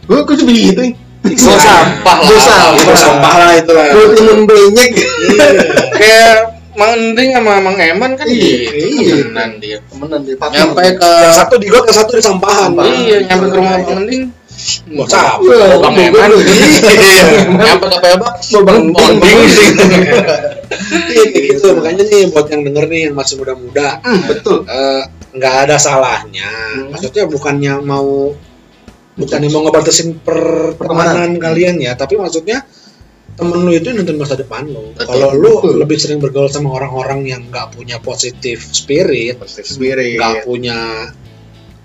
Gue 0.06 0.20
kok 0.24 0.36
cuma 0.36 0.52
gitu. 0.52 0.82
Bawa 1.20 1.58
sampah 1.60 2.18
lah 2.18 2.28
Bawa 2.30 2.42
sampah. 2.42 2.96
Sampah 2.96 3.34
lah 3.36 3.52
itu 3.56 3.72
lah 3.76 3.86
Gue 3.92 4.06
timun 4.16 4.40
benyek. 4.48 4.90
Iya. 4.96 5.48
kayak 5.94 6.36
Mending 6.80 7.30
sama 7.36 7.60
Mang 7.60 7.76
Eman 7.76 8.16
kan 8.16 8.24
Iya, 8.24 8.72
gitu, 8.72 8.88
iya. 8.88 9.14
temenan 9.28 9.50
dia. 9.60 9.78
temenan 9.92 10.20
dia 10.24 10.36
partner. 10.40 10.58
Nyampe 10.64 10.84
ke 10.96 11.12
yang 11.12 11.36
satu 11.36 11.56
di 11.60 11.68
got 11.68 11.84
yang 11.84 11.98
satu 11.98 12.12
di 12.16 12.24
sampahan 12.24 12.72
iya, 12.88 13.18
nyampe 13.28 13.46
ke 13.52 13.56
rumah 13.60 13.84
Bang 13.84 14.00
Mending. 14.00 14.24
Bocah. 14.88 15.40
Wah, 15.44 15.76
Bang 15.84 15.96
Eman. 16.00 16.30
Iya, 16.40 17.24
nyampe 17.52 17.86
ke 17.86 18.00
Pebak. 18.00 18.34
Bang 18.64 18.84
Bonding 18.96 19.40
sih. 19.46 19.68
Iya 21.10 21.24
kayak 21.26 21.44
gitu 21.52 21.68
makanya 21.76 22.04
nih 22.06 22.30
buat 22.30 22.48
yang 22.48 22.62
denger 22.62 22.84
nih 22.88 23.00
yang 23.10 23.16
masih 23.18 23.36
muda-muda 23.36 24.00
Hmm, 24.00 24.22
betul 24.30 24.64
eh, 24.64 25.02
nggak 25.34 25.54
ada 25.66 25.76
salahnya 25.76 26.46
Hmm. 26.46 26.94
maksudnya 26.94 27.26
bukannya 27.26 27.74
mau 27.82 28.34
bukannya 29.20 29.50
mau 29.52 29.62
ngebatasin 29.68 30.24
per 30.24 30.40
pertemanan 30.80 31.36
kalian 31.36 31.76
ya 31.78 31.94
tapi 31.94 32.16
maksudnya 32.16 32.64
temen 33.36 33.64
lu 33.64 33.72
itu 33.72 33.92
nonton 33.92 34.20
masa 34.20 34.36
depan 34.36 34.68
lu 34.68 34.92
Betul, 34.92 35.08
kalau 35.08 35.30
lu 35.32 35.52
betul. 35.60 35.76
lebih 35.80 35.98
sering 36.00 36.20
bergaul 36.20 36.52
sama 36.52 36.76
orang-orang 36.76 37.24
yang 37.24 37.42
nggak 37.48 37.72
punya 37.72 38.00
positif 38.00 38.64
spirit 38.72 39.40
Spirit. 39.48 40.20
nggak 40.20 40.44
punya 40.44 41.08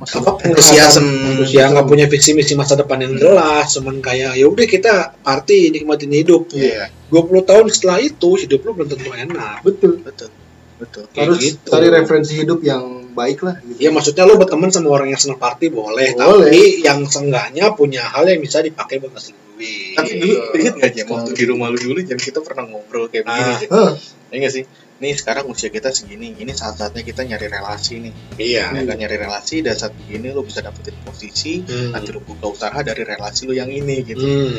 apa 0.05 0.31
Enthusiasm. 0.45 1.07
ya 1.49 1.71
nggak 1.71 1.87
punya 1.87 2.07
visi 2.11 2.35
misi 2.35 2.53
masa 2.53 2.75
depan 2.75 2.99
yang 3.01 3.15
jelas 3.17 3.71
cuman 3.79 4.03
kayak 4.03 4.35
ya 4.37 4.45
udah 4.51 4.67
kita 4.67 4.95
party 5.23 5.71
nikmatin 5.73 6.11
hidup 6.13 6.51
Iya, 6.51 6.91
20 7.09 7.49
tahun 7.49 7.67
setelah 7.71 8.03
itu 8.03 8.37
hidup 8.37 8.61
lu 8.67 8.71
belum 8.75 8.89
tentu 8.91 9.11
enak 9.15 9.63
betul 9.63 10.03
betul. 10.03 10.29
Betul. 10.75 11.07
Kayak 11.15 11.23
harus 11.31 11.39
gitu. 11.41 11.71
cari 11.71 11.87
referensi 11.89 12.33
hidup 12.35 12.59
yang 12.61 13.04
baik 13.15 13.39
lah 13.41 13.57
gitu. 13.63 13.79
Ya 13.79 13.89
maksudnya 13.89 14.27
lu 14.27 14.35
berteman 14.35 14.69
sama 14.69 14.91
orang 14.91 15.09
yang 15.09 15.17
senang 15.17 15.39
party 15.39 15.71
boleh, 15.71 16.13
Boleh. 16.13 16.51
tapi 16.51 16.61
yang 16.83 17.07
seenggaknya 17.07 17.73
punya 17.73 18.03
hal 18.05 18.27
yang 18.27 18.39
bisa 18.39 18.59
dipakai 18.59 18.99
buat 18.99 19.15
ngasih 19.15 19.33
duit. 19.33 19.95
Tapi 19.95 20.11
dulu 20.19 20.35
inget 20.53 20.75
gak 20.77 20.93
Jam 20.93 21.07
waktu 21.09 21.31
di 21.33 21.45
rumah 21.47 21.71
lu 21.71 21.79
dulu 21.79 22.03
Jam 22.03 22.19
kita 22.19 22.43
pernah 22.43 22.67
ngobrol 22.67 23.07
kayak 23.07 23.25
begini 23.25 23.47
Ah. 23.47 23.59
Jam. 23.59 23.71
Hah, 23.71 23.93
Iya 24.29 24.39
gak 24.41 24.53
sih? 24.53 24.65
Nih 24.95 25.13
sekarang 25.13 25.47
usia 25.47 25.69
kita 25.69 25.91
segini, 25.91 26.35
ini 26.35 26.51
saat-saatnya 26.51 27.03
kita 27.03 27.23
nyari 27.23 27.47
relasi 27.47 27.99
nih. 27.99 28.13
Iya. 28.35 28.65
Ya 28.73 28.83
kan 28.83 28.97
nyari 28.97 29.17
relasi 29.17 29.63
dan 29.63 29.75
saat 29.75 29.95
begini 29.95 30.31
lu 30.31 30.43
bisa 30.43 30.59
dapetin 30.59 30.95
posisi, 31.03 31.63
Hmm. 31.63 31.95
nanti 31.95 32.11
lu 32.11 32.19
buka 32.19 32.51
usaha 32.51 32.79
dari 32.81 33.03
relasi 33.03 33.47
lu 33.47 33.55
yang 33.55 33.71
ini 33.71 34.03
gitu. 34.03 34.23
Hmm. 34.23 34.59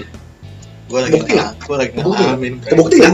Gue 0.86 1.00
lagi 1.02 1.18
gue 1.26 1.76
lagi 1.76 1.92
ngalamin. 1.98 2.54
Kebukti 2.62 2.96
ya 3.02 3.10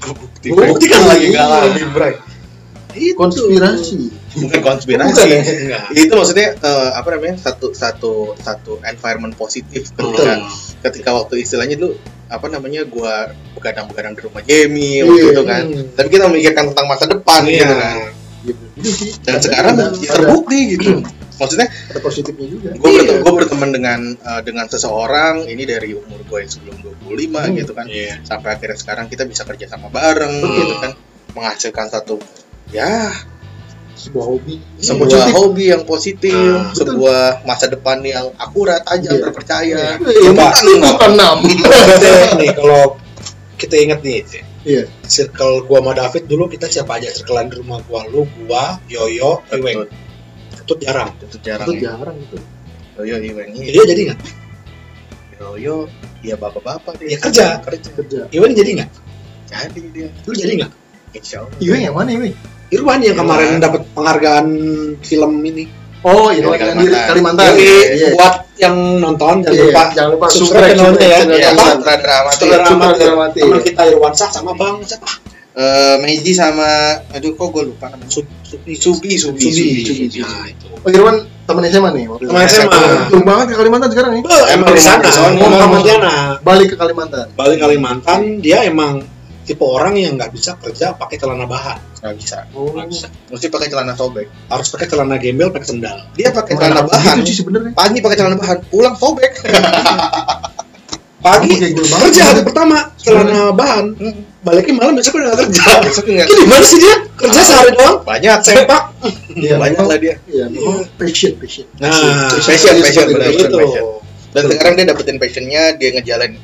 Kebukti. 0.00 0.48
Kan 0.50 1.02
lagi 1.04 1.26
Iya. 1.28 1.42
ngalamin, 1.42 1.88
Bray. 1.92 2.14
Itu. 2.92 3.14
konspirasi 3.14 3.98
Bukan 4.30 4.60
konspirasi. 4.62 5.10
Bukan 5.10 5.26
ya? 5.68 5.80
Itu 5.90 6.12
maksudnya 6.14 6.54
eh, 6.54 6.90
apa 6.94 7.08
namanya? 7.10 7.34
Satu 7.36 7.74
satu 7.74 8.34
satu 8.36 8.78
environment 8.82 9.34
positif 9.34 9.90
ketika 9.90 10.32
Hmm. 10.38 10.46
ketika 10.80 11.10
waktu 11.12 11.42
istilahnya 11.42 11.74
dulu 11.74 11.98
apa 12.26 12.46
namanya 12.46 12.86
gua 12.86 13.34
begadang-begadang 13.52 14.14
di 14.14 14.22
rumah 14.22 14.42
Jamie 14.42 15.02
waktu 15.02 15.18
Iya. 15.20 15.32
itu 15.34 15.42
kan. 15.42 15.62
Tapi 15.92 16.08
kita 16.08 16.24
memikirkan 16.26 16.64
tentang 16.70 16.86
masa 16.86 17.04
depan 17.04 17.42
Iya. 17.42 17.58
gitu 17.58 17.74
kan. 17.74 17.94
gitu 18.40 18.62
Iya 18.78 18.92
sih. 18.94 19.10
Dan 19.20 19.36
sekarang 19.38 19.74
ya 19.98 20.10
terbukti 20.10 20.58
gitu. 20.74 20.90
Maksudnya 21.36 21.68
ada 21.88 22.00
positifnya 22.00 22.46
juga 22.46 22.68
gue 22.70 22.84
Iya. 22.86 23.00
berteman, 23.02 23.20
gua 23.20 23.32
berteman 23.34 23.70
dengan 23.72 24.00
eh, 24.14 24.40
dengan 24.40 24.66
seseorang 24.66 25.44
ini 25.44 25.64
dari 25.64 25.90
umur 25.90 26.22
gue 26.22 26.38
yang 26.38 26.50
sebelum 26.50 26.76
25 26.80 27.42
Hmm. 27.44 27.58
gitu 27.58 27.72
kan. 27.74 27.84
Iya. 27.84 28.22
Sampai 28.22 28.54
akhirnya 28.54 28.78
sekarang 28.78 29.06
kita 29.06 29.26
bisa 29.26 29.42
kerja 29.42 29.66
sama 29.66 29.90
bareng 29.90 30.38
Betul. 30.38 30.54
gitu 30.56 30.74
kan. 30.78 30.92
Menghasilkan 31.30 31.86
satu 31.88 32.18
ya 32.70 33.10
sebuah 33.92 34.26
hobi 34.26 34.56
sebuah 34.80 35.06
Positif. 35.06 35.32
hobi 35.36 35.64
yang 35.68 35.82
positif, 35.84 36.32
Ah, 36.32 36.72
betul. 36.72 36.76
sebuah 36.96 37.20
masa 37.44 37.68
depan 37.68 38.00
yang 38.00 38.32
akurat 38.34 38.80
aja 38.86 39.12
Iya. 39.12 39.20
terpercaya. 39.20 39.82
Eh, 39.98 40.24
Coba. 40.24 40.56
ini 40.56 40.72
bukan 40.80 41.10
enam 41.12 41.36
Berarti 41.60 42.08
nih 42.38 42.50
kalau 42.54 42.96
kita 43.54 43.76
inget 43.76 44.00
nih, 44.00 44.24
iya 44.64 44.88
circle 45.04 45.68
gua 45.68 45.84
sama 45.84 45.92
David 45.92 46.24
dulu 46.26 46.48
kita 46.48 46.64
siapa 46.66 46.96
aja 46.96 47.12
circlean 47.12 47.48
di 47.48 47.60
rumah 47.60 47.84
gua, 47.84 48.08
lu, 48.08 48.24
gua, 48.40 48.80
Yoyo, 48.88 49.44
Iweng. 49.52 49.84
Itu 50.56 50.72
jarang. 50.80 51.12
Itu 51.20 51.36
jarang. 51.38 51.68
itu 51.68 51.72
ya. 51.76 51.92
jarang 51.92 52.16
itu 52.16 52.36
Yoyo 52.96 53.16
Iweng 53.20 53.52
ini. 53.52 53.68
Dia 53.68 53.84
jadi 53.84 54.02
nggak? 54.08 54.20
Yoyo 55.36 55.76
ya 56.20 56.36
bapak-bapak 56.36 57.00
Ya 57.00 57.16
kerja. 57.16 57.60
kerja. 57.60 57.90
kerja 57.92 58.20
Iwan 58.30 58.52
jadi 58.52 58.80
nggak? 58.80 58.90
Jadi 59.46 59.80
dia. 59.92 60.08
Lu 60.24 60.32
jadi 60.32 60.52
nggak? 60.56 60.72
Insya 61.12 61.36
Allah. 61.42 61.58
Iwe 61.58 61.76
yang 61.82 61.94
mana 61.96 62.10
Iwe 62.14 62.30
Irwan 62.70 63.02
yang 63.02 63.18
kemarin 63.18 63.58
Irwan. 63.58 63.62
dapat 63.66 63.82
penghargaan 63.98 64.46
film 65.02 65.32
ini. 65.42 65.64
oh 66.06 66.30
Irwan 66.30 66.56
yang 66.56 66.78
di 66.78 66.86
Kalimantan. 66.88 67.44
Jadi 67.50 67.66
iya 67.98 68.08
buat 68.14 68.34
yang 68.56 68.76
nonton 69.00 69.34
jangan 69.42 69.56
Iya, 69.56 69.64
lupa 69.66 69.82
jangan 69.96 70.10
lupa 70.14 70.26
subscribe 70.30 70.76
subscribe 70.76 70.78
channelnya 70.78 71.08
ya. 71.08 71.18
Ya, 71.34 71.48
amatir. 71.50 71.74
Saudara 71.74 72.14
amatir. 72.22 72.38
Sutradara 72.38 73.12
amatir. 73.18 73.42
Teman 73.42 73.60
kita 73.66 73.82
Irwan 73.90 74.12
Sah 74.14 74.30
sama 74.30 74.52
Bang 74.54 74.80
siapa? 74.86 75.10
Eh, 75.50 75.96
Meiji 75.98 76.30
sama 76.30 76.94
aduh 77.10 77.34
kok 77.34 77.46
gue 77.50 77.62
lupa 77.74 77.90
namanya. 77.90 78.06
Sub, 78.06 78.22
Subi. 78.46 78.78
Subi, 78.78 79.18
Subi, 79.18 79.50
Subi. 79.50 79.82
Subi. 79.82 80.22
Nah, 80.22 80.46
itu. 80.46 80.66
oh 80.70 80.88
Irwan 80.88 81.16
teman 81.44 81.66
SMA 81.66 81.90
nih 81.90 82.04
waktu. 82.06 82.24
Teman 82.30 82.42
SMA. 82.46 82.80
Jauh 83.10 83.24
banget 83.26 83.46
ke 83.50 83.56
Kalimantan 83.58 83.88
sekarang 83.90 84.10
nih 84.14 84.22
emang 84.54 84.68
di 84.70 84.80
sana, 84.80 85.08
Pontianak. 85.10 86.34
balik 86.46 86.66
ke 86.70 86.76
Kalimantan 86.78 87.26
Balik 87.34 87.58
Kalimantan, 87.58 88.20
dia 88.38 88.62
emang 88.62 89.02
tipe 89.50 89.66
orang 89.66 89.98
yang 89.98 90.14
nggak 90.14 90.30
bisa 90.30 90.54
kerja 90.54 90.94
pakai 90.94 91.18
celana 91.18 91.42
bahan. 91.42 91.82
Nggak 91.98 92.14
bisa. 92.22 92.46
oh 92.54 92.70
Nggak 92.70 92.86
bisa. 92.86 93.06
Mesti 93.34 93.46
pakai 93.50 93.66
celana 93.66 93.98
sobek. 93.98 94.30
Harus 94.46 94.70
pakai 94.70 94.86
celana 94.86 95.18
gembel, 95.18 95.50
pakai 95.50 95.66
sendal. 95.66 96.06
Dia 96.14 96.30
pakai 96.30 96.54
celana 96.54 96.86
Mana 96.86 96.90
bahan. 96.94 97.14
gitu 97.18 97.26
sih 97.26 97.36
sebenarnya 97.42 97.74
Pagi 97.74 97.98
pakai 97.98 98.16
celana 98.16 98.36
bahan, 98.38 98.58
pulang 98.70 98.94
sobek. 98.94 99.32
Pagi 101.20 101.52
banget. 101.52 102.00
kerja 102.00 102.22
hari 102.32 102.40
pertama 102.40 102.96
celana 102.96 103.52
bahan, 103.52 103.92
baliknya 104.40 104.72
malam 104.72 104.96
besok 104.96 105.20
udah 105.20 105.36
kerja. 105.36 105.68
Besok 105.84 106.08
nggak 106.08 106.30
gimana 106.30 106.64
sih 106.64 106.78
dia? 106.80 106.96
Kerja 107.20 107.40
sehari 107.44 107.76
doang, 107.76 108.00
banyak. 108.00 108.38
sepak. 108.40 108.82
Iya, 109.36 109.60
banyak 109.60 109.84
lah 109.84 109.98
dia. 110.00 110.16
Iya, 110.24 110.48
memang 110.48 110.88
passion, 110.96 111.36
passion. 111.36 111.68
Nah, 111.76 111.92
Passion, 112.40 112.72
passion, 112.80 113.04
benar, 113.12 113.28
itu. 113.28 113.52
passion. 113.52 113.84
Dan 114.32 114.42
sekarang 114.48 114.72
dia 114.80 114.86
dapetin 114.88 115.20
passionnya, 115.20 115.76
dia 115.76 115.92
ngejalan. 115.92 116.40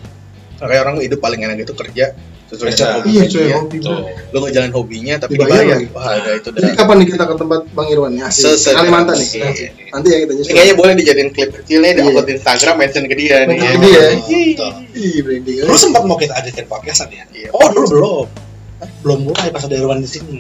Kayak 0.61 0.81
orang 0.85 1.01
hidup 1.01 1.25
paling 1.25 1.41
enak 1.41 1.65
itu 1.65 1.73
kerja 1.73 2.13
sesuai 2.47 2.71
Kerja. 2.71 2.87
hobi 2.95 3.11
Iya, 3.11 3.23
cuy, 3.27 3.47
hobi. 3.51 3.77
Lu 4.31 4.39
ngejalan 4.39 4.71
hobinya 4.71 5.15
tapi 5.19 5.35
Dibayar 5.35 5.51
dibayar. 5.57 5.77
lagi. 5.77 5.87
Wah, 5.91 6.07
ada 6.09 6.31
itu 6.33 6.49
Jadi 6.49 6.63
dah. 6.63 6.75
kapan 6.77 6.95
nih 6.97 7.07
kita 7.11 7.25
ke 7.25 7.35
tempat 7.35 7.61
Bang 7.75 7.89
Irwan 7.89 8.13
ya? 8.15 8.25
Asik. 8.25 8.71
Kalimantan 8.71 9.17
nih. 9.17 9.29
Asik. 9.43 9.71
Nanti 9.91 10.07
ya 10.07 10.19
kita 10.23 10.33
nyusul. 10.33 10.53
kayaknya 10.53 10.75
boleh 10.75 10.93
dijadiin 10.95 11.31
klip 11.31 11.51
kecilnya 11.53 11.91
di 11.91 11.99
Iya. 11.99 12.09
upload 12.09 12.25
di 12.25 12.33
Instagram 12.35 12.75
mention 12.77 13.05
ke 13.05 13.15
dia 13.15 13.37
nih. 13.45 13.57
Ke 13.57 13.79
dia. 13.81 14.05
Branding. 15.19 15.57
Lu 15.63 15.75
sempat 15.75 16.03
mau 16.03 16.15
kita 16.15 16.35
ajakin 16.37 16.67
podcastan 16.67 17.09
ya? 17.11 17.25
Iya. 17.29 17.49
Oh 17.51 17.67
dulu 17.69 17.87
belum. 17.89 18.27
Belum 19.03 19.19
mulai 19.25 19.49
pas 19.51 19.63
ada 19.63 19.75
Irwan 19.75 19.99
di 19.99 20.07
sini. 20.07 20.39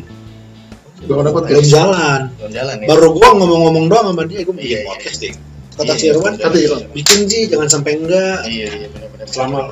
Belum 1.02 1.22
dapat 1.22 1.42
Belum 1.48 1.64
jalan. 1.64 2.20
Belum 2.36 2.52
jalan 2.52 2.74
ya. 2.78 2.86
Baru 2.86 3.06
gua 3.12 3.28
ngomong-ngomong 3.32 3.84
doang 3.86 4.06
sama 4.10 4.22
dia, 4.24 4.40
gua 4.42 4.52
mau 4.52 4.60
Iya, 4.60 4.64
bikin 4.64 4.78
iya. 4.78 4.86
podcast 4.86 5.18
deh. 5.18 5.32
Kata 5.76 5.84
Iya, 5.84 5.94
si 5.94 6.04
Irwan, 6.06 6.32
iya. 6.32 6.40
Kata 6.40 6.56
Irwan. 6.56 6.82
bikin 6.92 7.18
sih 7.26 7.42
jangan 7.46 7.68
sampai 7.68 7.92
enggak. 7.98 8.38
Iya, 8.46 8.66
iya 8.70 8.86
benar-benar. 8.88 9.26
Selama- 9.26 9.64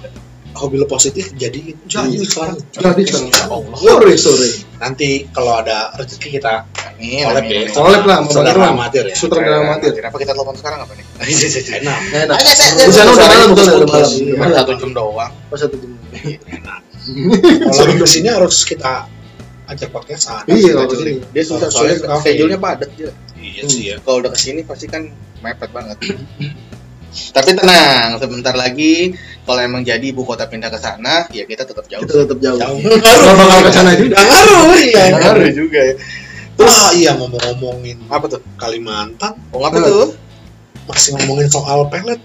hobi 0.54 0.76
lo 0.76 0.86
positif 0.86 1.34
jadi 1.34 1.74
jadi 1.84 2.08
Iya. 2.08 2.24
sekarang 2.24 2.56
Jadi 2.70 3.02
sekarang. 3.04 3.28
Ya 3.28 3.44
Allah. 3.46 3.76
Sore, 3.76 4.12
sore. 4.14 4.48
nanti 4.76 5.08
kalau 5.28 5.58
ada 5.58 5.90
rezeki 5.94 6.38
kita 6.38 6.62
Amin. 6.88 7.26
Amin, 7.26 7.66
ya. 7.66 7.70
Collab 7.70 8.02
lah 8.02 8.22
saudara 8.24 8.70
amatir 8.70 9.02
ya 9.04 9.14
Sutradara 9.14 9.60
amatir. 9.60 9.98
Apa 9.98 10.14
kita 10.14 10.30
telepon 10.30 10.54
sekarang 10.54 10.78
apa 10.80 10.92
nih? 10.94 11.04
enak 11.82 11.98
Enak. 12.22 12.38
Saya- 12.40 12.86
Di 12.86 12.92
sana 12.92 13.10
udah 13.10 13.26
malam, 13.26 13.48
udah 13.50 13.86
malam. 14.38 14.54
Satu 14.54 14.72
jam 14.78 14.90
doang. 14.92 15.32
Pas 15.50 15.58
satu 15.58 15.74
jam. 15.74 15.90
kalau 17.60 17.82
lagi 17.82 17.96
ke 17.98 18.08
sini 18.08 18.28
harus 18.28 18.62
kita 18.62 19.10
ajak 19.66 19.90
podcastan 19.90 20.44
Iya, 20.46 20.72
kalau 20.76 20.88
ke 20.88 20.96
sini. 20.96 21.12
Dia 21.30 21.42
susah 21.42 21.68
soalnya 21.68 21.96
schedule-nya 22.16 22.58
padat 22.58 22.90
dia. 22.94 23.10
iya 23.36 23.62
sih 23.62 23.82
ya 23.90 23.96
Kalau 24.00 24.22
udah 24.22 24.30
ke 24.30 24.38
sini 24.38 24.60
pasti 24.62 24.86
kan 24.86 25.10
mepet 25.40 25.68
banget. 25.68 25.98
Tapi 27.14 27.50
tenang, 27.53 28.18
sebentar 28.18 28.53
lagi 28.53 29.14
kalau 29.42 29.61
emang 29.61 29.81
jadi 29.81 30.03
ibu 30.05 30.22
kota 30.22 30.44
pindah 30.44 30.66
ke 30.66 30.77
sana, 30.77 31.31
ya 31.31 31.42
kita 31.42 31.62
tetap 31.62 31.85
jauh. 31.85 32.00
Kita 32.00 32.27
tetap 32.27 32.38
jauh. 32.38 32.59
jauh 32.59 32.79
Kalau 32.81 33.35
bakal 33.37 33.59
ke 33.61 33.70
sana 33.70 33.90
juga. 33.94 34.14
Nggak 34.14 34.27
ngaruh 34.27 34.62
iya 34.77 35.03
Nggak 35.09 35.20
ngaruh. 35.22 35.50
juga 35.53 35.81
ya. 35.81 35.94
terus 36.55 36.70
ah, 36.72 36.90
iya 36.92 37.11
ngomong-ngomongin 37.14 37.98
Apa 38.07 38.31
tuh? 38.31 38.38
Kalimantan 38.55 39.35
Oh, 39.50 39.59
apa 39.61 39.74
tuh? 39.77 40.14
masih 40.85 41.18
ngomongin 41.18 41.48
soal 41.48 41.88
pelet 41.88 42.22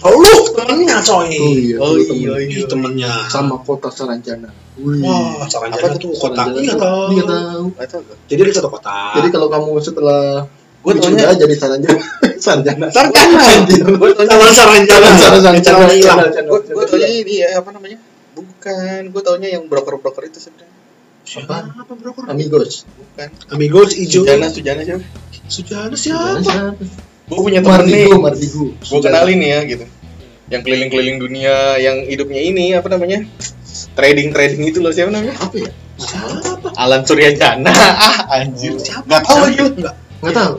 oh, 0.00 0.14
lu 0.14 0.32
temennya 0.52 1.02
coy 1.02 1.28
Oh 1.28 1.52
iya. 1.52 1.76
Oh 1.76 1.92
iya, 1.94 2.32
iya. 2.40 2.64
temennya 2.64 3.28
Sama 3.28 3.60
kota 3.60 3.88
Saranjana. 3.88 4.48
Wih. 4.74 5.04
wah 5.04 5.36
Apa 5.36 5.52
Saranjana 5.52 5.94
tuh? 5.94 6.00
tuh 6.00 6.12
kota 6.16 6.42
iya 6.54 6.72
tahu 6.74 7.02
Iya 7.12 7.24
tahu. 7.26 7.64
Jadi 8.24 8.40
di 8.40 8.52
satu 8.52 8.68
kota 8.68 9.20
Jadi 9.20 9.28
kalau 9.28 9.48
kamu 9.48 9.70
setelah 9.78 10.48
Gue 10.78 10.92
taunya, 10.96 11.34
jadi 11.34 11.54
Saranjana. 11.58 12.00
Saranjana. 12.44 12.86
Saranjana 12.88 13.42
gue 13.98 14.10
taunya, 14.14 14.30
Calon 14.30 14.52
Saranjana 14.54 15.08
Calon 15.18 15.40
Saranjana. 15.42 15.66
Calon 15.66 15.90
hilang 15.92 16.18
gue 16.48 16.60
gue 16.70 16.84
taunya 16.86 17.08
ini 17.10 17.34
ya 17.42 17.48
apa 17.60 17.70
namanya? 17.74 17.98
Bukan, 18.38 19.00
gue 19.10 19.22
taunya 19.26 19.48
yang 19.58 19.66
broker-broker 19.66 20.22
itu 20.30 20.38
sebenarnya. 20.38 20.76
Apa? 21.28 21.56
Apa 21.84 21.92
broker? 21.98 22.22
Amigos. 22.30 22.86
Bukan. 22.88 23.28
Amigos 23.52 23.90
ijo. 23.98 24.22
Sujana, 24.24 24.48
Sujana 24.48 24.80
siapa? 24.86 25.04
Sujana 25.48 25.96
Siapa? 25.98 26.40
siapa? 26.40 26.82
Gue 27.28 27.40
punya 27.44 27.60
temen 27.60 27.84
nih, 27.84 28.08
gue 28.08 29.00
kenalin 29.04 29.40
ya 29.44 29.58
gitu. 29.68 29.84
Yang 30.48 30.62
keliling-keliling 30.64 31.18
dunia, 31.20 31.76
yang 31.76 32.08
hidupnya 32.08 32.40
ini 32.40 32.72
apa 32.72 32.88
namanya? 32.88 33.28
Trading 33.92 34.32
trading 34.32 34.64
itu 34.64 34.80
loh 34.80 34.88
siapa 34.96 35.12
namanya? 35.12 35.36
Apa 35.36 35.56
ya? 35.60 35.70
Siapa? 36.00 36.72
Alan 36.78 37.02
Suryajana 37.04 37.68
ah 38.06 38.38
anjir 38.38 38.78
Siapa? 38.78 39.02
nggak 39.04 39.20
tahu 39.26 39.38
lagi 39.44 39.56
lu 39.60 39.70
Enggak. 39.82 39.94
Nggak 40.20 40.34
tahu. 40.34 40.52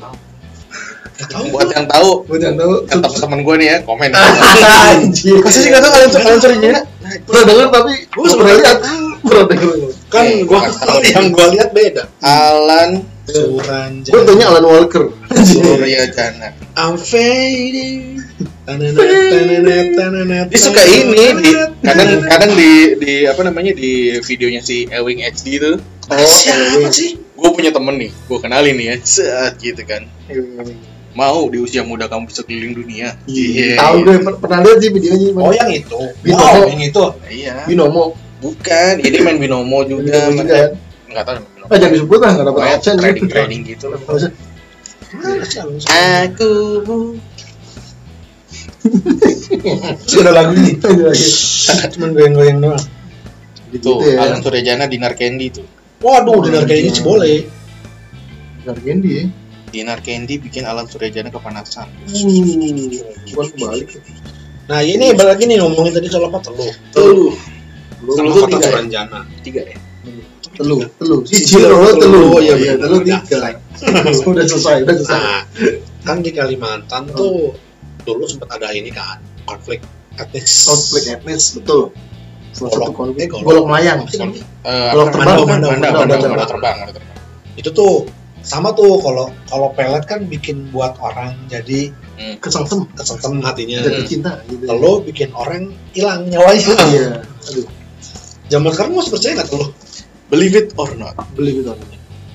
Enggak 1.19 1.29
tahu. 1.29 1.43
buat 1.51 1.67
yang 1.69 1.83
tahu 1.85 2.09
Gue 2.25 2.37
jangan 2.37 2.57
tahu. 2.57 2.73
yang 2.85 2.99
teman-teman 3.01 3.39
gue 3.41 3.55
nih 3.57 3.67
ya 3.67 3.77
komen 3.83 4.09
Anjir. 4.09 5.35
masa 5.43 5.57
sih 5.57 5.67
nggak 5.67 5.81
tahu 5.81 5.91
Alan 5.91 6.09
Sur- 6.09 6.23
Alan 6.23 6.39
Suryajana 6.39 6.81
Pernah 7.25 7.43
denger 7.43 7.67
tapi 7.69 7.93
gue 8.05 8.23
pernah 8.31 8.55
lihat. 8.55 8.77
Pernah 9.19 9.45
denger. 9.45 9.69
Kan 10.07 10.23
Eh, 10.25 10.41
tahu. 10.47 10.97
yang 11.03 11.25
gua 11.29 11.45
lihat 11.49 11.69
beda. 11.69 12.03
Alan 12.21 12.89
Suranjana. 13.25 14.09
Gue 14.09 14.21
tanya 14.23 14.45
Alan 14.47 14.65
Walker. 14.65 15.03
Suryajana 15.33 16.47
I'm 16.73 16.95
fading. 16.95 18.23
Tananet, 18.63 18.93
tananet, 18.95 19.87
tananet, 19.97 20.45
dia 20.47 20.61
suka 20.61 20.85
ini 20.85 21.25
di 21.41 21.51
kadang 21.81 22.21
kadang 22.23 22.51
di 22.53 22.71
di 22.95 23.13
apa 23.25 23.41
namanya 23.41 23.73
di 23.73 23.91
videonya 24.21 24.61
si 24.61 24.85
Ewing 24.85 25.25
HD 25.25 25.57
itu 25.57 25.71
Oh, 26.11 26.17
siapa 26.27 26.89
sih? 26.89 27.15
gue 27.15 27.49
punya 27.49 27.69
temen 27.69 27.95
nih 27.95 28.11
gue 28.11 28.37
kenalin 28.37 28.75
nih 28.75 28.85
ya 28.85 28.95
set 28.99 29.53
gitu 29.57 29.79
kan 29.81 30.03
mau 31.11 31.47
di 31.47 31.57
usia 31.57 31.81
muda 31.81 32.05
kamu 32.05 32.27
bisa 32.27 32.41
keliling 32.41 32.75
dunia 32.75 33.15
Iya. 33.25 33.75
Tahu 33.75 33.95
gue 34.01 34.15
per- 34.19 34.37
pernah 34.37 34.59
lihat 34.59 34.77
sih 34.77 34.89
videonya. 34.89 35.29
Oh, 35.33 35.49
yang 35.49 35.71
itu. 35.71 35.99
Binomo. 36.19 36.43
Wow, 36.43 36.67
yang 36.67 36.81
itu. 36.83 37.03
iya 37.29 37.55
Binomo. 37.63 38.03
bukan 38.39 38.93
ini 38.99 39.17
main 39.19 39.35
binomo 39.35 39.83
juga 39.83 40.15
Binomo 40.31 40.41
juga 40.41 40.55
kan. 40.55 40.69
nggak 41.09 41.23
tahu 41.23 41.35
binomo 41.45 41.67
Ah 41.67 41.77
jangan 41.77 41.93
disebut 41.93 42.19
lah, 42.19 42.29
nggak 42.31 42.45
dapat 42.45 42.61
absen. 42.71 42.95
trading 42.97 43.27
trading 43.27 43.61
gitu 43.63 43.85
sih 44.15 44.31
Alun 45.55 45.77
Suranjana? 45.77 46.23
aku 46.23 46.51
Sudah 50.05 50.31
lagu 50.31 50.53
ini. 50.53 50.77
Cuman 51.93 52.09
goyang-goyang 52.11 52.59
doang. 52.59 52.83
Gitu 53.69 53.85
tuh 53.85 54.01
ya. 54.01 54.23
Alan 54.23 54.39
Suryajana 54.39 54.85
dinar 54.85 55.13
candy 55.13 55.51
tuh 55.51 55.65
Waduh, 55.99 56.39
dengar 56.47 56.63
kayak 56.67 56.81
ini 56.87 57.01
boleh. 57.03 57.37
Ya. 58.63 59.23
dinar 59.69 59.99
candy 60.01 60.41
bikin 60.41 60.65
Alan 60.65 60.89
Suryajana 60.89 61.29
kepanasan 61.29 61.85
Uh, 62.09 63.05
bukan 63.33 63.47
kebalik. 63.53 63.87
Nah, 64.65 64.81
ini 64.81 65.13
balik 65.13 65.37
lagi 65.37 65.43
nih 65.45 65.57
ngomongin 65.61 65.93
tadi 65.93 66.09
soal 66.09 66.29
apa 66.29 66.41
telur. 66.41 66.73
Telu. 66.93 67.33
Lu 68.01 68.11
Telu 68.17 68.29
Sama 68.29 68.29
tuh 68.33 68.41
kota 68.45 68.49
tiga 68.49 68.65
ya? 68.65 68.69
Suranjana. 68.73 69.19
tiga 69.45 69.61
ya 69.65 69.77
telu, 70.59 70.77
telu. 70.99 71.17
Siji, 71.23 71.55
Telu, 71.55 71.71
telu. 71.71 71.99
telu. 72.03 72.21
Oh, 72.35 72.39
iya, 72.43 72.55
iya, 72.59 72.73
bener. 72.75 72.87
telu 72.91 72.97
Udah 72.99 73.19
tiga. 73.23 73.37
Udah 74.29 74.43
selesai, 74.43 74.75
udah 74.83 74.95
selesai. 74.99 75.19
Nah, 75.23 75.41
kan 76.03 76.19
di 76.19 76.35
Kalimantan 76.35 77.07
tuh 77.15 77.55
dulu 78.03 78.27
sempat 78.27 78.59
ada 78.59 78.75
ini 78.75 78.91
kan 78.91 79.23
konflik 79.47 79.79
etnis. 80.19 80.67
Konflik 80.67 81.07
etnis, 81.07 81.55
betul. 81.55 81.95
Golok. 82.59 83.15
Eh, 83.15 83.27
golok. 83.27 83.43
Golok 83.47 83.65
melayang. 83.65 83.99
Eh, 84.03 84.29
Kalau 84.63 85.03
apa 85.07 85.11
terbang, 85.15 85.25
mandau, 85.47 85.69
mandau, 85.71 85.91
mandau, 85.95 86.17
mandau 86.27 86.47
terbang. 86.47 86.77
Itu 87.55 87.69
tuh 87.71 87.93
sama 88.39 88.71
tuh 88.71 88.99
kalau 88.99 89.31
kalau 89.47 89.67
pelet 89.75 90.03
kan 90.03 90.23
bikin 90.25 90.71
buat 90.71 90.95
orang 90.99 91.35
jadi 91.47 91.91
Kesengsem. 92.39 92.83
kesengsem 92.99 93.39
hatinya. 93.39 93.79
Jatuh 93.79 94.03
cinta. 94.03 94.31
Gitu. 94.45 94.67
Telu 94.67 94.99
bikin 95.01 95.31
orang 95.31 95.71
hilang 95.95 96.27
nyawanya. 96.27 96.75
Iya. 96.91 97.09
Aduh, 97.23 97.67
Zaman 98.49 98.69
sekarang 98.73 98.91
masih 98.97 99.11
percaya 99.13 99.31
nggak 99.39 99.49
telu? 99.49 99.67
Believe 100.29 100.53
it 100.53 100.67
or 100.75 100.89
not, 100.93 101.15
beli 101.33 101.57
gitu. 101.57 101.73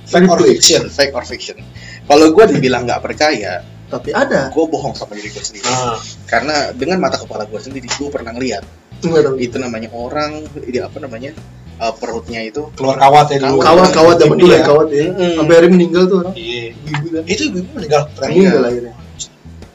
Fact 0.04 0.26
or 0.26 0.38
fiction? 0.40 0.88
fake 0.88 1.12
or 1.12 1.22
fiction. 1.22 1.58
Kalau 2.04 2.30
gue 2.30 2.44
dibilang 2.50 2.84
nggak 2.84 3.00
percaya, 3.00 3.62
Tapi 3.86 4.10
ada. 4.10 4.50
gue 4.50 4.64
bohong 4.66 4.94
sama 4.94 5.14
diri 5.14 5.30
gue 5.30 5.38
sendiri. 5.38 5.62
Nah, 5.64 5.96
Karena 6.26 6.74
dengan 6.74 6.98
mata 6.98 7.16
kepala 7.16 7.46
gue 7.46 7.56
sendiri, 7.56 7.86
gue 7.86 8.08
pernah 8.10 8.34
ngeliat 8.34 8.66
Enggak 9.10 9.24
tahu. 9.28 9.36
itu 9.40 9.56
namanya 9.60 9.88
orang, 9.92 10.32
ini 10.64 10.78
apa 10.80 10.98
namanya 11.02 11.30
eh, 11.74 11.92
perutnya 11.98 12.40
itu 12.46 12.70
keluar 12.78 12.96
kawat 12.96 13.26
ya 13.34 13.38
dulu. 13.42 13.58
Kawat, 13.60 13.88
kawat 13.90 14.16
zaman 14.22 14.36
dulu 14.38 14.52
ya, 14.54 14.62
kawat 14.62 14.88
ya. 14.94 15.06
Mm. 15.10 15.36
Sampai 15.42 15.54
hari 15.58 15.68
meninggal 15.68 16.02
tuh 16.06 16.16
orang. 16.22 16.34
Iya. 16.38 16.62
Kan. 16.74 17.22
Itu 17.26 17.42
ibu 17.50 17.58
meninggal. 17.74 18.02
Keren. 18.14 18.28
Meninggal 18.30 18.62
akhirnya. 18.64 18.94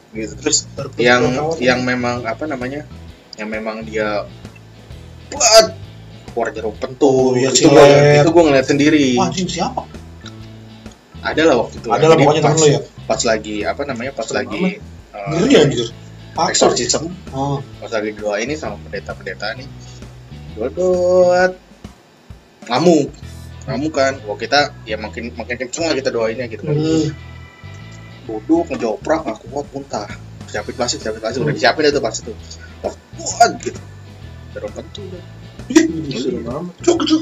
gitu. 0.10 0.34
Terus 0.42 0.58
Baru 0.74 0.90
yang 0.98 1.22
kawat. 1.38 1.58
yang 1.62 1.80
memang 1.86 2.16
apa 2.26 2.44
namanya, 2.50 2.82
yang 3.38 3.50
memang 3.52 3.86
dia 3.86 4.26
buat 5.30 5.66
keluar 6.34 6.50
jeruk 6.50 6.76
pentul, 6.82 7.34
Oh, 7.34 7.38
iya, 7.38 7.50
itu 7.54 7.68
gue 7.68 7.78
cilet. 7.78 8.22
itu 8.22 8.30
gue 8.32 8.44
ngeliat 8.48 8.66
sendiri. 8.66 9.06
Wah, 9.18 9.28
anjing 9.30 9.50
siapa? 9.50 9.82
Ada 11.20 11.42
lah 11.52 11.56
waktu 11.60 11.76
itu. 11.84 11.88
Ada 11.92 12.06
lah 12.08 12.16
pokoknya 12.16 12.42
temen 12.42 12.56
pas, 12.56 12.62
lu 12.64 12.68
ya. 12.72 12.80
pas 13.06 13.22
lagi 13.28 13.56
apa 13.68 13.82
namanya, 13.84 14.12
pas 14.16 14.24
Serem 14.26 14.38
lagi 14.40 14.62
eh, 14.80 15.30
Ngeri 15.36 15.54
anjir. 15.60 15.88
Exorcism 16.48 17.12
Oh. 17.36 17.60
pas 17.84 17.92
lagi 17.92 18.16
doa 18.16 18.40
ini 18.40 18.56
sama 18.56 18.80
pendeta-pendeta 18.88 19.52
nih 19.60 19.68
dodot 20.56 21.52
ngamuk. 22.70 23.10
Ngamuk 23.66 23.94
kan? 23.94 24.14
Wah 24.26 24.38
kita 24.38 24.74
ya 24.86 24.96
makin 24.96 25.34
makin 25.34 25.58
kenceng 25.58 25.90
lah 25.90 25.96
kita 25.98 26.14
doainnya 26.14 26.46
gitu 26.48 26.70
kan. 26.70 26.78
Hmm. 26.78 27.10
duduk 28.30 28.70
ngejoprak 28.70 29.26
nggak 29.26 29.42
kuat 29.50 29.66
muntah. 29.74 30.10
Siapin 30.46 30.78
plastik 30.78 31.02
siapin 31.02 31.18
plastik 31.18 31.42
udah 31.42 31.56
disiapin 31.58 31.90
itu 31.90 31.98
plastik 31.98 32.30
tuh. 32.30 32.38
Wah 32.86 32.94
kuat 33.18 33.52
gitu. 33.66 33.82
Terus 34.54 34.72
pentul 34.74 35.18
Sudah 36.10 36.42
lama. 36.48 36.72
Cuk, 36.82 36.98
cuk. 37.06 37.22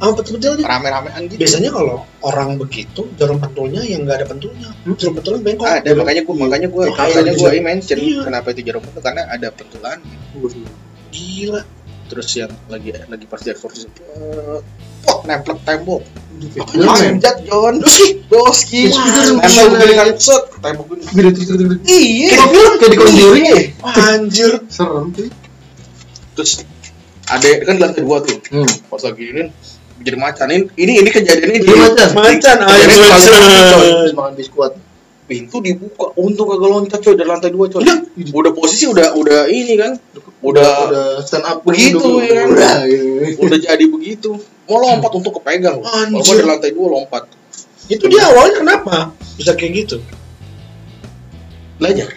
Apa 0.00 0.12
betul-betul 0.18 0.60
rame-ramean 0.64 1.22
gitu. 1.30 1.40
Biasanya 1.40 1.70
kalau 1.70 2.02
orang 2.24 2.58
begitu 2.58 3.06
jarum 3.20 3.38
pentulnya 3.38 3.84
yang 3.86 4.08
nggak 4.08 4.24
ada 4.24 4.26
pentulnya, 4.26 4.68
jarum 4.98 5.14
pentulnya 5.18 5.40
bengkok. 5.44 5.68
ada 5.68 5.90
makanya 5.94 6.22
gua 6.26 6.36
makanya 6.48 6.68
gua 6.72 6.84
kayak 6.90 7.22
makanya 7.22 7.32
gua 7.38 7.50
mention 7.62 7.98
Iya. 8.00 8.20
kenapa 8.26 8.46
itu 8.50 8.60
jarum 8.66 8.82
pentul 8.82 9.02
karena 9.04 9.22
ada 9.30 9.48
pentulan. 9.54 9.98
Gila. 11.14 11.62
terus 12.04 12.28
yang 12.36 12.52
lagi 12.68 12.92
lagi 13.08 13.24
pas 13.24 13.40
dia 13.40 13.56
eksorsis 13.56 13.88
pot 15.04 15.20
nempel 15.24 15.56
tembok. 15.64 16.04
Manjat 16.76 17.48
John? 17.48 17.80
Doski 18.28 18.92
nempel 18.92 19.92
kan 19.96 20.08
set. 20.20 20.42
Tembok 20.60 20.84
gini 20.92 21.32
iya. 21.88 22.28
Kayak 22.36 22.48
film, 22.52 22.72
kayak 22.76 22.90
di 22.92 22.98
Conjuring 23.00 23.44
ya. 23.48 23.56
Anjir. 24.12 24.52
Serem 24.68 25.16
sih. 25.16 25.28
terus 26.34 26.66
ada 27.26 27.46
kan 27.60 27.74
di 27.74 27.80
lantai 27.80 28.02
dua 28.02 28.18
tuh 28.20 28.36
Hmm. 28.46 28.68
pas 28.86 29.00
lagi 29.00 29.24
ini 29.26 29.42
jadi 29.96 30.16
macan 30.16 30.46
ini 30.48 30.64
ini, 30.76 30.92
ini 31.00 31.08
kejadian 31.08 31.50
ini 31.50 31.58
Iya, 31.62 31.76
macan. 31.78 32.08
Macan 32.12 32.56
Jadi 32.60 32.94
kalau- 32.98 33.96
Habis 33.96 34.12
makan 34.12 34.32
biskuit. 34.34 34.72
pintu 35.24 35.56
dibuka 35.58 36.12
untung 36.14 36.44
kagak 36.44 36.68
loncat 36.68 37.00
coy 37.00 37.14
dari 37.14 37.24
lantai 37.24 37.48
dua 37.48 37.64
coy 37.66 37.80
Iya. 37.80 37.96
udah 38.30 38.52
posisi 38.52 38.84
udah 38.84 39.14
udah 39.14 39.48
ini 39.48 39.72
kan 39.74 39.96
Udah, 40.44 40.60
udah 40.60 40.68
udah 40.84 41.06
stand 41.24 41.40
up 41.42 41.64
Begitu, 41.64 41.96
dulu. 41.96 42.20
ya 42.20 42.44
kan? 42.44 42.48
Udah, 42.50 42.74
gitu. 42.84 43.38
udah 43.40 43.58
jadi 43.58 43.84
begitu 43.88 44.30
mau 44.64 44.76
lompat 44.78 45.12
untuk 45.14 45.32
kepegang 45.34 45.80
Anjir. 45.80 46.20
dari 46.20 46.44
lantai 46.44 46.70
dua 46.70 46.88
lompat 46.92 47.24
Itu 47.84 48.04
dia 48.06 48.28
awalnya 48.28 48.60
kenapa 48.60 48.96
bisa 49.34 49.52
kayak 49.52 49.72
gitu? 49.78 49.96
belajar 51.74 52.08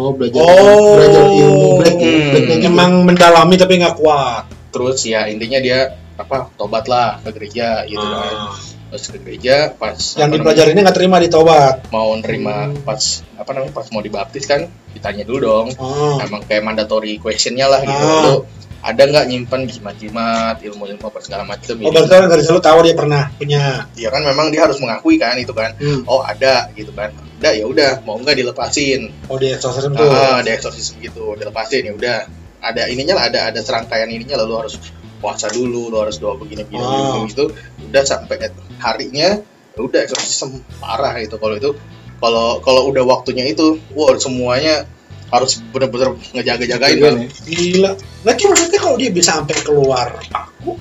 Oh, 0.00 0.10
belajar. 0.10 0.40
Oh. 0.40 0.96
Belajar 0.96 1.24
ilmu 1.28 1.68
black. 1.76 1.94
Hmm. 1.94 2.28
Blacknya 2.30 2.56
gitu. 2.56 2.66
Emang 2.66 2.90
mendalami 3.04 3.54
tapi 3.54 3.76
nggak 3.76 3.96
kuat. 3.96 4.44
terus 4.70 5.02
ya 5.02 5.26
intinya 5.26 5.58
dia 5.58 5.78
apa 6.14 6.46
tobat 6.54 6.86
lah 6.86 7.18
ke 7.18 7.34
gereja 7.34 7.82
gitu 7.84 7.98
kan 7.98 8.34
Ah. 8.46 8.54
terus 8.86 9.04
ke 9.04 9.18
gereja 9.18 9.74
pas 9.74 9.98
Yang 10.14 10.30
dipelajarinnya 10.38 10.82
nggak 10.84 10.94
terima 10.94 11.18
ditobat. 11.18 11.90
mau 11.90 12.14
nerima 12.14 12.70
Hmm. 12.70 12.78
pas 12.80 13.02
apa 13.34 13.50
namanya 13.50 13.72
pas 13.72 13.90
mau 13.90 13.98
dibaptis 13.98 14.46
kan 14.46 14.64
ditanya 14.90 15.26
dulu 15.26 15.38
dong 15.40 15.66
Oh. 15.74 16.18
emang 16.18 16.46
kayak 16.46 16.62
mandatory 16.62 17.18
questionnya 17.18 17.66
lah 17.66 17.82
gitu 17.82 17.98
Ah. 17.98 18.38
Ada 18.80 19.02
nggak 19.04 19.26
nyimpen 19.26 19.68
jimat-jimat 19.68 20.56
ilmu-ilmu 20.58 21.04
apa 21.04 21.20
segala 21.20 21.44
macam 21.44 21.76
Oh 21.78 21.90
berarti 21.90 22.10
orang 22.10 22.30
dari 22.30 22.42
selalu 22.42 22.62
tahu 22.62 22.78
dia 22.80 22.94
pernah 22.94 23.22
punya. 23.32 23.84
ya 23.92 24.08
kan 24.08 24.22
memang 24.22 24.48
dia 24.48 24.64
harus 24.64 24.80
mengakui 24.80 25.16
kan 25.16 25.36
itu 25.36 25.52
kan 25.52 25.76
Hmm. 25.76 26.00
oh 26.04 26.20
ada 26.20 26.72
gitu 26.72 26.88
kan 26.90 27.12
udah 27.36 27.52
ya 27.52 27.64
udah 27.64 27.90
mau 28.02 28.16
nggak 28.16 28.36
dilepasin 28.36 29.12
Oh 29.28 29.36
dia 29.36 29.56
eksorsisme 29.56 29.92
tuh. 29.92 30.08
ah 30.08 30.40
ada 30.40 30.50
eksorsisme 30.50 30.96
gitu 30.98 31.36
dilepasin 31.36 31.84
ya 31.84 31.92
udah 31.92 32.16
ada 32.60 32.82
ininya 32.86 33.16
lah 33.16 33.24
ada 33.26 33.40
ada 33.48 33.60
serangkaian 33.60 34.08
ininya 34.08 34.36
lalu 34.38 34.64
harus 34.64 34.80
puasa 35.16 35.48
dulu 35.48 35.88
lu 35.88 35.96
harus 35.96 36.16
doa 36.16 36.36
begini 36.36 36.64
begini 36.64 36.80
Ah. 36.80 37.24
gitu 37.24 37.52
udah 37.82 38.02
sampai 38.02 38.48
harinya 38.78 39.40
ya 39.70 39.78
udah 39.78 40.00
eksorsisme 40.02 40.56
parah 40.76 41.16
gitu 41.18 41.36
kalau 41.36 41.52
itu 41.54 41.70
kalau 42.16 42.60
kalau 42.60 42.88
udah 42.88 43.00
waktunya 43.02 43.44
itu 43.46 43.76
wah 43.92 44.12
semuanya 44.16 44.84
harus 45.30 45.62
bener-bener 45.70 46.18
ngejaga-jagain 46.34 46.98
kan. 46.98 47.14
Gila. 47.46 47.94
Lagi 48.26 48.44
maksudnya 48.44 48.69
kalau 48.90 48.98
dia 48.98 49.10
bisa 49.14 49.38
sampai 49.38 49.54
keluar 49.62 50.18
paku, 50.26 50.74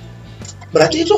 berarti 0.74 1.05
itu 1.05 1.18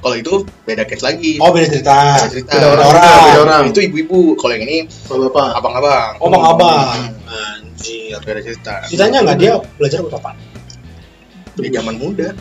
kalau 0.00 0.16
itu 0.16 0.34
beda 0.64 0.84
case 0.84 1.00
lagi 1.00 1.40
oh 1.40 1.48
beda 1.48 1.68
cerita. 1.72 1.96
beda 2.20 2.28
cerita 2.28 2.52
Beda 2.56 2.66
orang. 2.76 2.86
orang. 2.92 3.20
Beda 3.24 3.40
orang. 3.40 3.62
itu 3.72 3.80
ibu-ibu 3.88 4.20
kalau 4.36 4.52
yang 4.52 4.64
ini 4.68 4.78
Bapak. 5.08 5.48
abang-abang 5.56 6.12
Oh 6.20 6.28
bang 6.28 6.44
abang. 6.44 6.88
Hmm, 7.24 7.72
Anjir. 7.72 8.20
beda 8.20 8.40
cerita 8.44 8.74
Ditanya 8.88 9.18
nggak 9.24 9.36
dia 9.40 9.52
belajar 9.80 10.04
buat 10.04 10.20
apa? 10.20 10.30
di 11.60 11.68
zaman 11.68 11.96
muda 12.00 12.32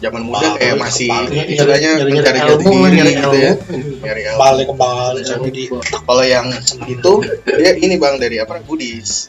zaman 0.00 0.22
muda 0.24 0.56
kayak 0.56 0.76
masih 0.80 1.12
istilahnya 1.44 2.00
mencari 2.04 2.40
jati 2.40 2.64
diri 2.64 3.00
gitu 3.16 3.36
ya 3.36 3.52
nyari 4.00 4.20
ilmu. 4.28 4.38
Balik 4.40 4.66
kembali 4.72 5.20
kalau 6.04 6.24
yang 6.24 6.48
itu 6.88 7.12
dia 7.44 7.72
ini 7.76 7.96
bang 7.96 8.16
dari 8.16 8.40
apa 8.40 8.64
Buddhis 8.64 9.28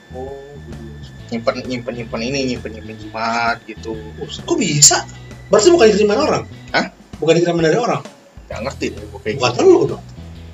nyimpen 1.34 1.55
nyimpen 1.65 1.93
nyimpen 1.97 2.21
ini 2.21 2.39
nyimpen 2.53 2.71
nyimpen 2.76 2.95
jimat 3.01 3.57
gitu 3.65 3.97
Kok 4.45 4.57
bisa? 4.57 5.01
Berarti 5.49 5.69
bukan 5.73 5.86
diterima 5.89 6.13
orang? 6.17 6.43
Hah? 6.73 6.86
bukan 7.19 7.34
dikiramin 7.39 7.63
dari 7.71 7.80
orang 7.80 8.01
nggak 8.45 8.59
ngerti 8.61 8.86
deh 8.93 9.03
gue 9.09 9.19
kayak 9.26 9.36
bukan 9.41 9.51
gitu 9.55 9.63
lu 9.65 9.82
dong 9.95 10.03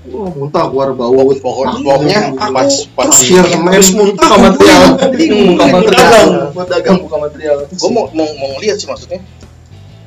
Wah, 0.02 0.34
muntah 0.34 0.66
keluar 0.66 0.98
bau. 0.98 1.14
pokoknya 1.14 1.78
pokoknya 1.86 2.20
pas 2.50 2.74
pas 2.98 3.06
Terus 3.22 3.94
muntah, 3.94 4.34
buka 4.34 4.38
material. 4.50 4.84
Buka 4.98 5.66
material. 5.70 5.94
Dagang. 5.94 6.30
Buat 6.58 6.68
dagang 6.74 6.98
buka 7.06 7.18
material. 7.22 7.58
gue 7.70 7.90
mau 7.94 8.10
mau 8.10 8.26
mau 8.42 8.50
ngeliat 8.58 8.82
sih 8.82 8.90
maksudnya 8.90 9.22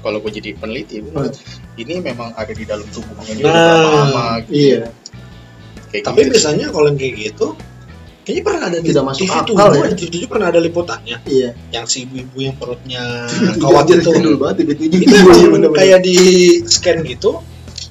kalau 0.03 0.19
gue 0.19 0.35
jadi 0.35 0.51
peneliti 0.59 0.99
ngeliat, 0.99 1.39
ini 1.79 2.03
memang 2.03 2.35
ada 2.35 2.51
di 2.51 2.67
dalam 2.67 2.83
tubuhnya 2.91 3.39
dia 3.39 3.47
Nah, 3.47 3.55
lama 4.11 4.27
gitu. 4.51 4.51
Iya. 4.51 4.79
kayak 5.95 6.03
tapi 6.11 6.21
gitu. 6.27 6.31
biasanya 6.35 6.67
kalau 6.75 6.87
yang 6.91 6.99
kayak 6.99 7.15
gitu 7.31 7.47
kayaknya 8.25 8.43
pernah 8.43 8.61
ada 8.64 8.79
di 8.79 8.89
Tidak 8.89 9.05
masuk 9.05 9.20
TV 9.22 9.33
akal, 9.37 9.68
ya. 9.70 9.87
di 9.93 10.07
TV 10.09 10.22
pernah 10.25 10.47
ada 10.49 10.59
liputannya 10.59 11.16
Iya. 11.22 11.51
yang 11.70 11.85
si 11.85 12.03
ibu-ibu 12.03 12.37
yang 12.41 12.57
perutnya 12.57 13.03
kawat 13.62 13.85
Jadi 13.85 14.01
itu 14.01 14.11
jadul 14.11 14.35
banget 14.37 14.55
TV 14.59 14.70
tujuh. 14.75 14.99
itu 14.99 15.68
kayak 15.70 15.99
di 16.01 16.16
scan 16.64 16.99
gitu 17.03 17.31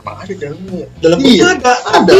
emang 0.01 0.17
ada 0.19 0.33
dalamnya 0.35 0.85
dalam 0.99 1.17
Iya, 1.17 1.43
ada 1.53 1.71
ada. 1.79 2.01
tapi 2.01 2.19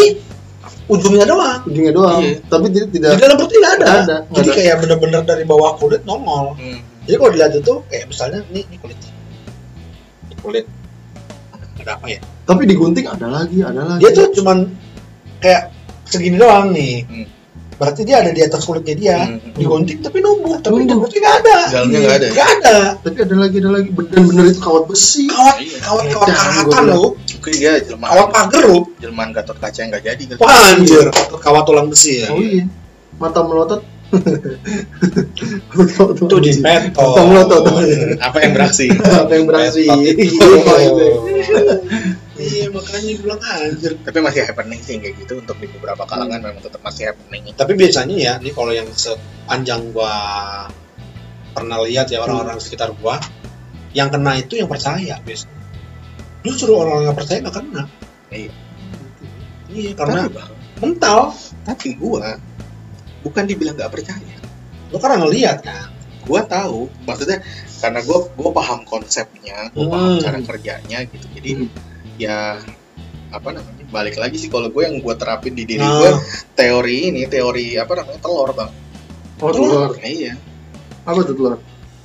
ujungnya 0.85 1.25
doang 1.25 1.59
ujungnya 1.65 1.91
doang. 1.91 2.21
Iya. 2.21 2.37
Tapi 2.45 2.65
tidak 2.69 2.89
tidak 2.91 3.09
di 3.09 3.19
dalam 3.19 3.35
perutnya 3.35 3.59
nggak 3.59 3.75
ada. 3.75 3.87
Ada, 3.89 4.17
jadi 4.31 4.45
ada. 4.45 4.55
kayak 4.55 4.75
bener-bener 4.79 5.21
dari 5.23 5.43
bawah 5.43 5.71
kulit 5.75 6.01
nongol 6.03 6.53
hmm. 6.55 6.79
jadi 7.03 7.15
kalau 7.17 7.31
dilihat 7.31 7.53
itu 7.55 7.73
kayak 7.87 8.05
misalnya 8.07 8.39
nih 8.47 8.63
ini 8.63 8.77
kulit 8.77 8.99
ini 10.23 10.35
kulit 10.37 10.65
ada 11.79 11.97
apa 11.97 12.07
ya 12.07 12.19
tapi 12.43 12.61
digunting 12.63 13.07
ada 13.07 13.27
lagi, 13.29 13.59
ada 13.59 13.81
lagi. 13.85 13.99
dia 13.99 14.11
tuh 14.11 14.27
cuman 14.33 14.67
kayak 15.39 15.71
segini 16.05 16.37
doang 16.37 16.71
nih 16.71 17.03
Hmm. 17.03 17.27
Berarti 17.83 18.01
dia 18.01 18.15
ada 18.17 18.29
di 18.29 18.39
atas 18.39 18.63
kulitnya 18.63 18.93
dia 18.95 19.17
Hmm. 19.19 19.37
digunting 19.53 19.99
tapi 19.99 20.17
numbuh 20.17 20.57
tapi 20.57 20.81
Numbuh. 20.81 21.03
perutnya 21.03 21.19
nggak 21.21 21.35
ada 21.37 21.55
dalamnya 21.69 21.97
nggak 21.99 22.13
ada 22.13 22.23
ya? 22.23 22.31
nggak 22.31 22.47
ada 22.55 22.75
tapi 22.97 23.17
ada 23.19 23.35
lagi, 23.37 23.55
ada 23.57 23.69
lagi. 23.69 23.89
Bener-bener 23.91 24.43
itu 24.47 24.57
kawat 24.57 24.83
besi. 24.85 25.21
kawat 25.27 25.55
Iya. 25.59 25.77
kawat 25.79 26.03
kawat 26.09 26.27
karatan 26.31 26.83
lo 26.89 27.03
Oke 27.35 27.49
dia 27.51 27.71
jelmaan 27.77 28.09
kawat 28.09 28.27
pagar 28.31 28.63
lo 28.65 28.77
jelmaan 28.97 29.29
gatot 29.29 29.57
kaca 29.57 29.77
yang 29.77 29.89
nggak 29.89 30.03
jadi 30.05 30.21
kan 30.29 30.35
wah 30.39 30.71
anjir 30.71 31.05
kawat 31.35 31.63
tulang 31.63 31.87
besi 31.87 32.19
ya 32.19 32.27
Oh 32.29 32.39
iya. 32.39 32.63
Mata 33.13 33.41
melotot. 33.41 33.81
itu 36.15 36.35
di 36.39 36.51
peto 36.55 37.03
Mata 37.03 37.21
melotot. 37.23 37.61
apa 38.19 38.37
yang 38.39 38.51
beraksi 38.53 38.85
Apa 38.93 39.31
yang 39.31 39.45
beraksi? 39.45 39.83
Iya. 42.43 42.67
makanya 42.69 43.09
gue 43.15 43.23
bilang 43.23 43.41
anjir. 43.41 43.91
Tapi 44.03 44.17
masih 44.19 44.41
happening 44.43 44.79
sih 44.83 44.99
kayak 44.99 45.15
gitu 45.23 45.39
untuk 45.39 45.55
di 45.63 45.67
beberapa 45.71 46.03
kalangan 46.03 46.43
memang 46.43 46.59
tetap 46.59 46.83
masih 46.83 47.13
happening. 47.13 47.55
Tapi 47.55 47.71
biasanya 47.79 48.15
ya 48.19 48.33
nih 48.43 48.51
kalau 48.51 48.75
yang 48.75 48.89
sepanjang 48.91 49.95
gua 49.95 50.11
pernah 51.53 51.77
lihat 51.85 52.09
ya 52.09 52.19
orang-orang 52.25 52.57
sekitar 52.59 52.91
gua 52.97 53.21
yang 53.93 54.09
kena 54.09 54.41
itu 54.41 54.57
yang 54.57 54.65
percaya 54.65 55.21
biasanya 55.21 55.53
justru 56.43 56.73
orang 56.75 57.07
yang 57.07 57.15
percaya 57.15 57.39
nggak 57.39 57.55
kena. 57.55 57.83
Iya. 58.33 58.53
iya 59.71 59.91
karena 59.95 60.27
tapi, 60.27 60.41
mental. 60.81 61.19
tapi 61.63 61.87
gua 61.95 62.35
bukan 63.23 63.43
dibilang 63.47 63.77
nggak 63.79 63.93
percaya. 63.93 64.35
Lo 64.91 64.99
karena 64.99 65.23
ngelihat 65.23 65.57
kan? 65.63 65.87
Gua 66.23 66.41
tahu 66.43 66.87
maksudnya 67.07 67.39
karena 67.79 67.99
gua 68.03 68.27
gua 68.35 68.51
paham 68.55 68.83
konsepnya 68.83 69.71
gua 69.71 69.85
paham 69.93 70.09
Hmm. 70.17 70.21
cara 70.23 70.39
kerjanya 70.43 70.97
gitu. 71.07 71.25
Jadi 71.37 71.51
Hmm. 71.63 71.92
Ya 72.15 72.61
apa 73.29 73.49
namanya 73.49 73.83
balik 73.87 74.15
lagi 74.15 74.37
sih 74.37 74.47
kalau 74.47 74.67
gue 74.67 74.81
yang 74.81 74.97
gua 74.97 75.13
terapin 75.13 75.51
di 75.51 75.63
diri 75.63 75.79
Nah. 75.79 75.89
gua 75.91 76.11
teori 76.53 77.09
ini 77.09 77.25
teori 77.25 77.73
apa 77.75 77.93
namanya 77.95 78.19
telur 78.19 78.49
bang 78.51 78.71
Oh, 79.37 79.49
telur. 79.49 79.91
Eh, 79.99 80.13
iya 80.23 80.33
Apa 81.03 81.19
tuh 81.21 81.33
telur? 81.33 81.57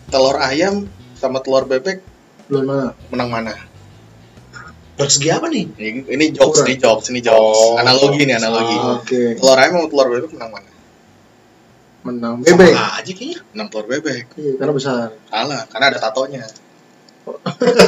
telur 0.09 0.36
ayam 0.38 0.88
sama 1.14 1.38
telur 1.38 1.64
bebek 1.64 2.00
Telur 2.44 2.64
mana? 2.64 2.96
menang 3.09 3.28
mana 3.28 3.52
bersegi 4.94 5.28
apa 5.28 5.46
nih 5.46 5.70
ini, 5.70 6.02
ini 6.09 6.24
jokes 6.32 6.59
Kurang. 6.59 6.66
ini 6.66 6.74
jokes 6.76 7.06
ini 7.09 7.20
jokes 7.20 7.59
Oh. 7.68 7.78
analogi 7.78 8.24
nih 8.24 8.34
analogi 8.34 8.74
Oh. 8.74 8.98
Oke. 8.98 9.22
telur 9.34 9.54
ayam 9.54 9.72
sama 9.76 9.86
telur 9.86 10.06
bebek 10.09 10.30
menang 10.32 10.50
mana 10.50 10.70
Menang 12.00 12.34
sama 12.40 12.56
bebek. 12.56 12.72
aja 12.74 13.11
kayaknya 13.12 13.38
menang 13.52 13.68
telur 13.68 13.86
bebek 13.86 14.24
Iya, 14.34 14.52
karena 14.56 14.72
besar. 14.72 15.06
kalah 15.28 15.62
karena 15.66 15.86
ada 15.86 15.98
tatonya 16.00 16.42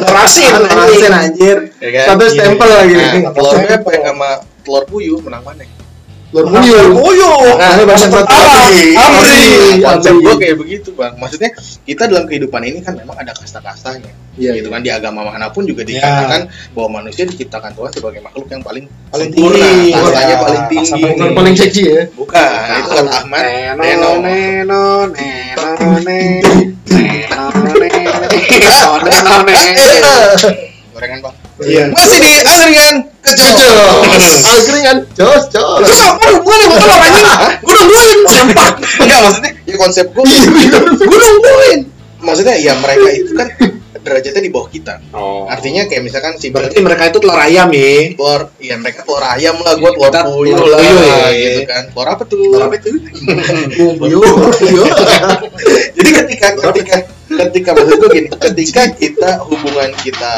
rasin 0.06 0.50
Rasen 0.60 1.12
anjir. 1.12 1.56
ya 1.76 1.88
kan 1.94 2.04
Satu 2.14 2.24
stempel 2.28 2.68
lagi. 2.68 2.94
Nah, 2.94 3.32
telur 3.32 3.54
bebek 3.56 3.98
sama 4.00 4.28
telur 4.60 4.84
puyuh 4.86 5.18
menang 5.20 5.42
mana 5.42 5.64
Telur 6.30 6.46
puyuh. 6.46 6.94
Puyuh. 6.94 7.58
Nah, 7.58 7.74
ini 7.74 7.82
bahasa 7.84 8.06
Tentara. 8.06 8.54
Amri. 8.62 8.94
Amri. 8.94 9.42
konsep 9.80 10.14
gue 10.14 10.34
kayak 10.36 10.56
begitu 10.56 10.88
bang 10.92 11.12
maksudnya 11.16 11.50
kita 11.82 12.06
dalam 12.06 12.24
kehidupan 12.24 12.62
ini 12.62 12.78
kan 12.78 12.94
memang 12.94 13.16
ada 13.16 13.32
kasta-kastanya 13.32 14.12
Iya, 14.32 14.54
gitu 14.56 14.70
iya. 14.70 14.72
kan 14.72 14.80
di 14.80 14.90
agama 14.90 15.26
mana 15.26 15.50
pun 15.50 15.66
juga 15.66 15.82
Ya. 15.82 15.98
dikatakan 15.98 16.46
bahwa 16.70 17.02
manusia 17.02 17.26
diciptakan 17.26 17.74
Tuhan 17.74 17.90
sebagai 17.90 18.20
makhluk 18.20 18.46
yang 18.46 18.62
paling 18.62 18.86
Paling 19.10 19.28
sempurna, 19.28 19.58
tinggi. 19.58 19.90
kastanya 19.90 20.22
Ya, 20.22 20.36
paling 20.38 20.62
tinggi 20.66 21.00
Bukan 21.02 21.30
paling 21.34 21.54
seksi 21.56 21.82
ya. 21.82 22.00
bukan 22.14 22.50
itu 22.78 22.88
kata 22.88 23.10
Ahmad 23.10 23.42
Neno, 23.42 23.76
Neno 23.76 24.12
neno, 24.22 24.84
neno, 25.10 26.69
gorengan 30.90 31.18
bang 31.22 31.34
Iya. 31.60 31.92
masih 31.92 32.16
di 32.24 32.32
angkringan 32.40 32.94
kecil 33.20 33.52
Jos. 33.52 34.40
Angkringan. 34.48 34.96
Jos, 35.12 35.44
jos. 35.52 35.84
Terus 35.84 36.00
apa 36.00 36.24
hubungannya 36.32 36.66
sama 36.72 36.76
telur 36.80 37.00
anjing? 37.04 37.26
Gue 37.60 37.74
nungguin. 37.76 38.18
Enggak 38.96 39.20
maksudnya 39.20 39.50
ya 39.68 39.74
konsep 39.76 40.06
gue 40.08 40.24
Gue 40.96 41.18
nungguin. 41.20 41.80
maksudnya 42.20 42.56
ya 42.56 42.72
mereka 42.80 43.08
itu 43.12 43.32
kan 43.36 43.48
derajatnya 44.00 44.40
di 44.40 44.48
bawah 44.48 44.66
kita 44.66 44.94
Oh. 45.10 45.44
artinya 45.46 45.84
kayak 45.84 46.02
misalkan 46.02 46.34
si 46.36 46.48
Berarti 46.48 46.78
mereka 46.78 47.06
itu 47.06 47.18
telur 47.18 47.36
ayam 47.36 47.68
ya. 47.68 48.12
telur 48.12 48.42
iya 48.58 48.74
mereka 48.74 49.02
telur 49.02 49.20
ayam 49.22 49.56
lah 49.56 49.74
gua 49.74 49.90
telur 49.90 50.08
Kita 50.08 50.20
puyuh 50.26 50.56
telur 50.56 50.68
lah 50.70 50.80
ya. 51.30 51.34
gitu 51.34 51.60
kan 51.64 51.82
telur 51.88 52.08
apa 52.08 52.22
tuh 52.24 52.38
Telur 52.40 52.62
apa 52.62 52.74
itu? 52.76 52.88
Puyuh, 53.96 54.22
puyuh. 54.52 54.84
jadi 55.92 56.10
ketika 56.16 56.46
ketika 56.56 56.96
ketika 57.30 57.70
maksud 57.72 57.96
gue 57.96 58.10
gini 58.10 58.28
ketika 58.32 58.82
kita 58.92 59.30
hubungan 59.44 59.90
kita 59.96 60.32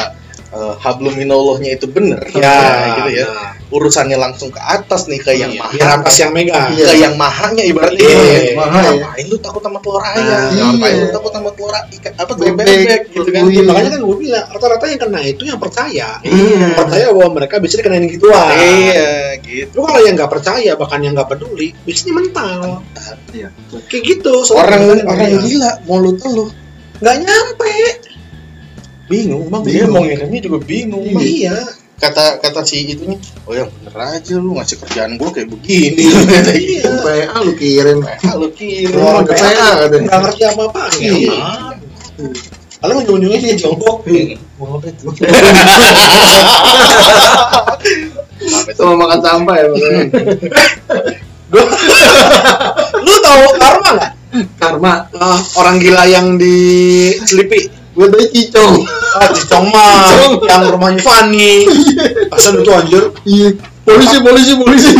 eh, 0.49 0.73
hablum 0.77 1.13
minallahnya 1.13 1.73
itu 1.73 1.85
bener 1.87 2.21
Ya, 2.31 2.57
gitu 2.99 3.09
ya 3.15 3.25
nah. 3.25 3.51
Urusannya 3.73 4.13
langsung 4.15 4.53
ke 4.53 4.61
atas 4.61 5.09
nih 5.09 5.17
ke 5.17 5.33
yang 5.33 5.49
Iya, 5.49 5.59
maha 5.59 5.73
Biar 5.73 5.89
atas 5.97 6.15
yang 6.15 6.31
megang. 6.31 6.69
Iya. 6.71 6.85
ke 6.85 6.95
yang 7.01 7.15
mahanya 7.17 7.63
ibaratnya 7.65 7.97
Iya, 7.99 8.13
gitu 8.13 8.21
ya. 8.21 8.53
maha 8.53 8.77
ya. 8.77 8.91
ngapain 8.93 9.25
lu 9.25 9.37
takut 9.41 9.61
sama 9.61 9.79
telur 9.81 10.03
ayam 10.05 10.23
Nah, 10.23 10.49
ngapain 10.53 10.93
iya. 10.93 11.01
lu 11.01 11.09
takut 11.09 11.31
sama 11.33 11.49
telur 11.51 11.73
ikan 11.73 12.13
apa 12.13 12.31
Bebek, 12.33 12.65
bebek 12.65 13.01
gitu 13.09 13.29
kan 13.29 13.43
puyuh. 13.43 13.65
Makanya 13.65 13.89
kan 13.89 14.01
gue 14.05 14.17
bilang 14.21 14.45
rata-rata 14.47 14.85
yang 14.85 15.01
kena 15.01 15.19
itu 15.23 15.43
yang 15.43 15.59
percaya. 15.59 16.09
Iya. 16.21 16.67
Percaya 16.77 17.05
bahwa 17.09 17.29
mereka 17.33 17.55
bisa 17.57 17.73
dikenain 17.75 18.05
gituan. 18.05 18.53
iya 18.53 19.09
gitu 19.41 19.73
Lu 19.73 19.81
kalau 19.83 19.99
yang 19.99 20.13
nggak 20.13 20.29
percaya 20.29 20.71
bahkan 20.77 20.99
yang 21.01 21.17
nggak 21.17 21.29
peduli, 21.29 21.73
biasanya 21.83 22.13
mental. 22.13 22.85
Iya. 23.33 23.49
Kayak 23.89 24.03
gitu. 24.05 24.33
orang 24.53 25.01
orang 25.03 25.41
gila 25.41 25.71
mulut 25.83 26.21
lu 26.29 26.45
nggak 27.01 27.15
nyampe. 27.19 27.73
bingung 29.03 29.51
bang 29.51 29.61
dia 29.61 29.73
Bingung. 29.83 29.93
mau 29.93 30.03
ngirimnya 30.03 30.39
juga 30.41 30.57
bingung. 30.63 31.03
Iya. 31.19 31.57
Kata 32.03 32.43
kata 32.43 32.59
si 32.67 32.83
itunya 32.83 33.15
oh 33.47 33.55
yang 33.55 33.71
bener 33.79 33.95
aja 33.95 34.35
lu 34.35 34.59
ngasih 34.59 34.77
kerjaan 34.83 35.15
gua 35.15 35.31
kayak 35.31 35.47
begini 35.47 36.03
Iya. 36.03 36.91
PA 37.05 37.37
lu 37.43 37.53
kirim. 37.55 37.99
Ah, 38.03 38.35
lu 38.35 38.51
kirim 38.51 38.99
orang 38.99 39.23
ke 39.27 39.33
PA. 39.39 39.87
Nggak 39.87 40.19
ngerti 40.23 40.43
apa-apa. 40.51 40.81
Iya. 40.99 41.35
Kalau 42.83 42.99
ujung-ujungnya 42.99 43.39
dia 43.39 43.55
jongkok. 43.55 44.03
Apa? 44.03 44.75
Apa 44.75 44.87
itu? 44.91 45.07
Sama 48.75 48.93
makan 48.99 49.19
sampah 49.23 49.55
ya. 49.55 49.67
Lu 53.03 53.13
tahu 53.23 53.43
karma 53.61 53.89
nggak? 53.95 54.11
Karma. 54.59 54.93
Ah, 55.15 55.39
orang 55.61 55.79
gila 55.79 56.03
yang 56.09 56.35
di 56.35 56.55
Selipi. 57.23 57.82
Gue 57.93 58.07
bayi 58.09 58.25
cicong. 58.33 58.73
Ah, 59.13 59.29
Cicong 59.29 59.65
mah 59.69 60.09
yang 60.49 60.65
rumahnya 60.73 61.01
Fanny. 61.05 61.69
Asal 62.33 62.65
itu 62.65 62.71
anjir. 62.73 63.13
Iya. 63.29 63.53
Polisi, 63.85 64.17
polisi, 64.23 64.53
polisi. 64.57 64.93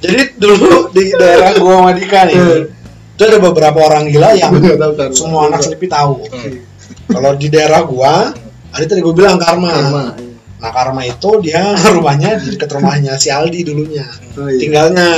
Jadi 0.00 0.22
dulu 0.40 0.88
di 0.90 1.12
daerah 1.12 1.52
gua 1.60 1.74
sama 1.84 1.90
Dika 1.92 2.24
nih, 2.26 2.66
itu 3.14 3.22
ada 3.22 3.38
beberapa 3.38 3.78
orang 3.84 4.08
gila 4.08 4.32
yang 4.32 4.56
karma. 4.56 5.12
semua 5.12 5.52
anak 5.52 5.60
Selipi 5.60 5.86
tahu. 5.86 6.24
Hmm. 6.24 6.56
Kalau 7.12 7.36
di 7.36 7.52
daerah 7.52 7.84
gua, 7.84 8.32
ada 8.72 8.84
tadi 8.88 9.04
gua 9.04 9.12
bilang 9.12 9.36
karma. 9.36 9.70
Karma. 9.70 10.04
Nah 10.60 10.70
karma 10.72 11.02
itu 11.04 11.30
dia 11.44 11.76
rumahnya 11.94 12.40
di 12.40 12.56
dekat 12.56 12.72
rumahnya 12.72 13.20
si 13.20 13.28
Aldi 13.28 13.60
dulunya. 13.62 14.08
Oh, 14.40 14.48
iya. 14.48 14.58
Tinggalnya. 14.58 15.10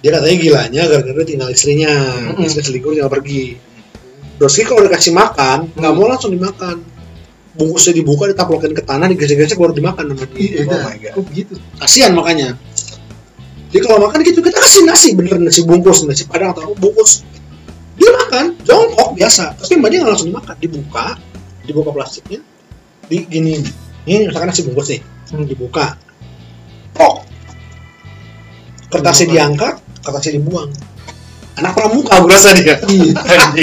Dia 0.00 0.10
katanya 0.14 0.36
gilanya 0.40 0.82
gara-gara 0.88 1.22
tinggal 1.28 1.48
istrinya. 1.52 1.92
Istri 2.40 2.62
selingkuh 2.72 2.96
tinggal 2.96 3.12
pergi. 3.12 3.67
Doski 4.38 4.62
kalau 4.62 4.86
dikasih 4.86 5.12
makan, 5.12 5.74
nggak 5.74 5.92
mau 5.98 6.06
langsung 6.06 6.30
dimakan. 6.30 6.78
Bungkusnya 7.58 7.90
dibuka, 7.98 8.30
ditaplokin 8.30 8.70
ke 8.70 8.86
tanah, 8.86 9.10
digesek-gesek 9.10 9.58
baru 9.58 9.74
dimakan 9.74 10.14
sama 10.14 10.24
dia. 10.30 10.38
Iya, 10.38 10.60
Oh 10.62 10.70
dah. 10.70 10.82
my 10.86 10.96
God. 11.02 11.12
Kok 11.18 11.24
begitu? 11.26 11.52
Kasihan 11.82 12.12
makanya. 12.14 12.48
Dia 13.68 13.80
kalau 13.82 13.98
makan 14.06 14.22
gitu 14.22 14.40
kita 14.40 14.62
kasih 14.62 14.86
nasi 14.86 15.12
bener 15.12 15.36
nasi 15.42 15.60
bungkus 15.66 16.06
nasi 16.06 16.24
padang 16.24 16.54
atau 16.54 16.72
bungkus. 16.78 17.26
Dia 17.98 18.14
makan 18.14 18.54
jongkok 18.62 19.18
biasa, 19.18 19.58
tapi 19.58 19.74
mbak 19.74 19.90
dia 19.90 19.98
nggak 20.06 20.12
langsung 20.14 20.30
dimakan, 20.30 20.54
dibuka, 20.62 21.06
dibuka 21.66 21.90
plastiknya, 21.90 22.40
di 23.10 23.26
gini 23.26 23.58
ini 24.06 24.28
misalkan 24.28 24.48
nasi 24.52 24.62
bungkus 24.64 24.88
nih 24.92 25.02
Hmm. 25.28 25.44
dibuka 25.44 25.92
pok 26.96 27.20
kertasnya 28.88 29.28
diangkat 29.28 29.76
kertasnya 30.00 30.40
dibuang 30.40 30.72
anak 31.58 31.72
pramuka 31.72 32.14
gue 32.16 32.30
rasa 32.30 32.50
dia 32.52 32.76
Iya. 32.80 33.12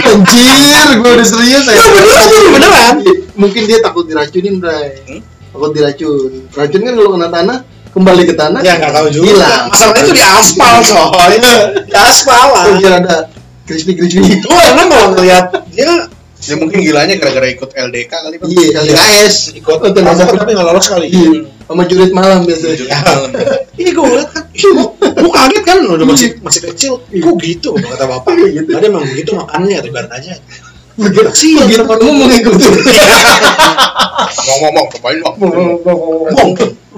Anjir, 0.12 0.88
gue 0.96 1.12
udah 1.12 1.28
serius 1.28 1.64
ya. 1.64 1.76
beneran 1.80 2.28
beneran 2.52 2.96
Mungkin 3.36 3.62
dia 3.64 3.80
takut 3.80 4.04
diracunin, 4.04 4.58
Bray. 4.58 4.96
Hmm? 5.06 5.20
Takut 5.50 5.72
diracun. 5.72 6.32
Racun 6.52 6.82
kan 6.82 6.94
kalau 6.94 7.10
kena 7.12 7.28
tanah, 7.30 7.58
kembali 7.90 8.24
ke 8.24 8.34
tanah. 8.34 8.60
ya 8.60 8.76
nggak 8.76 8.92
tahu 8.92 9.08
juga 9.10 9.26
Hilang. 9.30 9.64
masalahnya 9.68 10.02
itu 10.02 10.12
di 10.12 10.24
aspal 10.24 10.74
coy 10.82 11.36
di 11.82 11.94
aspal 11.94 12.46
lah 12.50 12.64
Oh, 12.66 12.76
biar 12.76 12.94
ada 12.98 13.16
crispy-crispy. 13.64 14.40
gue 14.42 14.62
emang 14.70 14.88
kalau 14.90 15.08
ngeliat 15.14 15.46
dia 15.70 16.12
Ya 16.38 16.54
mungkin 16.54 16.78
gilanya 16.80 17.18
gara-gara 17.18 17.48
ikut 17.50 17.74
LDK 17.74 18.12
kali 18.12 18.36
Bang. 18.38 18.48
Iya, 18.48 18.86
LKS. 18.86 19.58
ikut 19.58 19.78
Nonton 19.82 19.98
pramuka 19.98 20.24
masa- 20.28 20.38
tapi 20.38 20.52
nggak 20.54 20.68
lolos 20.68 20.88
kali 20.88 21.08
Iya, 21.10 21.30
sama 21.66 21.84
jurit 21.90 22.12
malam 22.14 22.46
biasanya. 22.46 22.76
Tujuh 22.78 22.88
malam. 22.90 23.30
Iya 23.76 23.92
gue 23.92 24.08
ngeliat 24.08 24.30
kan, 24.32 24.44
gua 25.20 25.32
kaget 25.36 25.64
kan 25.68 25.78
udah 25.84 26.08
masih 26.08 26.40
masih 26.40 26.64
kecil, 26.64 26.96
kok 26.96 27.36
gitu 27.44 27.76
kata 27.76 28.08
bapak. 28.08 28.40
Gitu. 28.48 28.72
Tadi 28.72 28.88
emang 28.88 29.04
begitu 29.04 29.36
makannya, 29.36 29.84
biarin 29.84 30.12
aja. 30.16 30.32
Begitu 30.96 31.32
Sih, 31.36 31.60
begitu 31.60 31.84
teman 31.84 32.00
kamu 32.00 32.14
mau 32.16 32.28
ngikutin. 32.32 32.72
Ngomong-ngomong, 34.32 34.86
cobain 34.96 35.20
bang. 35.20 35.36
Bong, 35.36 36.52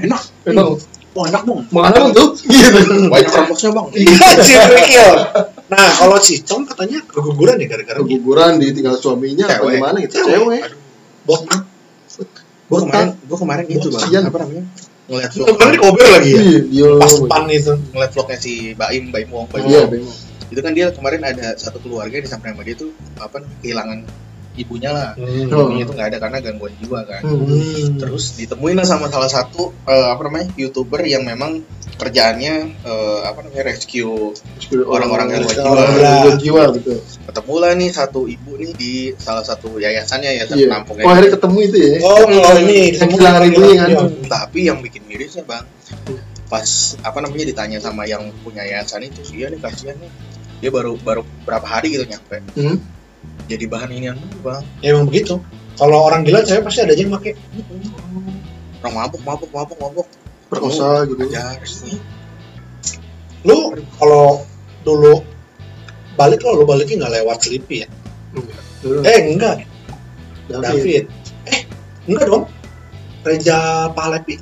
enak, 0.06 0.22
Emang 0.46 0.78
oh 1.18 1.26
enak 1.26 1.42
bong. 1.50 1.66
mana 1.74 2.14
tuh? 2.14 2.38
Gitu. 2.38 2.80
Banyak 3.14 3.32
rambutnya 3.34 3.70
bang. 3.74 3.88
Iya, 3.98 4.30
cil 4.46 4.62
Nah, 5.68 5.88
kalau 6.00 6.16
Cicong 6.22 6.64
katanya 6.64 7.04
keguguran 7.10 7.58
ya 7.60 7.68
gara-gara. 7.68 7.98
Keguguran 8.00 8.62
ditinggal 8.62 8.96
suaminya 9.02 9.50
apa 9.50 9.68
gimana 9.68 9.98
gitu. 10.00 10.22
Cewek. 10.22 10.32
Cewek. 10.38 10.62
Botak. 11.26 11.62
Gue 12.68 12.80
kemarin, 12.84 13.08
gue 13.16 13.38
kemarin 13.40 13.64
gitu 13.68 13.88
bang. 13.92 14.02
Kasian. 14.04 14.24
Apa 14.28 14.38
namanya? 14.44 14.64
Ngeliat 15.08 15.32
vlog, 15.32 15.48
Kemarin 15.56 15.72
di 15.72 15.80
kober 15.80 16.08
lagi 16.12 16.30
ya. 16.36 16.42
Iya. 16.68 16.90
Pas 17.00 17.14
pan 17.32 17.44
itu. 17.48 17.74
ngeliat 17.96 18.12
vlognya 18.12 18.38
si 18.44 18.54
Baim, 18.76 19.04
Baim 19.08 19.30
Wong, 19.32 19.48
Baim 19.48 19.64
Iya, 19.72 19.88
Wong. 19.88 20.16
Itu 20.52 20.60
kan 20.60 20.72
dia 20.76 20.92
kemarin 20.92 21.22
ada 21.24 21.56
satu 21.56 21.80
keluarga 21.80 22.20
yang 22.20 22.26
disamperin 22.28 22.56
sama 22.60 22.64
dia 22.68 22.76
tuh 22.76 22.92
apa 23.20 23.44
kehilangan 23.64 24.04
ibunya 24.58 24.90
lah. 24.90 25.10
Hmm. 25.14 25.48
Oh. 25.48 25.70
Ibunya 25.70 25.84
tuh 25.84 25.94
nggak 25.94 26.10
ada 26.10 26.18
karena 26.20 26.38
gangguan 26.40 26.74
jiwa 26.76 27.00
kan. 27.04 27.22
Hmm. 27.22 27.96
Terus 27.96 28.36
ditemuin 28.36 28.76
lah 28.76 28.86
sama 28.86 29.08
salah 29.08 29.28
satu 29.28 29.72
eh, 29.84 30.08
apa 30.08 30.22
namanya 30.24 30.52
youtuber 30.56 31.00
yang 31.02 31.24
memang 31.24 31.62
kerjaannya 31.96 32.54
eh, 32.80 33.20
apa 33.24 33.40
namanya 33.42 33.64
rescue 33.66 34.34
Orang-orang 34.84 35.28
yang 35.32 35.42
gangguan 35.44 35.56
jiwa. 35.56 35.82
jiwa. 35.88 36.04
Gangguan 36.04 36.38
jiwa 36.38 36.62
gitu. 36.76 36.94
ketemu 37.28 37.54
lah 37.56 37.72
nih 37.74 37.90
satu 37.92 38.20
ibu 38.26 38.52
nih 38.56 38.72
di 38.74 38.94
salah 39.16 39.42
satu 39.42 39.78
yayasannya 39.78 40.30
yayasan 40.34 40.56
Iya. 40.56 40.66
penampung 40.68 40.96
Oh, 40.98 41.08
akhirnya 41.08 41.32
ketemu 41.34 41.58
itu 41.62 41.78
ya. 41.78 41.90
Oh, 42.02 42.24
kalau 42.24 42.62
ini 42.62 42.78
kehilangan 42.94 43.42
ibunya 43.46 43.74
kan. 43.78 43.90
Iya. 43.90 44.02
tapi 44.28 44.60
yang 44.64 44.80
bikin 44.80 45.04
mirisnya 45.06 45.44
bang 45.44 45.66
pas 46.48 46.70
apa 47.02 47.20
namanya 47.20 47.44
ditanya 47.46 47.78
sama 47.78 48.04
yang 48.04 48.24
punya 48.40 48.64
yayasan 48.64 49.04
itu 49.04 49.20
iya 49.36 49.52
nih 49.52 49.60
kasihan 49.60 50.00
nih 50.00 50.08
dia 50.58 50.72
baru 50.72 50.96
baru 50.98 51.22
berapa 51.44 51.68
hari 51.68 51.92
gitu 51.92 52.06
nyampe 52.06 52.40
Hmm. 52.56 52.80
Jadi 53.48 53.66
bahan 53.66 53.90
inian 53.96 54.18
dulu 54.20 54.52
bang 54.52 54.64
Ya, 54.84 54.94
emang 54.94 55.08
begitu. 55.08 55.40
Kalau 55.78 56.10
orang 56.10 56.26
gila 56.26 56.42
cewek 56.42 56.66
pasti 56.66 56.82
ada 56.84 56.94
aja 56.98 57.02
yang 57.06 57.14
pakai. 57.14 57.34
orang 58.82 58.94
mabuk 58.94 59.22
mabuk 59.26 59.50
mabuk 59.54 59.78
mabuk 59.78 60.08
Perkosa 60.48 61.04
gitu. 61.06 61.22
ajar 61.28 61.60
Lu 63.44 63.76
kalau 64.00 64.48
dulu 64.84 65.22
balik 66.18 66.42
lo, 66.42 66.60
lu 66.60 66.66
baliknya 66.66 67.06
nggak 67.06 67.14
lewat 67.22 67.38
Sleepy 67.46 67.86
ya? 67.86 67.88
Dulu. 68.82 69.00
Eh, 69.06 69.20
enggak. 69.36 69.64
David. 70.50 70.64
David. 70.64 71.04
Eh, 71.52 71.62
enggak 72.10 72.26
dong. 72.26 72.46
Reja 73.28 73.92
Palepi. 73.92 74.40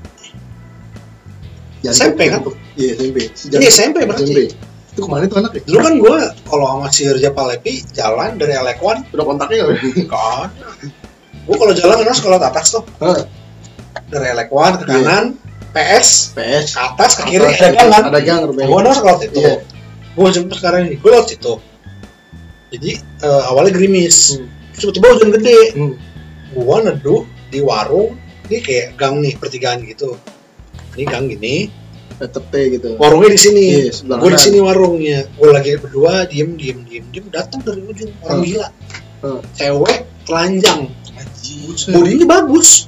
Jangan 1.81 1.97
SMP 1.97 2.21
kan? 2.29 2.41
Iya, 2.77 2.91
SMP. 2.97 3.17
Ini 3.29 3.65
SMP 3.69 3.97
berarti. 4.05 4.23
SMP. 4.25 4.39
Itu 4.95 5.03
kemarin 5.03 5.27
tuh 5.27 5.43
anak 5.43 5.51
ya? 5.53 5.61
Dulu 5.67 5.77
kan 5.77 5.93
gue 5.99 6.17
kalau 6.47 6.65
sama 6.71 6.87
si 6.87 7.03
Reja 7.03 7.29
Palepi 7.29 7.83
jalan 7.91 8.39
dari 8.39 8.55
Elekwan 8.55 9.03
Udah 9.11 9.25
kontaknya 9.27 9.67
nggak? 9.67 10.07
kan. 10.07 10.47
Gue 11.43 11.55
kalau 11.59 11.73
jalan 11.75 11.99
kan 11.99 12.15
sekolah 12.15 12.39
atas 12.39 12.71
tuh. 12.71 12.83
Dari 14.07 14.27
Elekwan 14.31 14.79
ke 14.79 14.87
kanan, 14.87 15.35
PS, 15.71 16.31
PS. 16.31 16.71
ke 16.71 16.79
atas, 16.79 17.11
ke 17.15 17.23
kiri, 17.27 17.43
Atas, 17.43 17.59
ada 17.59 17.75
gang 17.75 17.89
kan? 17.91 18.03
Ada 18.07 18.19
gang 18.23 18.39
rupanya. 18.47 18.67
Gue 18.71 18.79
nang 18.81 18.95
sekolah 18.95 19.17
itu. 19.19 19.39
Iya. 19.39 19.55
Gue 20.15 20.27
jemput 20.31 20.55
sekarang 20.55 20.81
ini, 20.87 20.95
gue 20.95 21.09
lewat 21.11 21.27
situ. 21.27 21.53
Jadi 22.71 22.91
eh, 22.99 23.43
awalnya 23.45 23.71
gerimis, 23.71 24.39
Hmm. 24.39 24.47
tiba-tiba 24.73 25.07
hujan 25.11 25.29
gede. 25.31 25.59
Hmm. 25.75 25.93
Gue 26.51 26.77
neduh 26.81 27.21
di 27.51 27.59
warung, 27.59 28.15
ini 28.47 28.57
kayak 28.59 28.95
gang 28.95 29.19
nih 29.19 29.35
pertigaan 29.35 29.83
gitu. 29.83 30.15
Ini 30.95 31.03
gang 31.03 31.27
gini, 31.27 31.67
Tetep 32.16 32.43
gitu. 32.47 32.95
warungnya 32.95 33.36
di 33.36 33.39
sini. 33.39 33.63
Iya, 33.76 33.91
sebelah 33.91 34.18
gue 34.24 34.32
di 34.32 34.39
sini 34.39 34.57
warungnya. 34.63 35.20
Gue 35.36 35.49
lagi 35.51 35.76
berdua, 35.76 36.24
diem, 36.32 36.55
diem, 36.55 36.80
diem, 36.88 37.05
diem. 37.11 37.26
Datang 37.28 37.59
dari 37.59 37.84
ujung 37.84 38.11
orang 38.24 38.39
Hmm. 38.39 38.47
gila. 38.47 38.68
Hmm. 39.20 39.39
Cewek 39.51 39.97
telanjang, 40.24 40.80
bodinya 41.91 42.26
bagus. 42.39 42.88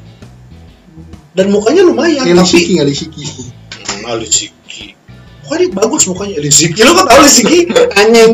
Dan 1.38 1.53
mukanya 1.53 1.86
lumayan, 1.86 2.25
Kayak 2.25 2.41
tapi 2.41 2.49
Lisiki 2.49 2.71
nggak 2.73 2.88
Lisiki. 2.89 3.23
Hmm, 3.28 4.09
Alisiki. 4.09 4.86
Pokoknya 5.45 5.67
bagus 5.75 6.03
mukanya 6.09 6.36
Alisiki. 6.41 6.80
Lo 6.82 6.91
kan 6.97 7.05
tau 7.05 7.17
Alisiki? 7.21 7.59
Anjing. 7.99 8.32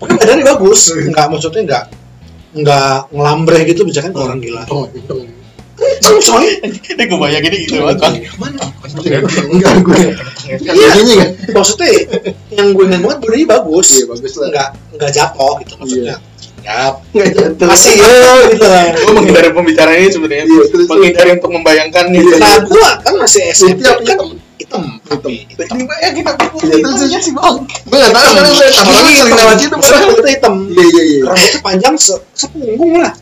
Pokoknya 0.00 0.16
badannya 0.16 0.44
bagus. 0.46 0.80
Enggak 0.94 1.26
maksudnya 1.28 1.60
enggak 1.68 1.84
enggak 2.56 3.12
ngelambre 3.12 3.58
gitu 3.68 3.82
misalkan 3.84 4.16
ke 4.16 4.20
orang 4.24 4.40
gila. 4.40 4.62
Oh, 4.72 4.88
gitu. 4.88 5.26
Coy. 5.78 6.46
ini 6.60 7.02
gue 7.04 7.18
bayangin 7.18 7.50
ini 7.50 7.58
gitu 7.64 7.78
banget 7.80 7.98
bang 8.00 8.14
Mana? 8.34 8.64
Enggak 9.48 9.74
gue. 9.80 9.96
Iya. 10.58 10.88
Ini 10.96 11.12
kan. 11.14 11.28
Maksudnya 11.54 11.88
yang 12.50 12.66
gue 12.72 12.84
ingat 12.84 13.00
banget 13.00 13.18
badannya 13.20 13.46
bagus. 13.48 13.86
Iya, 13.92 14.04
bagus 14.08 14.32
lah. 14.34 14.46
Enggak 14.48 14.68
enggak 14.90 15.10
jatuh 15.12 15.52
gitu 15.60 15.72
maksudnya. 15.76 16.16
Ya, 16.60 16.98
Enggak 17.14 17.28
jatuh. 17.32 17.66
masih 17.66 17.92
ya 17.94 18.10
gitu 18.48 18.66
lah. 18.66 18.84
gue 18.90 19.12
menghindari 19.14 19.48
pembicaraan 19.50 19.96
ini 19.96 20.08
sebenarnya 20.08 20.44
Iya, 20.44 20.62
menghindari 20.84 21.30
untuk 21.36 21.50
membayangkan 21.52 22.04
nih 22.08 22.20
Iya. 22.20 22.36
Nah, 22.36 22.56
gua 22.66 22.88
kan 22.98 23.14
masih 23.16 23.42
SMP 23.48 23.78
Hitam, 23.78 23.96
kan 24.02 24.02
hitam. 24.02 24.28
hitam, 24.58 24.82
tapi 25.06 25.32
hitam. 25.46 25.76
Iya, 25.78 26.76
terus 26.76 27.02
Iya 27.06 27.18
sih 27.22 27.32
bang 27.32 27.56
Gue 27.86 27.96
nggak 27.96 28.12
tahu 28.12 28.28
kan 28.28 28.44
gue 28.44 28.66
tapi 28.68 28.90
gue 28.90 29.12
situ 29.14 29.30
Maksudnya 29.70 29.78
pernah. 29.78 30.00
rambutnya 30.02 30.32
hitam. 30.34 30.54
Iya 30.66 30.84
iya 30.84 31.02
iya. 31.04 31.20
Rambutnya 31.24 31.60
panjang 31.62 31.94
se 31.94 32.14
sepunggung 32.34 32.92
lah. 32.98 33.14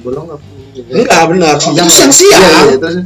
Bolong 0.00 0.26
apa? 0.30 0.44
Enggak 0.74 1.22
benar. 1.28 1.54
Siang 1.58 1.76
Siang 1.84 2.10
Iya, 2.10 2.12
siang. 2.12 2.42
iya, 2.66 2.76
terus 2.78 2.96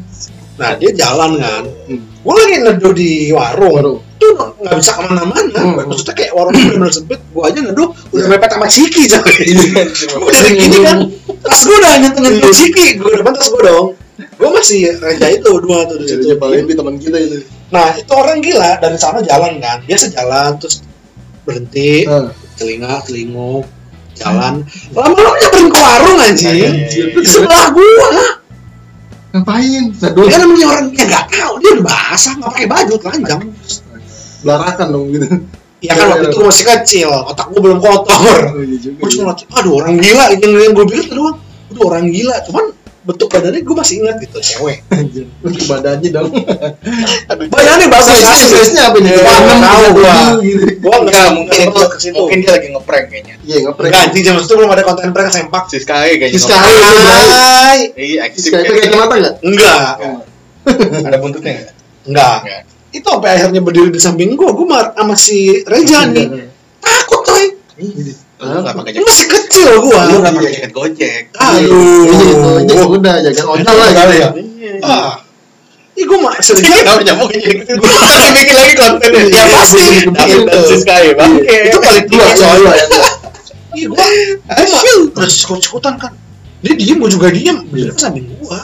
Nah 0.57 0.73
dia 0.75 0.91
jalan 0.91 1.37
kan. 1.37 1.62
Hmm. 1.85 2.01
Gue 2.25 2.33
lagi 2.35 2.57
neduh 2.64 2.93
di 2.93 3.29
warung. 3.29 3.77
baru. 3.77 3.95
Tuh 4.17 4.33
nggak 4.57 4.75
bisa 4.75 4.97
ke 4.97 5.03
mana-mana. 5.05 5.53
Hmm. 5.53 5.85
Maksudnya 5.85 6.14
kayak 6.17 6.33
warungnya 6.33 6.64
bener-bener 6.67 6.91
sempit. 6.91 7.21
Gue 7.29 7.43
aja 7.45 7.59
neduh 7.61 7.89
udah 8.11 8.25
Iya. 8.25 8.33
mepet 8.33 8.51
sama 8.51 8.67
Ciki 8.67 9.03
coy. 9.07 9.37
Iya. 9.53 9.83
Gue 10.17 10.31
dari 10.33 10.51
gini 10.57 10.79
kan. 10.81 10.99
Tas 11.45 11.61
gue 11.62 11.77
udah 11.77 11.93
nyentuh 12.01 12.21
nyentuh 12.25 12.53
Ciki. 12.53 12.87
Gue 12.97 13.11
depan 13.14 13.33
tas 13.33 13.49
gue 13.49 13.62
dong. 13.62 13.89
Gue 14.17 14.49
masih 14.49 14.79
reja 14.97 15.27
itu 15.29 15.51
dua 15.61 15.85
tuh 15.85 15.97
di 16.01 16.09
Itu 16.09 16.25
situ. 16.25 16.41
paling 16.41 16.64
di 16.64 16.73
teman 16.73 16.97
kita 16.97 17.19
itu. 17.21 17.45
Nah 17.69 17.93
itu 17.93 18.12
orang 18.12 18.41
gila 18.41 18.81
dari 18.81 18.97
sana 18.97 19.21
jalan 19.21 19.61
kan. 19.61 19.85
Biasa 19.85 20.09
jalan 20.09 20.57
terus 20.57 20.81
berhenti 21.45 22.09
Nah, 22.09 22.33
telinga 22.57 23.05
telinguk 23.05 23.69
jalan. 24.17 24.55
Lama-lama 24.93 25.37
nyamperin 25.39 25.69
ke 25.69 25.79
warung 25.79 26.19
anjing. 26.21 26.57
Iya, 26.57 26.71
iya, 26.73 26.87
iya. 26.89 27.05
di 27.21 27.29
sebelah 27.29 27.64
gua. 27.73 28.09
Ngapain? 29.37 29.85
Seduh. 29.93 30.25
dia 30.25 30.39
namanya 30.41 30.67
orang 30.73 30.87
dia 30.93 31.05
nggak 31.05 31.27
tahu. 31.29 31.53
Dia 31.61 31.71
udah 31.77 31.85
basah 31.85 32.33
nggak 32.41 32.51
pakai 32.57 32.67
baju 32.69 32.95
telanjang. 33.01 33.41
Belarakan 34.41 34.87
dong 34.93 35.07
gitu. 35.12 35.27
ya 35.85 35.93
kan 35.93 36.07
waktu 36.09 36.27
itu 36.33 36.41
masih 36.41 36.64
kecil. 36.64 37.11
Otak 37.12 37.47
gua 37.53 37.61
belum 37.61 37.79
kotor. 37.81 38.39
Oh, 38.53 38.64
gua 39.01 39.09
cuma 39.12 39.33
aduh 39.37 39.73
orang 39.81 39.97
gila. 40.01 40.25
Yang 40.33 40.41
yang 40.57 40.73
gua 40.73 40.87
pikir 40.89 41.05
tuh 41.12 41.17
doang. 41.21 41.37
Aduh 41.73 41.83
orang 41.85 42.05
gila. 42.09 42.37
Cuman 42.49 42.64
bentuk 43.07 43.29
badannya 43.31 43.63
gua 43.63 43.77
masih 43.87 43.95
ingat 44.03 44.17
gitu 44.19 44.39
cewek. 44.43 44.83
Bentuk 45.41 45.65
badannya 45.71 46.09
dong. 46.11 46.31
badannya 47.55 47.87
bagus. 47.87 48.07
Size 48.11 48.27
asli 48.27 48.47
size-nya 48.51 48.83
apa 48.91 48.99
nih? 48.99 49.11
Iya, 49.15 49.33
Enam, 49.39 49.59
tahu 49.63 49.87
gua. 49.95 50.15
gua 50.83 50.97
enggak 51.07 51.15
nggak 51.15 51.31
mungkin. 51.39 51.67
Itu 51.71 52.11
mungkin 52.19 52.39
dia 52.43 52.51
lagi 52.59 52.69
ngeprank 52.75 53.07
kayaknya. 53.07 53.35
Iya, 53.47 53.57
ngeprank. 53.71 53.91
Enggak, 53.95 54.03
anjing 54.11 54.25
zaman 54.27 54.43
itu 54.43 54.55
belum 54.59 54.71
ada 54.75 54.83
konten 54.83 55.09
prank 55.15 55.31
sempak. 55.31 55.65
Si 55.71 55.79
Sky 55.79 56.09
kayaknya. 56.19 56.41
Sky. 56.43 57.79
Iya 57.95 58.19
eksis 58.27 58.51
Skype 58.51 58.67
pakai 58.67 58.83
kacamata 58.91 59.15
enggak? 59.15 59.37
enggak 59.41 59.81
ada 61.07 61.19
buntutnya 61.23 61.53
nggak? 61.55 61.75
Enggak 62.11 62.39
itu 62.97 63.05
sampai 63.05 63.31
akhirnya 63.37 63.61
berdiri 63.61 63.91
di 63.93 64.01
samping 64.01 64.35
gua. 64.35 64.57
Gua 64.57 64.67
mar 64.67 64.87
sama 64.97 65.15
si 65.15 65.63
Reja 65.69 66.09
nih. 66.09 66.49
Takut 66.81 67.21
coy 67.23 67.45
lu 68.37 68.61
nggak 68.61 68.76
pakai 68.76 68.91
Ini 68.93 69.01
jaket. 69.01 69.09
Masih 69.09 69.26
kecil 69.32 69.68
gua. 69.80 70.01
Lu 70.12 70.16
nggak 70.20 70.34
pakai 70.37 70.51
jaket 70.53 70.72
gojek. 70.76 71.22
Aduh. 71.41 72.05
Iya, 72.05 72.32
itu 72.37 72.49
aja 72.53 72.74
udah 72.84 73.14
jaga 73.24 73.43
ojol 73.49 73.74
lah 73.76 73.89
gitu 73.89 74.14
ya. 74.14 74.28
ah. 74.84 75.12
Ih, 75.97 76.05
gue 76.05 76.18
mah 76.20 76.37
sering 76.45 76.61
Ini 76.61 76.76
nggak 76.84 77.09
nyambung 77.09 77.32
aja 77.32 77.49
Tapi 77.72 78.28
bikin 78.37 78.57
lagi 78.61 78.74
kontennya. 78.76 79.22
Ya, 79.32 79.45
pasti. 79.49 79.84
David 80.12 80.45
dan 80.84 81.01
bang 81.16 81.32
itu 81.41 81.78
paling 81.80 82.07
dua, 82.12 82.26
coy. 82.37 82.61
ya. 82.68 82.84
Gua 83.89 84.05
gua 84.45 84.64
mah 84.68 84.82
udah 85.16 85.28
sikut-sikutan 85.32 85.95
kan. 85.97 86.12
Dia 86.61 86.76
diem 86.76 87.01
gua 87.01 87.09
juga 87.09 87.32
diem. 87.32 87.64
Ke 87.72 87.97
samping 87.97 88.28
gua. 88.45 88.61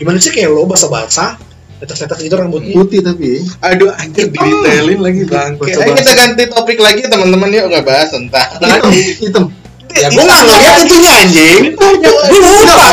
Gimana 0.00 0.16
sih 0.16 0.32
kayak 0.32 0.48
lo 0.48 0.64
basah-basah 0.64 1.49
tetes-tetes 1.80 2.18
gitu 2.20 2.34
rambutnya 2.36 2.76
Putih 2.76 3.00
tapi. 3.00 3.40
Aduh, 3.58 3.88
anjir 3.90 4.28
didetailin 4.28 5.00
lagi 5.00 5.22
bangke. 5.24 5.64
Baca 5.64 5.80
Ayo 5.80 5.92
kita 5.96 6.12
ganti 6.12 6.42
topik 6.46 6.78
lagi 6.78 7.02
teman-teman 7.04 7.48
yuk 7.48 7.66
nggak 7.68 7.84
bahas 7.84 8.08
tentang. 8.12 8.48
Hitam, 8.60 8.92
hitam. 9.18 9.44
ya 9.90 10.06
gua 10.06 10.22
nggak 10.22 10.40
ngeliat 10.44 10.74
itunya 10.84 11.10
anjing 11.16 11.62
gua 11.72 11.90
lupa 11.90 12.86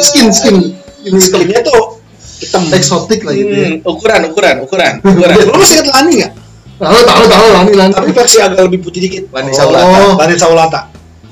Skin, 0.00 0.28
skin. 0.30 0.56
Skinnya 1.04 1.60
tuh 1.60 1.98
hitam 2.38 2.62
Eksotik 2.70 3.20
lah 3.22 3.32
gitu. 3.32 3.50
ya. 3.50 3.68
Hmm, 3.72 3.80
ukuran, 3.82 4.20
ukuran, 4.28 4.56
ukuran, 4.62 4.92
ukuran. 5.04 5.34
lo 5.40 5.56
masih 5.56 5.80
ingat 5.80 5.88
Lani 5.90 6.12
nggak 6.20 6.32
Tahu, 6.74 7.00
tahu, 7.06 7.22
tahu. 7.30 7.46
Lani, 7.54 7.72
Lani. 7.72 7.92
tapi 7.94 8.10
versi 8.10 8.38
agak 8.38 8.66
lebih 8.66 8.82
putih 8.82 9.00
dikit 9.00 9.24
Lani 9.30 9.50
Oh. 9.50 9.56
Saulata. 9.56 9.98
Lani 10.18 10.34
Saulata 10.34 10.80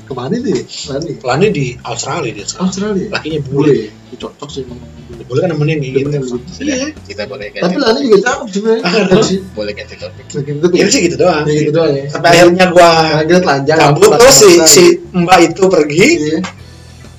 Ke 0.03 0.11
mana 0.11 0.35
tuh? 0.35 0.51
ya? 0.51 0.63
Lani. 0.89 1.11
Lani 1.17 1.47
di 1.49 1.65
Australia 1.79 2.31
dia 2.31 2.43
sekarang 2.43 2.67
Australia. 2.67 3.07
lakinya 3.09 3.39
bule 3.41 3.71
Boleh. 3.71 3.87
Ini 3.87 4.15
Cocok 4.17 4.49
sih 4.49 4.61
memang. 4.63 4.89
boleh 5.23 5.39
kan 5.39 5.49
nemenin 5.49 5.77
gitu 5.79 5.97
Nemenin 6.01 6.21
gitu. 6.21 6.37
iya 6.59 6.87
Kita 7.01 7.23
boleh 7.25 7.47
Tapi 7.49 7.59
ganti, 7.63 7.75
Lani 7.79 7.99
juga 8.01 8.17
cakep 8.21 8.47
sebenarnya. 8.49 8.81
Ah, 8.83 8.91
Cakep 9.05 9.23
sih. 9.23 9.39
boleh 9.49 9.71
ganti 9.71 9.95
topik. 9.95 10.25
Itu 10.27 10.67
ya 10.73 10.85
sih 10.87 11.01
gitu 11.01 11.15
doang 11.17 11.43
Ya 11.43 11.53
gitu 11.55 11.71
doang 11.71 11.91
ya. 11.93 12.03
sampai 12.09 12.29
akhirnya 12.33 12.65
gua 12.69 12.89
Akhirnya 13.15 13.39
telanjang. 13.39 13.77
cabut 13.79 14.09
terus 14.13 14.35
si 14.35 14.51
si 14.65 14.83
mbak 15.09 15.39
itu 15.45 15.63
pergi 15.65 16.05
Iya. 16.19 16.39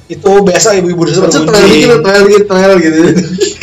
itu 0.06 0.30
biasa 0.38 0.68
ibu-ibu 0.76 1.02
di 1.02 1.12
situ 1.12 1.24
Maksud 1.24 1.42
trial 1.42 1.64
gitu, 1.64 1.88
bergunjing 1.88 2.04
trial 2.04 2.24
gitu, 2.28 2.44
trial 2.44 2.72
gitu. 2.76 2.98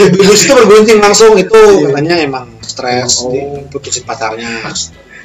ibu-ibu 0.01 0.25
di 0.27 0.39
situ 0.39 0.53
bergunjing 0.57 0.97
langsung 0.99 1.31
itu 1.35 1.53
Iya. 1.53 1.85
katanya 1.87 2.15
emang 2.19 2.45
stres 2.61 3.21
Oh. 3.21 3.29
diputusin 3.29 4.01
pacarnya 4.01 4.49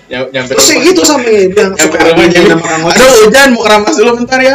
Nyampe 0.06 0.54
terus 0.54 0.70
kayak 0.70 0.82
gitu 0.86 1.00
sampai 1.02 1.50
bilang 1.50 1.74
Nyampe 1.74 1.96
rumah 1.98 2.26
jadi, 2.30 2.46
nama 2.54 2.88
aduh 2.94 3.10
hujan 3.26 3.48
mau 3.58 3.62
keramas 3.66 3.94
dulu 3.98 4.10
bentar 4.22 4.38
ya. 4.38 4.54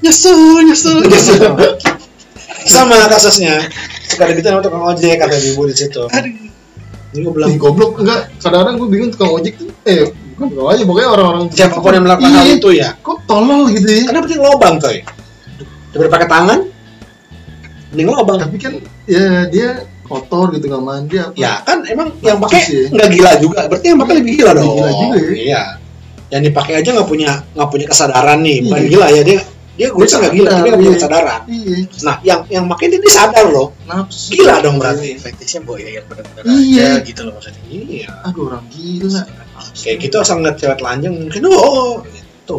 Nyesel, 0.00 0.38
nyesel, 0.64 0.96
nyesel. 1.04 1.48
sama 2.66 3.06
kasusnya 3.06 3.62
suka 4.10 4.32
gitu 4.34 4.42
sama 4.42 4.58
tukang 4.64 4.82
ojek 4.82 5.20
kata 5.22 5.36
ibu 5.38 5.70
di 5.70 5.74
situ 5.76 6.02
jadi 7.16 7.22
gue 7.22 7.32
bilang 7.32 7.56
goblok 7.56 7.96
enggak. 8.02 8.28
Kadang-kadang 8.44 8.76
gue 8.76 8.88
bingung 8.92 9.08
tukang 9.08 9.32
ojek 9.32 9.56
tuh. 9.56 9.72
Eh, 9.88 10.04
bukan 10.36 10.52
tukang 10.52 10.66
ojek, 10.68 10.84
pokoknya 10.84 11.08
orang-orang 11.08 11.44
siapa 11.48 11.80
pun 11.80 11.92
yang 11.96 12.04
melakukan 12.04 12.28
hal 12.28 12.46
itu 12.52 12.68
ya 12.76 12.88
Kok 13.00 13.18
tolol 13.24 13.72
gitu 13.72 13.88
ya? 13.88 14.02
karena 14.10 14.20
penting 14.20 14.40
lobang 14.44 14.74
coy 14.76 14.96
daripada 15.96 16.10
pakai 16.12 16.28
tangan 16.28 16.58
mending 17.94 18.08
lobang 18.12 18.36
Tapi 18.36 18.56
kan 18.60 18.74
ya 19.08 19.48
dia 19.48 19.68
kotor 20.06 20.46
gitu 20.50 20.66
nggak 20.66 20.82
mandi 20.82 21.16
apa? 21.16 21.32
ya 21.34 21.52
kan 21.60 21.78
emang 21.84 22.08
yang 22.20 22.38
pakai 22.38 22.60
ya. 22.62 22.88
nggak 22.88 23.08
gila 23.10 23.30
juga 23.36 23.60
berarti 23.66 23.86
yang 23.86 23.98
pakai 23.98 24.14
lebih 24.16 24.32
gila 24.34 24.50
Lebih 24.50 24.60
dong 24.60 24.74
gila 24.74 24.90
juga 24.90 25.16
ya. 25.16 25.30
iya 25.36 25.62
yang 26.26 26.42
dipakai 26.42 26.74
aja 26.76 26.88
nggak 26.90 27.06
punya 27.06 27.30
nggak 27.52 27.68
punya 27.68 27.86
kesadaran 27.86 28.38
nih 28.40 28.56
bukan 28.62 28.78
Iya. 28.78 28.88
gila 28.88 29.06
ya 29.08 29.22
dia 29.22 29.38
dia 29.76 29.88
gue 29.88 30.04
nggak 30.04 30.32
gila 30.32 30.48
tapi 30.48 30.66
nggak 30.66 30.78
punya 30.78 30.88
Iya. 30.88 30.98
kesadaran 30.98 31.40
Iya, 31.46 31.76
nah 32.02 32.16
yang 32.22 32.40
yang 32.48 32.64
makin 32.64 32.88
ini 32.88 32.98
dia 32.98 33.12
sadar 33.14 33.46
loh 33.46 33.68
nafsu. 33.84 34.28
gila 34.32 34.54
dong 34.58 34.76
berarti 34.76 35.08
Fetishnya 35.16 35.60
boy 35.62 35.78
yang 35.78 36.06
benar-benar 36.06 36.42
Iya. 36.48 36.86
aja 36.88 37.00
gitu 37.02 37.20
loh 37.22 37.32
maksudnya. 37.34 37.62
iya 37.68 38.08
Aduh 38.24 38.42
orang 38.48 38.64
gila. 38.68 39.22
kayak 39.76 39.96
gitu 40.00 40.16
asal 40.16 40.34
ngeliat 40.36 40.56
cewek 40.56 40.76
telanjang 40.76 41.14
mungkin 41.14 41.42
oh 41.46 42.00
gitu 42.06 42.58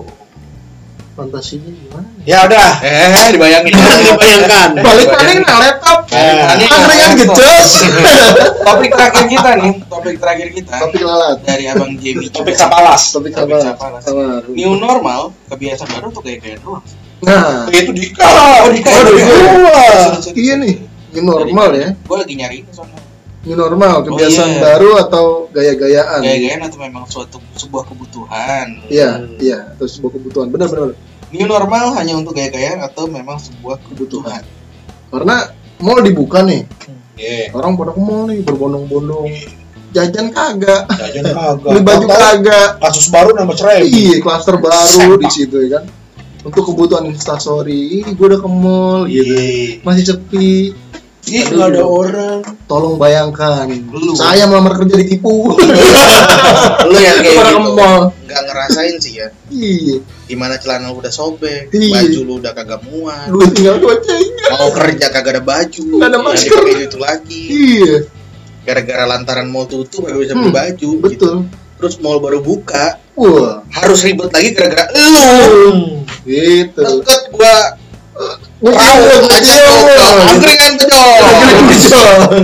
Fantasinya 1.18 1.66
gimana? 1.68 2.06
ya 2.24 2.46
udah 2.46 2.70
Eh, 2.80 3.34
dibayangin. 3.34 3.74
dibayangkan 4.06 4.70
Balik 4.78 5.10
lagi 5.10 5.34
nah 5.42 5.58
laptop. 5.58 6.00
Eh, 6.08 6.46
Angkringan 6.46 7.12
gejos. 7.18 7.70
Topik 8.62 8.92
terakhir 8.94 9.26
kita 9.26 9.50
nih, 9.58 9.74
topik 9.84 10.16
terakhir 10.18 10.48
kita 10.54 10.78
Topik 10.78 11.02
lalat. 11.02 11.42
dari 11.42 11.66
Abang 11.66 11.98
Jamie. 11.98 12.30
topik 12.38 12.54
sapalas 12.54 13.10
Topik 13.10 13.34
Topik 13.34 13.58
apa? 13.58 13.74
sapalas. 13.74 14.06
New 14.48 14.78
normal, 14.78 15.34
kebiasaan 15.50 15.90
baru 15.90 16.06
untuk 16.08 16.22
gaya-gaya 16.22 16.62
doang. 16.62 16.86
Nah, 17.18 17.66
itu 17.68 17.90
di 17.92 18.14
Oh, 18.14 18.70
di 18.70 18.80
Oh, 18.86 19.02
di 19.10 19.22
Wah. 19.66 20.22
iya 20.38 20.54
nih. 20.56 20.86
Ini 21.08 21.20
normal 21.24 21.70
ya. 21.74 21.90
Gue 21.98 22.18
lagi 22.20 22.34
nyari 22.38 22.62
ini 22.62 22.70
soalnya. 22.70 23.02
Ini 23.48 23.56
normal, 23.56 24.04
kebiasaan 24.04 24.52
iya. 24.52 24.60
baru 24.60 24.90
atau 25.08 25.26
gaya-gayaan? 25.56 26.20
Gaya-gayaan 26.20 26.68
atau 26.68 26.78
memang 26.84 27.08
suatu 27.08 27.40
sebuah 27.56 27.88
kebutuhan. 27.88 28.84
Iya, 28.92 29.24
iya, 29.40 29.72
terus 29.80 29.96
sebuah 29.96 30.20
kebutuhan. 30.20 30.52
Benar, 30.52 30.68
benar. 30.68 31.00
New 31.32 31.48
normal 31.48 31.96
hanya 31.96 32.20
untuk 32.20 32.36
gaya-gayaan 32.36 32.84
atau 32.84 33.08
memang 33.08 33.40
sebuah 33.40 33.80
kebutuhan. 33.88 34.44
Karena 35.08 35.48
mall 35.80 36.04
dibuka 36.04 36.44
nih, 36.44 36.68
Iya. 37.16 37.56
orang 37.56 37.80
pada 37.80 37.96
ke 37.96 38.02
mall 38.04 38.28
nih 38.28 38.44
berbondong-bondong. 38.44 39.32
Jajan 39.96 40.28
kagak, 40.36 40.84
Jajan 40.92 41.32
kagak. 41.32 41.72
beli 41.72 41.82
baju 41.88 42.04
kagak. 42.04 42.70
Kasus 42.84 43.08
baru 43.08 43.32
nambah 43.32 43.56
cerai. 43.56 43.88
Iya, 43.88 44.20
klaster 44.20 44.60
baru 44.60 45.16
Sempak. 45.16 45.24
di 45.24 45.30
situ 45.32 45.56
ya 45.64 45.80
kan. 45.80 45.84
Untuk 46.44 46.68
kebutuhan 46.68 47.08
instastory, 47.08 48.04
gue 48.04 48.26
udah 48.28 48.40
ke 48.44 48.50
mall 48.52 49.08
gitu. 49.08 49.32
Iya. 49.32 49.88
Masih 49.88 50.04
sepi. 50.04 50.76
Ih, 51.28 51.44
nggak 51.46 51.70
ada 51.70 51.84
orang. 51.84 52.40
Tolong 52.66 52.96
bayangkan, 52.96 53.68
Lu. 53.92 54.16
saya 54.16 54.48
melamar 54.48 54.76
kerja 54.76 54.96
ditipu. 54.96 55.52
Lu 56.90 56.98
yang 56.98 57.20
kayak 57.20 57.36
gitu 57.36 57.84
nggak 58.24 58.42
ngerasain 58.44 58.96
sih 58.98 59.14
ya. 59.18 59.28
Iya, 59.48 60.00
Gimana 60.26 60.56
celana 60.56 60.92
lu 60.92 61.00
udah 61.00 61.10
sobek, 61.10 61.68
Iya. 61.70 61.92
baju 61.94 62.20
lu 62.22 62.34
udah 62.38 62.52
kagak 62.52 62.82
muat, 62.84 63.28
gue 63.28 63.48
tinggal 63.52 63.76
gocengnya. 63.78 64.46
mau 64.52 64.70
kerja 64.70 65.06
kagak 65.10 65.32
ada 65.34 65.44
baju, 65.44 65.84
Nggak 65.90 66.10
ada 66.10 66.20
masker. 66.20 66.60
dipakai 66.62 66.86
itu 66.86 66.98
lagi. 66.98 67.42
Iya, 67.48 67.96
Gara-gara 68.64 69.04
lantaran 69.06 69.48
mall 69.48 69.64
tutup 69.66 70.04
gak 70.04 70.16
bisa 70.18 70.34
beli 70.34 70.52
Hmm, 70.52 70.58
baju. 70.58 70.90
Gitu. 70.92 71.00
betul. 71.00 71.36
Terus 71.78 71.96
mall 71.98 72.20
baru 72.20 72.40
buka, 72.42 73.00
Wah, 73.16 73.64
harus 73.72 74.04
ribet 74.04 74.28
lagi 74.30 74.52
gara-gara 74.52 74.92
lu. 74.92 75.08
Hmm. 75.08 75.92
gitu. 76.24 76.82
Deket 77.02 77.22
gua 77.32 77.56
Gue 78.58 78.74
tahu 78.74 79.02
aja 79.30 79.54
angkringan 80.34 80.72
tuh 80.82 80.88
dong. 80.90 81.22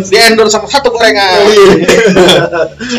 Di 0.05 0.17
endorse 0.21 0.53
sama 0.53 0.69
satu 0.69 0.93
gorengan. 0.93 1.41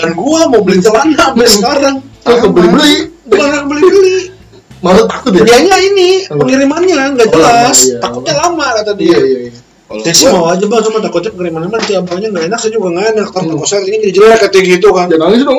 Dan 0.02 0.10
gua 0.18 0.50
mau 0.50 0.58
beli 0.66 0.82
celana 0.82 1.14
sampai 1.14 1.46
sekarang. 1.46 1.94
Kok 2.26 2.50
beli 2.50 2.68
beli? 2.74 2.92
Bukan 3.30 3.70
beli-beli. 3.70 4.34
Malah 4.82 5.06
takut 5.08 5.30
ya? 5.32 5.46
Dianya 5.46 5.76
ini 5.80 6.26
pengirimannya 6.28 7.16
nggak 7.16 7.28
Oh, 7.30 7.34
jelas. 7.38 7.78
iya. 7.88 7.98
Takutnya 8.02 8.34
lama 8.36 8.66
kata 8.82 8.92
Iya 8.92 9.00
dia. 9.00 9.16
iya. 9.16 9.38
iya. 9.48 9.52
Kalau 9.84 10.00
Dia 10.02 10.12
sih 10.12 10.24
gua 10.26 10.32
mau 10.34 10.46
aja 10.50 10.64
bang, 10.66 10.80
cuma 10.82 10.98
takutnya 11.00 11.30
pengirimannya 11.32 11.68
nanti 11.70 11.92
abangnya 11.94 12.28
nggak 12.34 12.44
enak, 12.50 12.58
saya 12.58 12.72
juga 12.74 12.88
nggak 12.98 13.06
enak. 13.14 13.26
Ntar 13.30 13.42
toko 13.46 13.64
saya 13.64 13.80
ini 13.86 13.96
jadi 14.04 14.12
jelek 14.12 14.38
kata 14.44 14.58
gitu 14.60 14.88
kan. 14.90 15.06
Jangan 15.06 15.22
nangis 15.30 15.40
dong. 15.46 15.56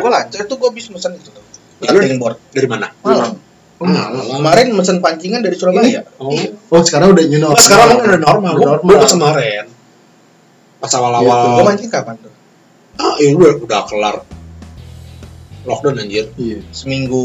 gua 0.00 0.10
lancar 0.10 0.42
tuh 0.48 0.56
gua 0.56 0.70
bisa 0.72 0.88
mesen 0.90 1.12
itu 1.20 1.28
tuh. 1.30 1.44
Lalu 1.84 2.16
Dari 2.50 2.66
mana? 2.66 2.86
Malam. 3.04 3.49
Kemarin 3.80 4.76
mesen 4.76 5.00
pancingan 5.00 5.40
dari 5.40 5.56
Surabaya. 5.56 6.04
Oh, 6.20 6.36
Oh 6.68 6.82
sekarang 6.84 7.16
udah 7.16 7.24
new 7.24 7.40
normal. 7.40 7.56
Nah, 7.56 7.64
sekarang 7.64 7.96
udah 8.04 8.20
normal. 8.20 8.52
Udah 8.60 8.68
normal. 8.76 8.94
pas 9.00 9.12
kemarin. 9.16 9.64
Pas 10.80 10.92
Gua 10.92 10.98
awal-awal. 11.00 11.64
mancing 11.64 11.88
kapan 11.88 12.14
tuh? 12.20 12.32
Ah, 13.00 13.16
ini 13.16 13.32
udah, 13.32 13.56
udah 13.56 13.80
kelar. 13.88 14.16
Lockdown 15.64 15.96
anjir. 15.96 16.28
Iya. 16.36 16.60
Seminggu 16.76 17.24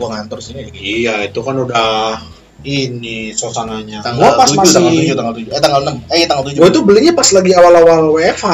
gua 0.00 0.16
ngantor 0.16 0.40
sini. 0.40 0.72
Iya, 0.72 1.28
itu 1.28 1.40
kan 1.44 1.56
udah 1.60 2.16
ini 2.64 3.36
suasananya. 3.36 4.00
Tanggal 4.00 4.24
Gua 4.24 4.40
pas 4.40 4.48
7, 4.48 4.56
masih 4.56 4.74
tanggal 4.80 4.94
7, 4.96 5.12
tanggal 5.20 5.34
7. 5.36 5.52
Eh 5.52 5.60
tanggal 5.60 5.80
6. 5.84 6.12
Eh 6.16 6.24
tanggal 6.24 6.44
7. 6.48 6.60
Gua 6.64 6.70
tuh 6.72 6.82
belinya 6.88 7.12
pas 7.12 7.28
lagi 7.28 7.52
awal-awal 7.52 8.00
WFH. 8.08 8.48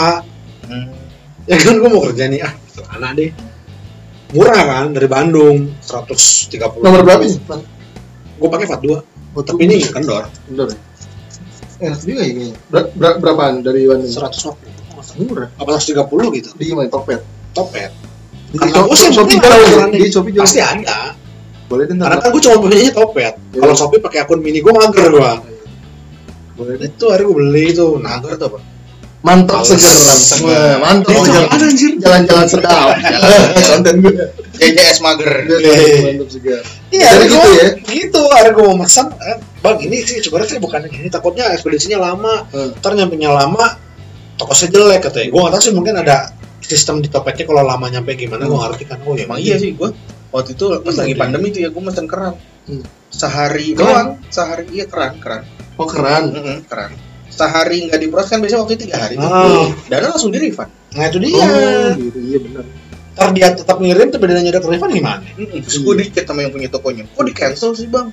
Hmm. 0.66 0.90
Ya 1.46 1.56
kan 1.62 1.74
gua 1.78 1.88
mau 1.94 2.02
kerja 2.10 2.26
nih, 2.26 2.42
ah, 2.42 2.52
celana 2.74 3.14
deh. 3.14 3.30
Murah 4.30 4.62
kan 4.62 4.86
dari 4.94 5.08
Bandung, 5.10 5.74
130. 5.82 6.78
Nomor 6.78 7.02
berapa 7.02 7.22
sih? 7.26 7.42
Gua 8.38 8.48
pakai 8.48 8.66
Fat 8.70 8.80
2. 8.80 8.94
Oh, 9.34 9.42
Tapi 9.42 9.62
ini 9.62 9.82
kendor, 9.82 10.26
Bener 10.50 10.74
ya? 10.74 10.78
Enak 11.80 11.98
juga 12.02 12.22
ya 12.22 12.32
kayaknya. 12.34 12.56
Ber- 12.70 12.90
ber- 12.94 13.18
berapaan 13.18 13.62
dari 13.62 13.86
Bandung? 13.90 14.10
150. 14.10 15.26
Murah. 15.26 15.48
Apa 15.58 15.78
130 15.78 16.30
gitu. 16.38 16.48
Di 16.54 16.64
gimana? 16.70 16.86
Topet. 16.86 17.20
Topet. 17.56 17.90
Di 18.50 18.56
Karena 18.58 18.82
Shopee, 18.82 18.98
sih 18.98 19.08
Shopee 19.14 19.38
Di 19.98 20.10
Shopee 20.10 20.32
jual. 20.34 20.42
Pasti 20.46 20.60
ada. 20.62 21.14
Boleh 21.70 21.86
deh 21.86 21.94
Karena 21.98 22.18
kan 22.18 22.28
gua 22.34 22.42
cuma 22.42 22.56
punyanya 22.62 22.92
Topet. 22.94 23.34
Iya. 23.34 23.58
Kalau 23.62 23.74
Shopee 23.74 24.00
pakai 24.02 24.18
akun 24.22 24.38
mini 24.42 24.58
gua 24.62 24.74
mager 24.78 25.06
gua. 25.10 25.42
Boleh 26.58 26.74
deh. 26.78 26.86
Itu 26.90 27.10
hari 27.10 27.22
gua 27.26 27.36
beli 27.38 27.64
itu. 27.74 27.86
Nagar 27.98 28.34
tuh 28.38 28.46
apa? 28.54 28.58
Mantap 29.20 29.60
seger. 29.62 29.92
Seger. 30.16 30.80
Mantap 30.80 31.12
seger. 31.14 31.44
Jalan-jalan 31.98 32.46
sedap. 32.46 32.96
Konten 33.68 33.94
gue. 34.00 34.12
JJS 34.56 34.98
Mager. 35.00 35.32
Mantap 35.44 36.28
seger. 36.30 36.60
Iya, 36.90 37.06
Jadi 37.06 37.06
hari 37.06 37.24
gitu 37.24 37.38
gua- 37.38 37.54
ya? 37.54 37.68
Gitu, 37.86 38.20
hari 38.34 38.50
gua 38.50 38.64
mau 38.66 38.82
pesan, 38.82 39.06
eh, 39.14 39.38
bang 39.60 39.78
ini 39.78 40.02
sih 40.02 40.18
sebenarnya 40.18 40.48
saya 40.50 40.60
bukan 40.60 40.80
ini, 40.90 41.06
takutnya 41.06 41.54
ekspedisinya 41.54 42.02
lama, 42.02 42.50
Hmm. 42.50 42.74
ntar 42.74 42.98
nyampe 42.98 43.14
lama, 43.14 43.78
toko 44.34 44.52
saya 44.52 44.74
jelek 44.74 45.06
katanya. 45.06 45.30
Gua 45.30 45.40
nggak 45.46 45.52
tahu 45.54 45.62
sih 45.62 45.72
mungkin 45.72 45.94
ada 45.96 46.34
sistem 46.60 46.98
di 46.98 47.06
topetnya 47.06 47.46
kalau 47.46 47.62
lama 47.62 47.86
nyampe 47.86 48.18
gimana, 48.18 48.42
nggak 48.42 48.74
ngerti 48.74 48.84
kan. 48.84 48.98
Oh 49.06 49.14
ya, 49.14 49.22
Emang 49.22 49.38
iya 49.38 49.54
sih 49.54 49.70
gua. 49.72 49.94
Waktu 50.30 50.54
itu 50.54 50.66
pas 50.82 50.90
Hmm, 50.90 50.98
lagi 50.98 51.14
iya. 51.14 51.20
pandemi 51.20 51.46
itu 51.48 51.58
ya 51.62 51.68
gua 51.70 51.82
mesen 51.86 52.06
keran. 52.10 52.34
Hmm. 52.66 52.82
Sehari 53.06 53.66
Keran? 53.70 53.78
doang, 53.78 54.08
sehari 54.28 54.64
iya 54.70 54.84
keran, 54.86 55.12
keran. 55.18 55.42
Oh. 55.78 55.86
Mm-mm, 55.86 56.66
keran. 56.66 56.90
Sehari 57.40 57.78
nggak 57.86 57.98
diproses 57.98 58.28
kan 58.28 58.38
biasanya 58.38 58.60
waktu 58.60 58.76
tiga 58.78 58.96
hari. 58.98 59.14
tuh. 59.14 59.24
Ah. 59.24 59.68
Dana 59.88 60.06
langsung 60.10 60.28
di 60.28 60.38
refund. 60.38 60.68
Nah 60.92 61.04
itu 61.06 61.16
Oh, 61.16 61.22
dia. 61.22 61.48
gitu. 61.96 62.18
Iya 62.20 62.38
benar. 62.40 62.64
Ntar 63.10 63.28
dia 63.32 63.48
tetap 63.50 63.76
ngirim, 63.76 64.08
tapi 64.08 64.22
bedanya 64.22 64.50
ada 64.50 64.60
refund 64.62 64.92
gimana? 64.92 65.24
Mm-mm. 65.34 65.60
Terus 65.60 65.76
gue 65.78 65.94
dicek 65.98 66.24
sama 66.24 66.40
yang 66.40 66.52
punya 66.52 66.68
tokonya, 66.68 67.04
kok 67.06 67.20
di 67.22 67.32
cancel 67.32 67.72
sih 67.72 67.86
bang? 67.86 68.12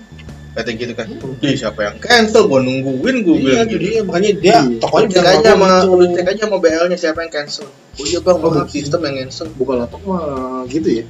kata 0.49 0.73
gitu 0.73 0.89
kan 0.91 1.05
di 1.38 1.53
siapa 1.53 1.86
yang 1.86 2.01
cancel 2.01 2.49
gua 2.49 2.57
nungguin 2.57 3.21
gua 3.21 3.38
Iya, 3.38 3.45
bilang 3.45 3.61
itu 3.61 3.69
gitu 3.69 3.84
dia 3.86 4.01
makanya 4.01 4.32
dia 4.34 4.57
Iya. 4.57 4.61
tokonya 4.82 5.05
cek 5.05 5.13
bilang 5.13 5.28
aja 5.30 5.49
sama 5.53 5.69
udah 5.86 6.07
cek 6.09 6.25
aja 6.25 6.41
sama 6.41 6.57
BL 6.57 6.86
nya 6.88 6.97
siapa 6.97 7.19
yang 7.21 7.32
cancel 7.32 7.67
oh 7.69 8.01
iya 8.01 8.17
bang 8.17 8.36
Oh, 8.36 8.49
maaf 8.49 8.67
sistem 8.67 8.99
yang 9.05 9.15
cancel 9.21 9.45
bukan 9.53 9.75
lapak 9.78 10.01
mah 10.01 10.25
gitu 10.65 10.89
ya 10.89 11.03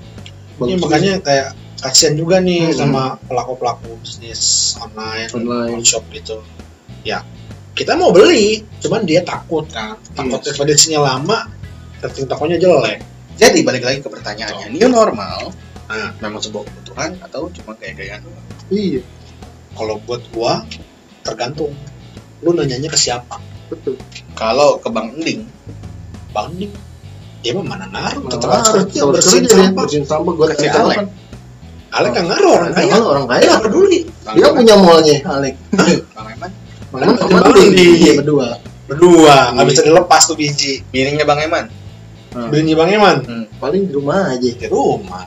Iya, 0.60 0.76
makanya 0.76 1.12
kayak 1.22 1.48
kasihan 1.80 2.14
juga 2.14 2.44
nih 2.44 2.62
Hmm. 2.66 2.76
sama 2.76 3.02
pelaku-pelaku 3.24 3.88
bisnis 4.04 4.42
online, 4.76 5.32
Online. 5.32 5.80
shop 5.80 6.04
gitu. 6.12 6.44
Ya, 7.06 7.24
kita 7.78 7.94
mau 7.94 8.10
beli, 8.10 8.66
cuman 8.82 9.06
dia 9.06 9.22
takut 9.22 9.70
kan. 9.70 9.94
Takut 10.12 10.42
Iya. 10.42 10.50
ekspedisinya 10.50 11.00
lama, 11.00 11.46
rating 12.00 12.26
tokonya 12.26 12.58
jelek. 12.58 13.00
jadi 13.38 13.62
balik 13.62 13.86
lagi 13.86 14.02
ke 14.02 14.10
pertanyaannya 14.10 14.74
new 14.74 14.90
normal 14.90 15.54
Nah. 15.86 16.10
memang 16.20 16.42
sebuah 16.42 16.66
kebutuhan 16.66 17.22
atau 17.22 17.54
cuma 17.54 17.78
kayak 17.78 18.02
gayaan 18.02 18.26
doang 18.26 18.46
iya 18.68 19.06
Kalau 19.72 20.02
buat 20.04 20.26
gua 20.34 20.66
tergantung. 21.22 21.70
Lu 22.42 22.52
nanyanya 22.52 22.90
ke 22.90 22.98
siapa? 22.98 23.38
betul 23.70 23.94
kalau 24.34 24.82
ke 24.82 24.90
Bang 24.90 25.14
Ending 25.14 25.46
Bang 26.34 26.50
Ning. 26.58 26.74
Dia 27.40 27.54
mah 27.54 27.66
mana 27.68 27.86
ngaruh, 27.88 28.26
Mana 28.26 28.34
tetap 28.34 28.50
harus 28.50 28.90
bersihin 28.90 29.46
sampah. 29.46 29.86
bersihin 29.86 30.04
sampah 30.04 30.34
gua 30.34 30.48
kasih 30.50 30.70
Alek. 30.74 30.98
Alek 31.94 32.12
kan 32.12 32.24
ngaruh 32.26 32.52
orang 32.58 32.72
kaya. 32.74 32.94
Orang 32.98 33.26
kaya 33.30 33.44
nggak 33.48 33.64
peduli. 33.70 34.00
Dia 34.34 34.48
punya 34.50 34.76
mallnya 34.76 35.18
Alek 35.30 35.54
Bang 36.90 37.02
Eman 37.04 37.16
Bang 37.16 37.28
Bang 37.28 37.44
sama 37.44 37.48
Eman 37.50 37.60
Andi. 37.60 37.76
di- 37.76 37.98
Iya, 38.00 38.14
berdua 38.18 38.48
Berdua, 38.88 39.36
nggak 39.52 39.62
Iya. 39.62 39.70
bisa 39.70 39.82
dilepas 39.84 40.22
tuh 40.24 40.36
biji. 40.36 40.74
bininya 40.88 41.26
Bang 41.26 41.40
Eman 41.40 41.66
Nah, 42.28 42.48
Belinya 42.48 42.76
Bang 42.78 42.92
Eman 42.92 43.18
hmm. 43.24 43.46
paling 43.58 43.82
di 43.84 43.92
rumah 43.92 44.30
aja 44.30 44.46
di 44.46 44.68
rumah. 44.68 45.26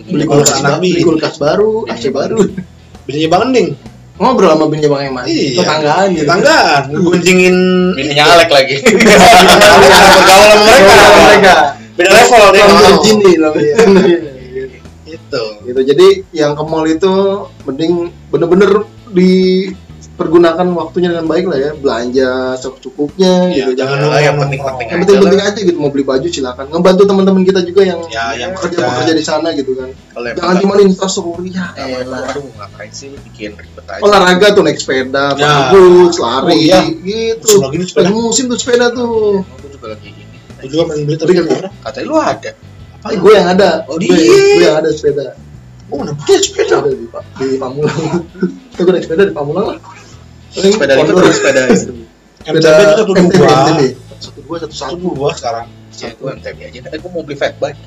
beli 0.00 0.24
kulkas, 0.24 0.58
beli 0.80 1.00
kulkas 1.00 1.34
baru 1.36 1.84
AC 1.86 2.08
baru 2.08 2.40
Belinya 3.04 3.28
Bang 3.30 3.42
Ending. 3.48 3.68
ngobrol 4.16 4.50
sama 4.50 4.66
bininya 4.66 4.90
Bang 4.90 5.02
Eman 5.06 5.24
Iya. 5.24 5.56
tetanggaan 5.56 6.06
gitu 6.10 6.24
Tetanggaan, 6.24 6.82
ngegunjingin 6.92 7.56
bininya 7.94 8.24
Alek 8.28 8.50
lagi 8.50 8.74
bergaul 8.84 10.42
sama 10.42 10.58
mereka. 10.58 10.90
Sama 10.90 11.20
mereka 11.22 11.54
Beda 11.94 12.10
level 12.14 12.42
dia. 12.50 12.90
Jini 13.00 13.30
namanya 13.36 13.74
Itu. 15.04 15.42
gitu 15.62 15.80
jadi 15.84 16.06
yang 16.32 16.52
ke 16.52 16.62
mall 16.62 16.84
itu 16.84 17.12
mending 17.64 17.92
bener-bener 18.28 18.84
dipergunakan 20.18 20.66
waktunya 20.74 21.14
dengan 21.14 21.30
baik 21.30 21.46
lah 21.46 21.56
ya. 21.56 21.70
Belanja 21.72 22.30
secukupnya 22.58 23.46
Iya, 23.46 23.70
gitu. 23.70 23.70
Jangan 23.78 23.96
Ah, 24.04 24.18
yang 24.18 24.34
penting-penting 24.36 24.86
yang 24.90 25.00
penting-penting 25.00 25.40
aja 25.40 25.60
gitu 25.62 25.78
mau 25.78 25.94
beli 25.94 26.02
baju 26.02 26.26
silakan. 26.26 26.66
Ngebantu 26.68 27.02
teman-teman 27.06 27.42
kita 27.44 27.62
juga 27.62 27.86
yang 27.86 28.02
Ya, 28.08 28.34
yang 28.34 28.50
kerja 28.52 28.74
kerja. 28.74 28.86
bekerja 28.90 29.12
di 29.14 29.22
sana 29.22 29.54
gitu 29.54 29.78
kan. 29.78 29.94
Emang 30.10 30.34
jangan 30.34 30.56
cuma 30.58 30.74
instastory 30.82 31.54
ya 31.54 31.70
emang, 31.72 32.02
elah. 32.02 32.26
aduh 32.26 32.50
ngapain 32.50 32.90
sih 32.90 33.06
lu 33.08 33.18
bikin 33.22 33.54
ribet 33.54 33.86
aja? 33.86 34.02
Olahraga 34.02 34.46
tuh 34.50 34.62
naik 34.66 34.76
sepeda 34.76 35.38
Ya. 35.38 35.70
bagus 35.70 36.18
lari 36.18 36.50
Oh, 36.50 36.58
iya. 36.58 36.80
gitu. 36.98 37.62
Lagi 37.62 37.78
sepeda. 37.86 38.10
musim 38.10 38.50
tuh 38.50 38.58
sepeda 38.58 38.90
tuh. 38.90 39.38
Emang 39.40 39.54
gua 39.54 39.70
juga 39.70 39.86
lagi 39.94 40.08
ini. 40.10 40.24
Aku 40.58 40.66
juga 40.66 40.82
pengen 40.90 41.02
beli 41.06 41.16
tapi 41.16 41.32
katanya 41.80 42.04
lu 42.04 42.16
ada. 42.18 42.50
Eh, 43.06 43.14
gue 43.14 43.32
yang 43.32 43.46
ada. 43.48 43.70
Oh, 43.86 43.94
gue, 43.94 44.10
dia. 44.10 44.18
gue 44.18 44.66
yang 44.66 44.78
ada 44.82 44.90
sepeda. 44.90 45.38
Oh, 45.88 46.02
mana 46.02 46.10
punya 46.12 46.36
sepeda? 46.36 46.82
di, 46.84 47.06
Pa- 47.06 47.22
di 47.38 47.54
Pamulang. 47.56 47.96
Itu 48.74 48.80
gue 48.82 48.92
naik 48.92 49.06
sepeda 49.06 49.22
di 49.22 49.32
Pamulang 49.32 49.66
lah 49.70 49.78
sepeda 50.52 50.94
lipat 50.94 50.96
pondok. 50.96 51.18
atau 51.20 51.32
sepeda 51.34 51.62
itu 51.68 51.92
sepeda 52.48 52.70
MTB 52.72 52.78
itu 52.80 52.92
satu 52.96 53.12
dua. 53.14 53.56
Satu 54.18 54.40
dua 54.40 54.56
satu 54.58 54.74
Satu 54.74 54.96
satu 54.96 54.96
dua 54.96 55.30
sekarang. 55.36 55.66
gua 56.16 56.30
MTB 56.38 56.58
aja 56.62 56.78
eh 56.94 56.98
gua 57.02 57.10
mau 57.10 57.22
beli 57.22 57.36
fat 57.36 57.54
bike 57.58 57.78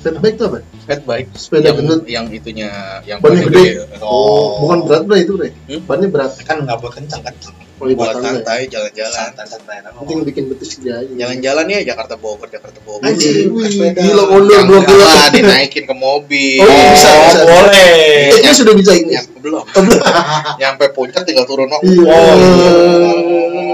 sepeda 0.00 0.18
baik 0.18 0.34
tuh 0.34 0.46
apa 0.48 0.58
fat 0.82 1.00
bike 1.02 1.28
Sepeda 1.34 1.66
yang, 1.66 1.76
gendut. 1.76 2.00
yang 2.06 2.26
itunya 2.30 2.68
yang 3.04 3.20
Bannya 3.20 3.44
bannya 3.44 3.60
gede. 3.84 4.00
Oh. 4.00 4.64
bukan 4.64 4.78
berat 4.82 5.02
bro 5.04 5.14
itu 5.14 5.32
bro 5.34 5.48
Hmm? 5.68 5.80
bannya 5.84 6.08
berat 6.08 6.32
Kan 6.40 6.64
nggak 6.64 6.76
buat 6.78 6.92
kencang 6.94 7.20
kan? 7.20 7.34
oh 7.76 7.86
iya 7.86 7.94
buat 7.94 8.12
santai 8.12 8.32
santai 8.34 8.60
jalan-jalan 8.66 9.12
Santai-santai. 9.14 9.76
penting 9.94 10.18
bikin 10.22 10.44
betis 10.48 10.76
aja 10.78 11.00
jalan-jalan 11.06 11.64
ya 11.66 11.78
Jakarta 11.86 12.14
Bogor 12.14 12.44
Jakarta 12.46 12.76
Bogor 12.80 13.08
sepeda. 13.08 13.96
gila 13.98 14.24
yang 14.50 14.66
dua 14.66 14.80
kilo 14.82 15.04
dinaikin 15.32 15.84
ke 15.84 15.94
mobil 15.94 16.60
Oh, 16.60 16.68
iya, 16.68 16.92
bisa, 16.92 17.08
bisa. 17.08 17.40
boleh. 17.40 18.04
Kayaknya 18.30 18.52
sudah 18.52 18.74
bisa 18.74 18.92
ini 18.94 19.12
Nyampe 19.14 19.36
belum 19.40 19.64
nyampe 20.60 20.84
puncak 20.92 21.24
tinggal 21.24 21.44
turun 21.44 21.72
Iya. 21.80 22.04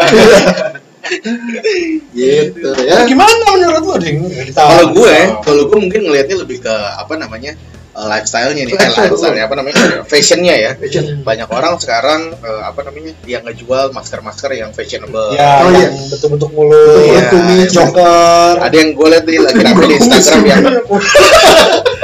gitu 2.17 2.69
ya 2.81 3.05
Gimana 3.05 3.45
menurut 3.53 3.83
lo, 3.85 3.97
Ding? 3.97 4.25
kalau 4.53 4.91
gue 4.91 5.17
kalau 5.41 5.63
gue 5.67 5.79
mungkin 5.79 6.01
ngelihatnya 6.03 6.37
lebih 6.39 6.61
ke 6.61 6.71
apa 6.73 7.15
namanya 7.15 7.53
eh, 7.93 8.07
lifestyle-nya 8.09 8.65
nih 8.65 8.75
eh, 8.75 8.81
Lifestyle. 8.81 9.39
apa 9.39 9.55
namanya 9.55 9.77
fashionnya 10.05 10.55
ya 10.55 10.71
Fashion. 10.75 11.21
banyak 11.21 11.47
orang 11.47 11.77
sekarang 11.77 12.33
eh, 12.35 12.63
apa 12.63 12.81
namanya 12.83 13.13
yang 13.25 13.43
ngejual 13.43 13.91
masker-masker 13.91 14.51
yang 14.53 14.71
fashionable 14.71 15.33
Ya, 15.33 15.61
Oh, 15.61 15.71
iya. 15.71 15.89
yang 15.89 15.95
bentuk-bentuk 16.09 16.51
mulut, 16.51 16.99
Iya. 17.01 17.23
kumis 17.29 17.69
joker. 17.71 18.53
ada 18.59 18.75
yang 18.75 18.91
gue 18.93 19.07
lihat 19.09 19.25
di 19.25 19.37
lagi 19.39 19.61
rame 19.61 19.85
di 19.85 19.95
Instagram 19.97 20.43
yang 20.45 20.63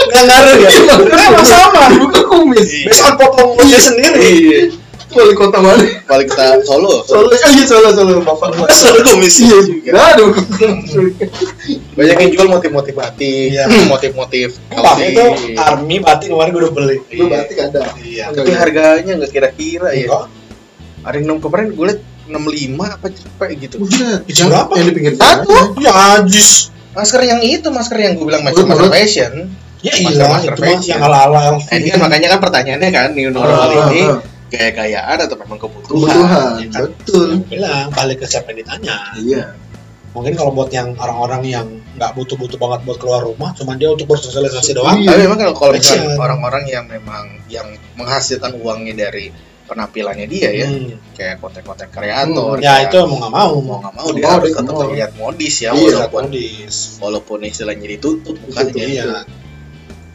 Nggak 0.02 0.24
ngaruh 0.26 0.54
ya? 0.58 0.70
Emang 1.30 1.46
sama. 1.46 1.82
bukan 1.96 2.22
kumis 2.26 2.68
Based 2.82 3.00
on 3.00 3.14
potong 3.14 3.54
mulutnya 3.54 3.78
sendiri. 3.78 4.32
Wali 5.12 5.34
kota 5.34 5.58
mana 5.58 5.84
paling 6.04 6.24
kita 6.24 6.62
Solo 6.62 7.02
Solo 7.02 7.26
oh 7.26 7.50
iya 7.50 7.64
Solo 7.64 7.88
Solo 7.90 8.20
bapak 8.20 8.48
gua 8.52 8.66
Solo 8.68 8.98
komisi 9.06 9.44
iya 9.44 9.58
nggak 9.90 10.06
ada 10.08 10.24
banyak 11.92 12.16
yang 12.16 12.30
jual 12.30 12.46
motif-motif 12.48 12.94
batik 12.94 13.48
Iya. 13.50 13.64
motif-motif 13.92 14.48
kaos. 14.68 14.98
itu 15.00 15.24
army 15.56 15.96
batik 15.98 16.28
kemarin 16.28 16.50
gue 16.50 16.62
udah 16.62 16.72
beli. 16.72 16.96
lu 17.12 17.24
batik 17.26 17.58
ada 17.60 17.90
Iya. 17.96 18.30
tapi 18.30 18.50
harganya 18.52 19.12
nggak 19.16 19.30
kira-kira 19.30 19.88
ya 19.92 20.06
Enggak. 20.06 20.24
ada 21.02 21.14
yang 21.14 21.26
nom 21.26 21.38
kemarin 21.38 21.66
gue 21.70 21.86
liat 21.86 22.00
65 22.22 22.38
apa 22.78 23.06
cepet 23.10 23.48
gitu 23.58 23.74
Buset, 23.80 24.22
Itu 24.24 24.38
yang, 24.38 24.48
berapa? 24.48 24.72
yang 24.72 24.86
di 24.86 24.94
pinggir 24.94 25.14
Satu. 25.16 25.50
jalan 25.50 25.66
Ya 25.76 25.92
anjis. 26.14 26.70
masker 26.90 27.20
yang 27.20 27.40
itu 27.40 27.68
masker 27.68 27.98
yang 27.98 28.12
gue 28.14 28.24
bilang 28.24 28.42
masker 28.42 28.62
masker 28.64 28.86
fashion 28.88 29.34
Ya 29.80 29.96
iya, 29.96 30.12
masker 30.28 30.52
itu 30.52 30.60
mah 30.60 30.68
fashion. 30.68 30.86
yang 30.86 31.00
ala-ala. 31.00 31.56
Nah, 31.56 31.72
ini 31.72 31.88
kan 31.88 31.98
makanya 31.98 32.28
kan 32.30 32.40
pertanyaannya 32.44 32.88
kan 32.92 33.08
new 33.16 33.32
normal 33.32 33.56
Ah, 33.56 33.88
ini 33.88 34.00
ah, 34.04 34.12
ah. 34.12 34.18
Gaya-gayaan 34.50 35.18
atau 35.20 35.36
memang 35.36 35.58
kebutuhan? 35.58 36.10
kebutuhan 36.10 36.50
Ya 36.58 36.68
kan? 36.68 36.80
betul 36.84 37.28
bilang 37.46 37.86
balik 37.90 38.18
ke 38.18 38.26
siapa 38.26 38.50
yang 38.50 38.58
ditanya. 38.60 38.96
iya 39.16 39.44
Mungkin 40.10 40.34
kalau 40.34 40.50
buat 40.50 40.68
yang 40.68 40.98
orang-orang 40.98 41.42
yang 41.46 41.66
nggak 41.94 42.18
butuh-butuh 42.18 42.58
banget 42.58 42.82
buat 42.82 42.98
keluar 42.98 43.22
rumah, 43.22 43.54
cuma 43.54 43.78
dia 43.78 43.88
untuk 43.88 44.10
bersosialisasi 44.10 44.74
doang. 44.74 44.98
Iya. 44.98 45.06
Tapi 45.06 45.20
memang 45.22 45.38
kalau 45.38 45.54
kalau 45.54 45.72
misalnya 45.72 46.18
orang-orang 46.18 46.64
yang 46.66 46.84
memang 46.84 47.38
yang 47.46 47.66
menghasilkan 47.94 48.58
uangnya 48.58 49.06
dari 49.06 49.30
penampilannya 49.64 50.26
dia 50.26 50.50
ya, 50.50 50.66
Hmm. 50.66 50.98
kayak 51.14 51.38
konten-konten 51.38 51.86
kreator, 51.88 52.58
Hmm. 52.58 52.66
Ya 52.66 52.82
itu 52.82 52.98
mau 53.06 53.22
nggak 53.22 53.30
mau. 53.30 53.54
mau 53.62 53.76
nggak 53.78 53.94
mau 53.94 54.02
Mau 54.02 54.10
dia 54.10 54.18
nggak 54.18 54.32
harus 54.34 54.42
dia 54.44 54.58
tetap 54.58 54.74
mau. 54.74 54.82
terlihat 54.82 55.10
modis 55.14 55.54
ya, 55.56 55.70
Iya, 55.70 55.78
walaupun 55.94 56.10
Kondis. 56.26 56.74
walaupun 56.98 57.38
istilahnya 57.44 57.86
ditutup 57.88 58.34
mukanya. 58.40 58.82
Iya. 58.82 59.06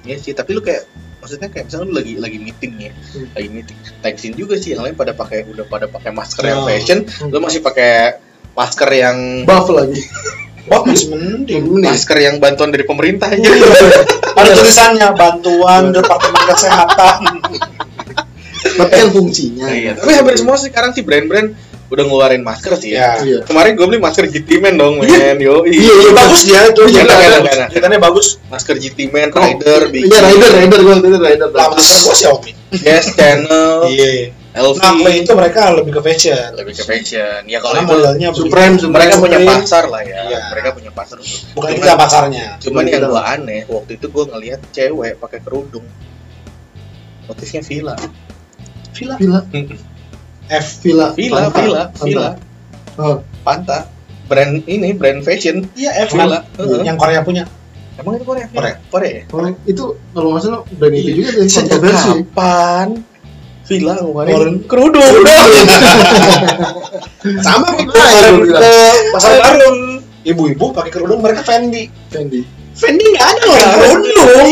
Iya 0.03 0.15
sih, 0.19 0.33
tapi 0.33 0.49
lu 0.51 0.61
kayak 0.61 0.83
maksudnya 1.25 1.49
kayak 1.49 1.65
misalnya 1.65 1.85
lu 1.85 1.93
lagi 1.95 2.13
lagi 2.15 2.37
meeting 2.37 2.73
ya, 2.79 2.93
Hmm. 2.93 3.27
lagi 3.33 3.49
meeting. 3.49 3.77
Thanksin 3.99 4.37
juga 4.37 4.55
sih 4.55 4.71
yang 4.71 4.85
lain 4.85 4.93
pada 4.93 5.11
pakai 5.11 5.41
udah 5.43 5.65
pada 5.65 5.89
pakai 5.89 6.13
masker 6.13 6.45
Ya. 6.45 6.53
yang 6.53 6.61
fashion, 6.63 6.99
Hmm. 7.01 7.33
lu 7.33 7.41
masih 7.41 7.59
pakai 7.59 8.21
masker 8.53 8.85
yang 8.87 9.41
buff 9.43 9.65
lagi 9.67 10.05
Wah 10.69 10.81
masih 10.81 11.09
mending. 11.11 11.65
masker 11.81 12.17
yang 12.19 12.37
bantuan 12.37 12.69
dari 12.69 12.81
pemerintah 12.81 13.27
aja. 13.27 13.41
Ada 14.35 14.53
tulisannya 14.53 15.07
bantuan 15.13 15.89
Departemen 15.89 16.41
Kesehatan. 16.45 17.19
tapi 18.75 18.91
kan 18.91 19.09
fungsinya 19.09 19.65
Iya, 19.67 19.93
tapi 19.93 20.11
hampir 20.11 20.35
semua 20.35 20.57
sih 20.57 20.69
sekarang 20.69 20.91
sih 20.91 21.01
brand-brand 21.01 21.53
udah 21.85 22.03
ngeluarin 22.03 22.41
masker 22.41 22.73
sih 22.75 22.97
ya. 22.97 23.21
Ya. 23.21 23.21
iya 23.21 23.37
Kemarin 23.45 23.77
gue 23.77 23.85
beli 23.85 24.01
masker 24.01 24.25
GT 24.25 24.57
Man 24.57 24.75
dong, 24.75 24.97
men. 24.97 25.37
Yo, 25.37 25.61
iya 25.63 25.93
iya 25.93 26.11
bagus 26.11 26.41
dia 26.43 26.65
itu 26.65 26.81
Iya, 26.89 27.05
enak, 27.05 27.77
enak, 27.77 27.99
bagus. 28.01 28.41
Masker 28.49 28.75
GT 28.75 29.13
Man, 29.13 29.29
Rider, 29.29 29.93
Big 29.93 30.09
iya 30.09 30.19
rider 30.23 30.51
rider 30.55 30.79
gua 30.81 30.95
itu 30.97 31.07
rider 31.13 31.49
Lah 31.53 31.69
masker 31.69 31.97
gua 32.01 32.15
Xiaomi. 32.17 32.51
Yes, 32.81 33.13
Channel, 33.13 33.85
Iya. 33.87 34.33
LV, 34.55 34.79
Nah, 34.79 35.11
itu 35.11 35.35
mereka 35.35 35.75
lebih 35.75 35.99
ke 35.99 36.01
fashion. 36.01 36.55
lebih 36.55 36.73
ke 36.73 36.83
fashion. 36.87 37.43
Ya 37.43 37.59
kalau 37.59 37.75
itu 37.75 37.91
modelnya 37.91 38.27
Supreme. 38.31 38.79
Supreme 38.79 38.95
mereka 38.95 39.13
punya 39.19 39.39
pasar 39.43 39.83
lah 39.91 39.99
ya. 39.99 40.19
Iya. 40.31 40.39
Mereka 40.55 40.69
punya 40.71 40.91
pasar 40.95 41.15
untuk. 41.19 41.39
Bukan 41.53 41.69
Cuman- 41.69 41.83
kita 41.83 41.93
pasarnya. 41.99 42.45
Cuman 42.63 42.83
yang 42.87 43.03
gua 43.05 43.21
aneh 43.29 43.67
waktu 43.67 43.99
itu 43.99 44.07
gua 44.07 44.25
ngelihat 44.31 44.63
cewek 44.71 45.19
pakai 45.19 45.39
kerudung. 45.43 45.83
Motifnya 47.27 47.61
villa. 47.61 47.95
Villa. 48.95 49.15
villa 49.19 49.39
F. 50.49 50.65
villa 50.85 51.13
Villa, 51.17 51.49
Panta. 51.49 51.59
villa, 51.61 51.81
Panta. 51.89 52.05
villa. 52.05 52.29
oh 53.01 53.15
Panta. 53.41 53.79
Brand 54.25 54.65
ini 54.65 54.89
brand 54.97 55.21
fashion. 55.21 55.69
Iya 55.77 56.09
F 56.09 56.17
Villa. 56.17 56.41
Yang 56.81 56.97
Korea 56.97 57.19
punya. 57.21 57.43
Emang 57.95 58.17
itu 58.17 58.25
Korea? 58.25 58.45
Korea. 58.49 58.75
Korea. 58.89 59.21
oh, 59.31 59.53
itu 59.69 59.83
kalau 60.11 60.33
nggak 60.33 60.41
salah 60.43 60.61
brand 60.75 60.93
itu 60.97 61.09
juga 61.21 61.29
dari 61.37 61.49
Sejak 61.49 61.79
kontroversi 61.79 62.09
kapan 62.09 62.87
Villa 63.65 63.93
ngeluarin 63.97 64.55
kerudung? 64.69 65.01
Sama 67.45 67.67
kemarin 67.73 68.35
ke 68.49 68.73
pasar 69.13 69.33
baru. 69.41 69.69
Ibu-ibu 70.25 70.65
pakai 70.73 70.91
kerudung 70.93 71.21
mereka 71.21 71.45
Fendi. 71.45 71.89
Fendi 72.09 72.64
Fendi 72.75 73.07
nggak 73.07 73.27
ada 73.31 73.43
orang 73.47 73.71
berundung. 73.79 74.51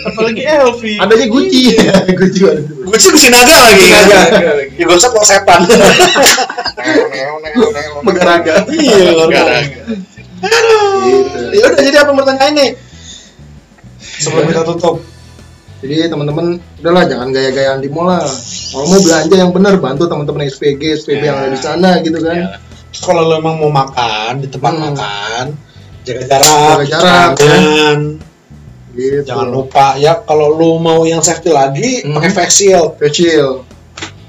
apalagi 0.00 0.42
Elvi 0.42 0.92
Adanya 0.98 1.26
Gucci. 1.30 1.62
Gucci 2.18 2.40
ada. 2.42 2.60
Gue 2.66 2.96
sih 2.98 3.10
Gucci 3.14 3.28
naga 3.30 3.54
lagi. 3.62 3.86
Ya 4.74 4.84
gue 4.90 4.96
lo 4.96 5.22
setan. 5.22 5.60
Megaraga. 8.06 8.66
Iya. 8.66 9.12
Aduh. 10.40 11.52
Ya 11.52 11.64
udah 11.68 11.82
jadi 11.84 11.98
apa 12.02 12.10
pertanyaan 12.10 12.52
nih? 12.56 12.70
Sebelum 14.20 14.50
kita 14.50 14.62
tutup. 14.66 15.04
Jadi 15.80 16.12
teman-teman 16.12 16.60
udahlah 16.82 17.08
jangan 17.08 17.32
gaya-gayaan 17.32 17.80
di 17.80 17.88
mall 17.88 18.12
lah. 18.12 18.20
Kalau 18.68 18.84
mau 18.84 19.00
belanja 19.00 19.32
yang 19.32 19.52
benar 19.52 19.80
bantu 19.80 20.04
teman-teman 20.04 20.44
SPG, 20.44 21.00
SPB 21.00 21.22
yang 21.24 21.40
ada 21.40 21.48
di 21.48 21.60
sana 21.60 22.02
gitu 22.04 22.20
kan. 22.20 22.60
Terus 22.92 23.00
kalau 23.00 23.24
lo 23.24 23.40
emang 23.40 23.56
mau 23.62 23.72
makan 23.72 24.44
di 24.44 24.48
tempat 24.50 24.72
Hmm. 24.76 24.82
makan, 24.92 25.44
jaga 26.02 26.22
jarak, 26.26 26.76
Jaga 26.80 26.86
jarak, 26.88 27.28
tangan. 27.36 28.00
Gitu. 28.90 29.22
Jangan 29.22 29.48
lupa 29.48 29.94
ya 29.96 30.18
kalau 30.20 30.50
lu 30.50 30.76
mau 30.76 31.04
yang 31.04 31.20
safety 31.20 31.48
lagi 31.48 32.02
Hmm. 32.02 32.16
pakai 32.16 32.30
face 32.32 32.54
shield. 32.58 32.98
Kecil. 32.98 33.62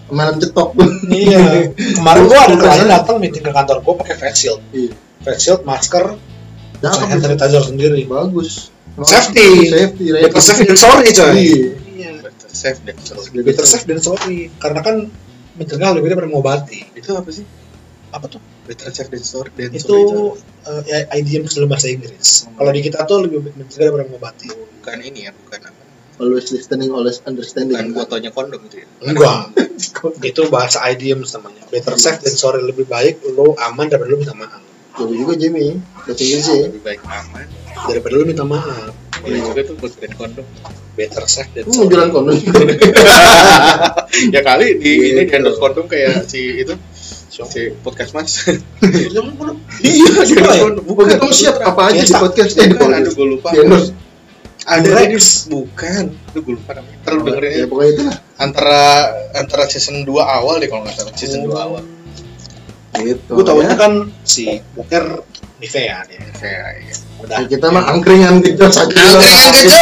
Kemarin 0.05 0.37
cetok. 0.37 0.69
Iya. 1.07 1.71
Kemarin 1.97 2.21
gua 2.25 2.39
ada 2.43 2.55
klien 2.55 2.85
datang 2.85 3.17
meeting 3.17 3.41
ke 3.41 3.49
kantor 3.49 3.81
gua 3.81 3.93
pakai 3.97 4.15
face 4.15 4.37
shield. 4.39 4.61
Iya. 4.69 4.93
Face 5.21 5.41
shield, 5.41 5.61
masker, 5.63 6.17
Jangan 6.77 7.05
hand 7.07 7.21
sanitizer 7.21 7.63
sendiri. 7.63 8.05
bagus. 8.05 8.69
Safety. 9.01 9.69
Safety. 9.69 10.05
Better 10.11 10.41
safe 10.41 10.61
than 10.61 10.75
sorry 10.75 11.09
coy. 11.09 11.31
Iya. 11.31 11.57
Iya. 11.87 12.09
Better 12.21 12.49
safe 12.51 12.79
than 12.81 12.97
sorry. 12.99 13.39
Better 13.41 13.65
safe 13.65 13.85
than 13.85 13.99
sorry. 13.99 14.39
Karena 14.57 14.79
kan 14.81 14.95
mencegah 15.51 15.89
lebih 15.91 16.11
daripada 16.11 16.27
mengobati. 16.27 16.79
itu 16.91 17.09
apa 17.11 17.29
sih 17.29 17.43
Apa 18.11 18.25
tuh? 18.27 18.41
better 18.61 18.87
safe 18.89 19.07
than 19.07 19.19
sorry 19.21 19.49
than 19.51 19.71
Itu 19.71 19.87
sorry 19.87 20.39
uh, 20.67 20.81
ya, 20.83 21.07
IDM 21.11 21.43
dalam 21.45 21.67
bahasa 21.67 21.87
Inggris. 21.87 22.45
Kalau 22.47 22.69
di 22.69 22.81
kita 22.81 23.03
tuh 23.03 23.23
lebih 23.23 23.39
mencegah 23.49 23.87
daripada 23.87 24.05
mengobati. 24.05 24.47
bukan 24.51 24.97
ini 24.99 25.25
ya 25.25 25.31
bukan 25.31 25.59
apa 25.63 25.79
Always 26.17 26.51
listening, 26.51 26.91
always 26.91 27.17
understanding. 27.23 27.73
bukan 27.73 27.97
fotonya 27.97 28.29
kondom 28.29 28.61
itu 28.61 28.83
ya 28.83 28.87
Enggak. 29.01 29.57
itu 30.29 30.41
bahasa 30.47 30.77
IDM 30.85 31.23
namanya. 31.23 31.63
Better 31.67 31.95
safe 31.95 32.19
than 32.19 32.35
sorry 32.35 32.61
lebih 32.61 32.85
baik 32.85 33.23
lu 33.25 33.57
aman 33.57 33.87
daripada 33.87 34.07
lu 34.07 34.19
minta 34.19 34.35
maaf. 34.35 34.61
Jadi 34.91 35.13
juga 35.15 35.33
Jimmy. 35.33 35.79
Bahasa 35.97 36.21
Inggris 36.21 36.45
ya. 36.45 36.67
lebih 36.67 36.81
baik 36.83 37.01
aman 37.01 37.47
Daripada 37.87 38.13
lu 38.13 38.25
minta 38.25 38.43
maaf. 38.43 38.93
boleh 39.17 39.37
juga 39.39 39.61
tuh 39.63 39.75
buat 39.77 39.93
brand 39.93 40.15
kondom 40.15 40.45
Better 40.91 41.23
safe 41.25 41.49
than 41.53 41.63
Lu 41.63 41.69
mau 41.69 41.77
sorry. 41.77 41.89
jualan 41.89 42.09
kondom 42.09 42.35
ya 44.35 44.41
kali 44.41 44.67
di 44.77 44.91
Gitu. 44.91 45.07
ini 45.13 45.21
di 45.25 45.31
endorse 45.31 45.57
kondom 45.57 45.85
kayak 45.85 46.25
si 46.25 46.41
itu 46.59 46.73
si 47.31 47.71
podcast 47.79 48.11
mas 48.11 48.43
Iya, 48.43 49.23
iya 49.81 50.43
ya? 50.43 50.67
Bukan 50.77 51.05
kamu 51.09 51.31
siap 51.31 51.63
apa 51.63 51.89
aja 51.89 52.03
di 52.03 52.11
podcast 52.11 52.59
eh 52.59 52.67
di 52.67 52.75
aduh 52.75 53.07
gue 53.09 53.27
lupa 53.29 53.55
endorse. 53.55 53.95
ada 54.61 54.89
Rex. 54.93 55.47
bukan 55.47 56.11
aduh 56.11 56.41
gue 56.43 56.53
lupa 56.53 56.71
namanya 56.75 56.97
terlalu 57.01 57.21
dengerin 57.25 57.49
Ya 57.49 57.57
ini 57.57 57.65
pokoknya 57.65 57.89
itu 57.89 58.03
lah. 58.03 58.17
antara 58.37 58.81
antara 59.33 59.63
season 59.65 60.03
2 60.03 60.11
awal 60.11 60.59
deh 60.59 60.67
kalau 60.67 60.83
nggak 60.83 60.93
salah 60.93 61.13
season 61.15 61.47
2 61.47 61.55
awal 61.55 61.83
Gitu. 62.91 63.33
Gue 63.33 63.41
tahunya 63.41 63.73
ya. 63.73 63.79
kan 63.79 63.93
si 64.21 64.59
Boker 64.75 65.23
Nivea 65.57 66.03
kayak 66.37 66.67
iya. 66.83 66.95
Udah. 67.23 67.37
Ya, 67.39 67.47
kita 67.47 67.71
mah 67.71 67.87
angkringan 67.87 68.43
gejos 68.43 68.75
aja. 68.75 68.91
Angkringan 68.93 69.53
ini. 69.55 69.73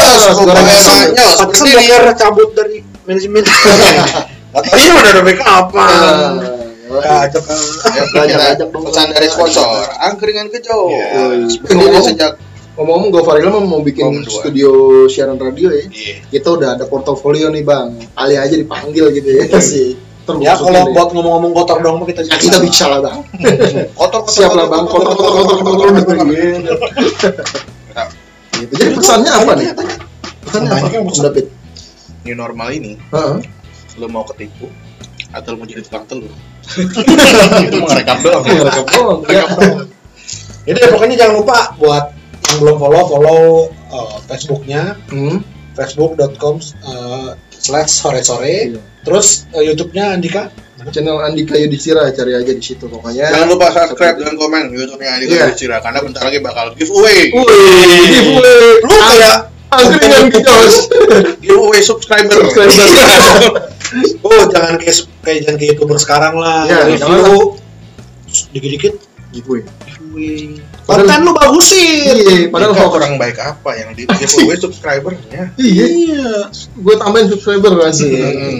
Boker 1.49 2.03
cabut 2.13 2.53
dari 2.53 2.85
manajemen. 3.03 3.43
Katanya 4.53 4.91
udah 4.93 5.11
ada 5.11 5.21
backup 5.25 5.47
apa? 5.73 5.83
Ajak 6.89 7.41
dong. 8.65 8.81
pesan 8.81 9.07
dari 9.13 9.27
sponsor 9.29 9.65
angkringan 10.01 10.49
kejauh 10.49 10.89
Ngomong- 11.69 12.01
sejak 12.01 12.33
Ngomong-ngomong 12.79 13.11
Gofaril 13.11 13.51
mah 13.51 13.59
mau 13.59 13.83
bikin 13.83 14.23
dua. 14.23 14.31
studio 14.31 14.71
siaran 15.11 15.35
radio 15.35 15.67
ya. 15.67 15.83
Iya. 15.83 16.15
Kita 16.31 16.55
udah 16.55 16.79
ada 16.79 16.87
portofolio 16.87 17.51
nih 17.51 17.67
bang. 17.67 17.91
Kali 18.15 18.39
aja 18.39 18.55
dipanggil 18.55 19.11
gitu 19.11 19.35
ya 19.35 19.51
sih. 19.59 19.99
Terus 20.23 20.39
Ya 20.39 20.55
kalau 20.55 20.87
deh. 20.87 20.95
buat 20.95 21.11
ngomong-ngomong 21.11 21.51
kotor 21.51 21.83
dong 21.83 21.99
mah 21.99 22.07
kita 22.07 22.23
ya, 22.23 22.39
kita 22.39 22.63
bisa 22.63 22.87
lah 22.87 23.03
bang. 23.03 23.19
kotor 23.99 24.23
Siap 24.31 24.55
lah 24.55 24.71
bang. 24.71 24.87
Kotor 24.87 25.11
kotor 25.11 25.31
kotor 25.43 25.57
kotor 25.59 25.87
kotor. 25.91 26.17
Gitu. 28.55 28.73
Jadi 28.79 28.91
pesannya 28.95 29.31
apa 29.33 29.51
nih? 29.59 29.65
Pesannya 30.47 30.69
apa? 30.71 31.11
David. 31.19 31.45
new 32.23 32.35
normal 32.35 32.67
ini 32.71 32.95
lu 33.95 34.07
mau 34.07 34.23
ketipu 34.23 34.71
atau 35.31 35.55
mau 35.55 35.63
jadi 35.63 35.83
tukang 35.83 36.07
telur 36.07 36.31
itu 36.75 37.75
mau 37.75 37.87
ngerekam 37.87 38.17
doang 38.19 38.43
Ngerekam 38.43 38.85
doang. 38.87 39.19
Ya. 39.25 39.45
Jadi 40.65 40.77
ya, 40.77 40.87
pokoknya 40.89 41.15
jangan 41.17 41.35
lupa 41.37 41.57
buat 41.75 42.05
yang 42.45 42.57
belum 42.59 42.77
follow 42.77 43.03
follow 43.07 43.41
uh, 43.89 44.17
Facebooknya 44.25 44.93
Hmm. 45.07 45.41
facebook.com 45.73 46.59
uh, 46.83 47.29
slash 47.51 47.89
sore 47.95 48.21
sore 48.21 48.53
Iya. 48.69 48.81
terus 49.01 49.47
uh, 49.49 49.59
YouTube-nya 49.59 50.13
Andika 50.13 50.51
Channel 50.85 51.19
Andika 51.19 51.55
Yudhistira 51.55 52.07
cari 52.09 52.31
aja 52.33 52.49
di 52.49 52.59
situ 52.59 52.85
pokoknya. 52.85 53.27
jangan 53.27 53.47
lupa 53.47 53.67
subscribe 53.69 54.15
dan 54.17 54.35
komen 54.35 54.69
YouTube-nya 54.69 55.09
Andika 55.11 55.31
Iya. 55.31 55.43
Yudhistira 55.47 55.77
karena 55.79 55.99
bentar 55.99 56.21
lagi 56.21 56.39
bakal 56.39 56.71
giveaway 56.73 57.29
Wih, 57.29 58.05
giveaway. 58.07 58.81
lu 58.81 58.95
kayak 58.95 59.37
angkringan 59.69 60.25
gejos. 60.29 60.75
giveaway 61.39 61.79
subscriber 61.79 62.33
Subscriber. 62.45 63.51
oh 64.27 64.41
jangan 64.49 64.73
kayak 64.77 64.95
kayak 65.29 65.39
jangan 65.39 65.55
kayak 65.55 65.69
youtuber 65.71 65.97
sekarang 65.97 66.33
lah 66.35 66.65
Iya, 66.65 66.77
review 66.89 67.53
dikit-dikit 68.49 68.93
Giveaway. 69.29 69.61
giveaway. 69.85 70.57
Padahal- 70.81 71.05
konten 71.05 71.21
lu 71.21 71.31
bagusin 71.31 72.13
Iya, 72.15 72.49
padahal 72.49 72.73
hoax. 72.73 72.89
kurang 72.91 73.13
baik 73.15 73.37
apa 73.37 73.69
yang 73.75 73.89
di 73.93 74.09
giveaway 74.09 74.57
subscribernya 74.57 75.53
Iya, 75.55 75.85
iya 75.85 76.29
gue 76.73 76.95
tambahin 76.95 77.29
subscriber 77.29 77.77
masih. 77.77 78.09
Hmm. 78.09 78.59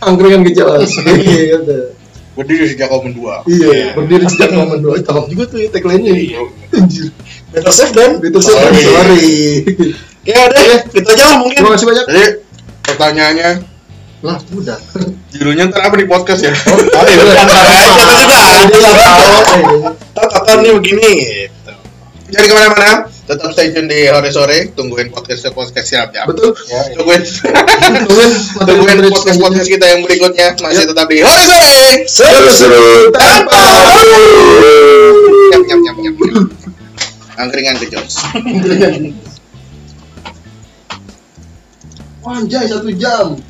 Angkringan 0.00 0.42
gejos. 0.44 0.90
Gitu. 0.98 1.78
berdiri 2.34 2.66
sejak 2.68 2.86
kaum 2.86 3.10
dua 3.10 3.42
Iya, 3.44 3.94
berdiri 3.94 4.22
sejak 4.24 4.50
momen 4.52 4.78
dua. 4.78 4.94
Cakep 4.96 5.26
juga 5.28 5.44
tuh 5.48 5.58
ya 5.58 5.68
tagline-nya. 5.68 6.14
Anjir. 6.72 7.10
better 7.48 7.72
safe 7.72 7.90
dan 7.90 8.18
Betul 8.18 8.38
sih, 8.38 8.52
Sorry. 8.52 8.82
sorry. 8.84 9.26
ya 10.22 10.38
udah 10.44 10.62
gitu 10.86 11.08
aja 11.08 11.24
lah 11.24 11.36
mungkin 11.40 11.56
Terima 11.56 11.72
kasih 11.72 11.86
banyak. 11.88 12.04
jadi 12.06 12.26
pertanyaannya 12.84 13.50
Lah, 14.18 14.38
udah. 14.50 14.78
judulnya 15.30 15.70
ntar 15.70 15.86
apa 15.86 15.94
di 15.94 16.06
podcast 16.10 16.42
ya? 16.42 16.50
Oh 16.50 17.04
iya 17.06 17.22
udah 17.22 17.44
ntar 17.46 17.64
aja 17.70 17.86
kita 18.66 18.88
ada 20.18 20.38
tahu 20.42 20.58
nih 20.64 20.72
begini? 20.74 21.12
Gitu 21.46 21.72
jadi 22.28 22.44
ke 22.44 22.54
mana-mana. 22.54 23.08
Tetap 23.08 23.52
stay 23.52 23.72
tune 23.72 23.88
di 23.88 24.08
sore 24.08 24.28
sore. 24.32 24.58
Tungguin 24.76 25.08
podcast 25.12 25.48
podcast 25.52 25.88
siap 25.88 26.12
ya. 26.12 26.28
Betul. 26.28 26.52
ya 26.68 26.92
tungguin. 26.96 27.22
Tungguin 28.04 28.30
tungguin 28.68 28.98
podcast 29.08 29.38
podcast 29.40 29.68
kita 29.68 29.86
yang 29.88 30.00
berikutnya. 30.04 30.56
Masih 30.60 30.84
tetap 30.88 31.08
di 31.08 31.24
sore. 31.24 31.44
Sore 32.04 32.28
Seru-seru 32.52 33.08
tanpa 33.12 33.60
nyam 35.52 35.62
nyam 35.64 35.80
nyam 35.80 35.96
nyam 36.04 36.14
angkringan 37.38 37.76
kejos. 37.80 38.18
Anjay, 42.28 42.68
satu 42.68 42.92
jam. 42.92 43.40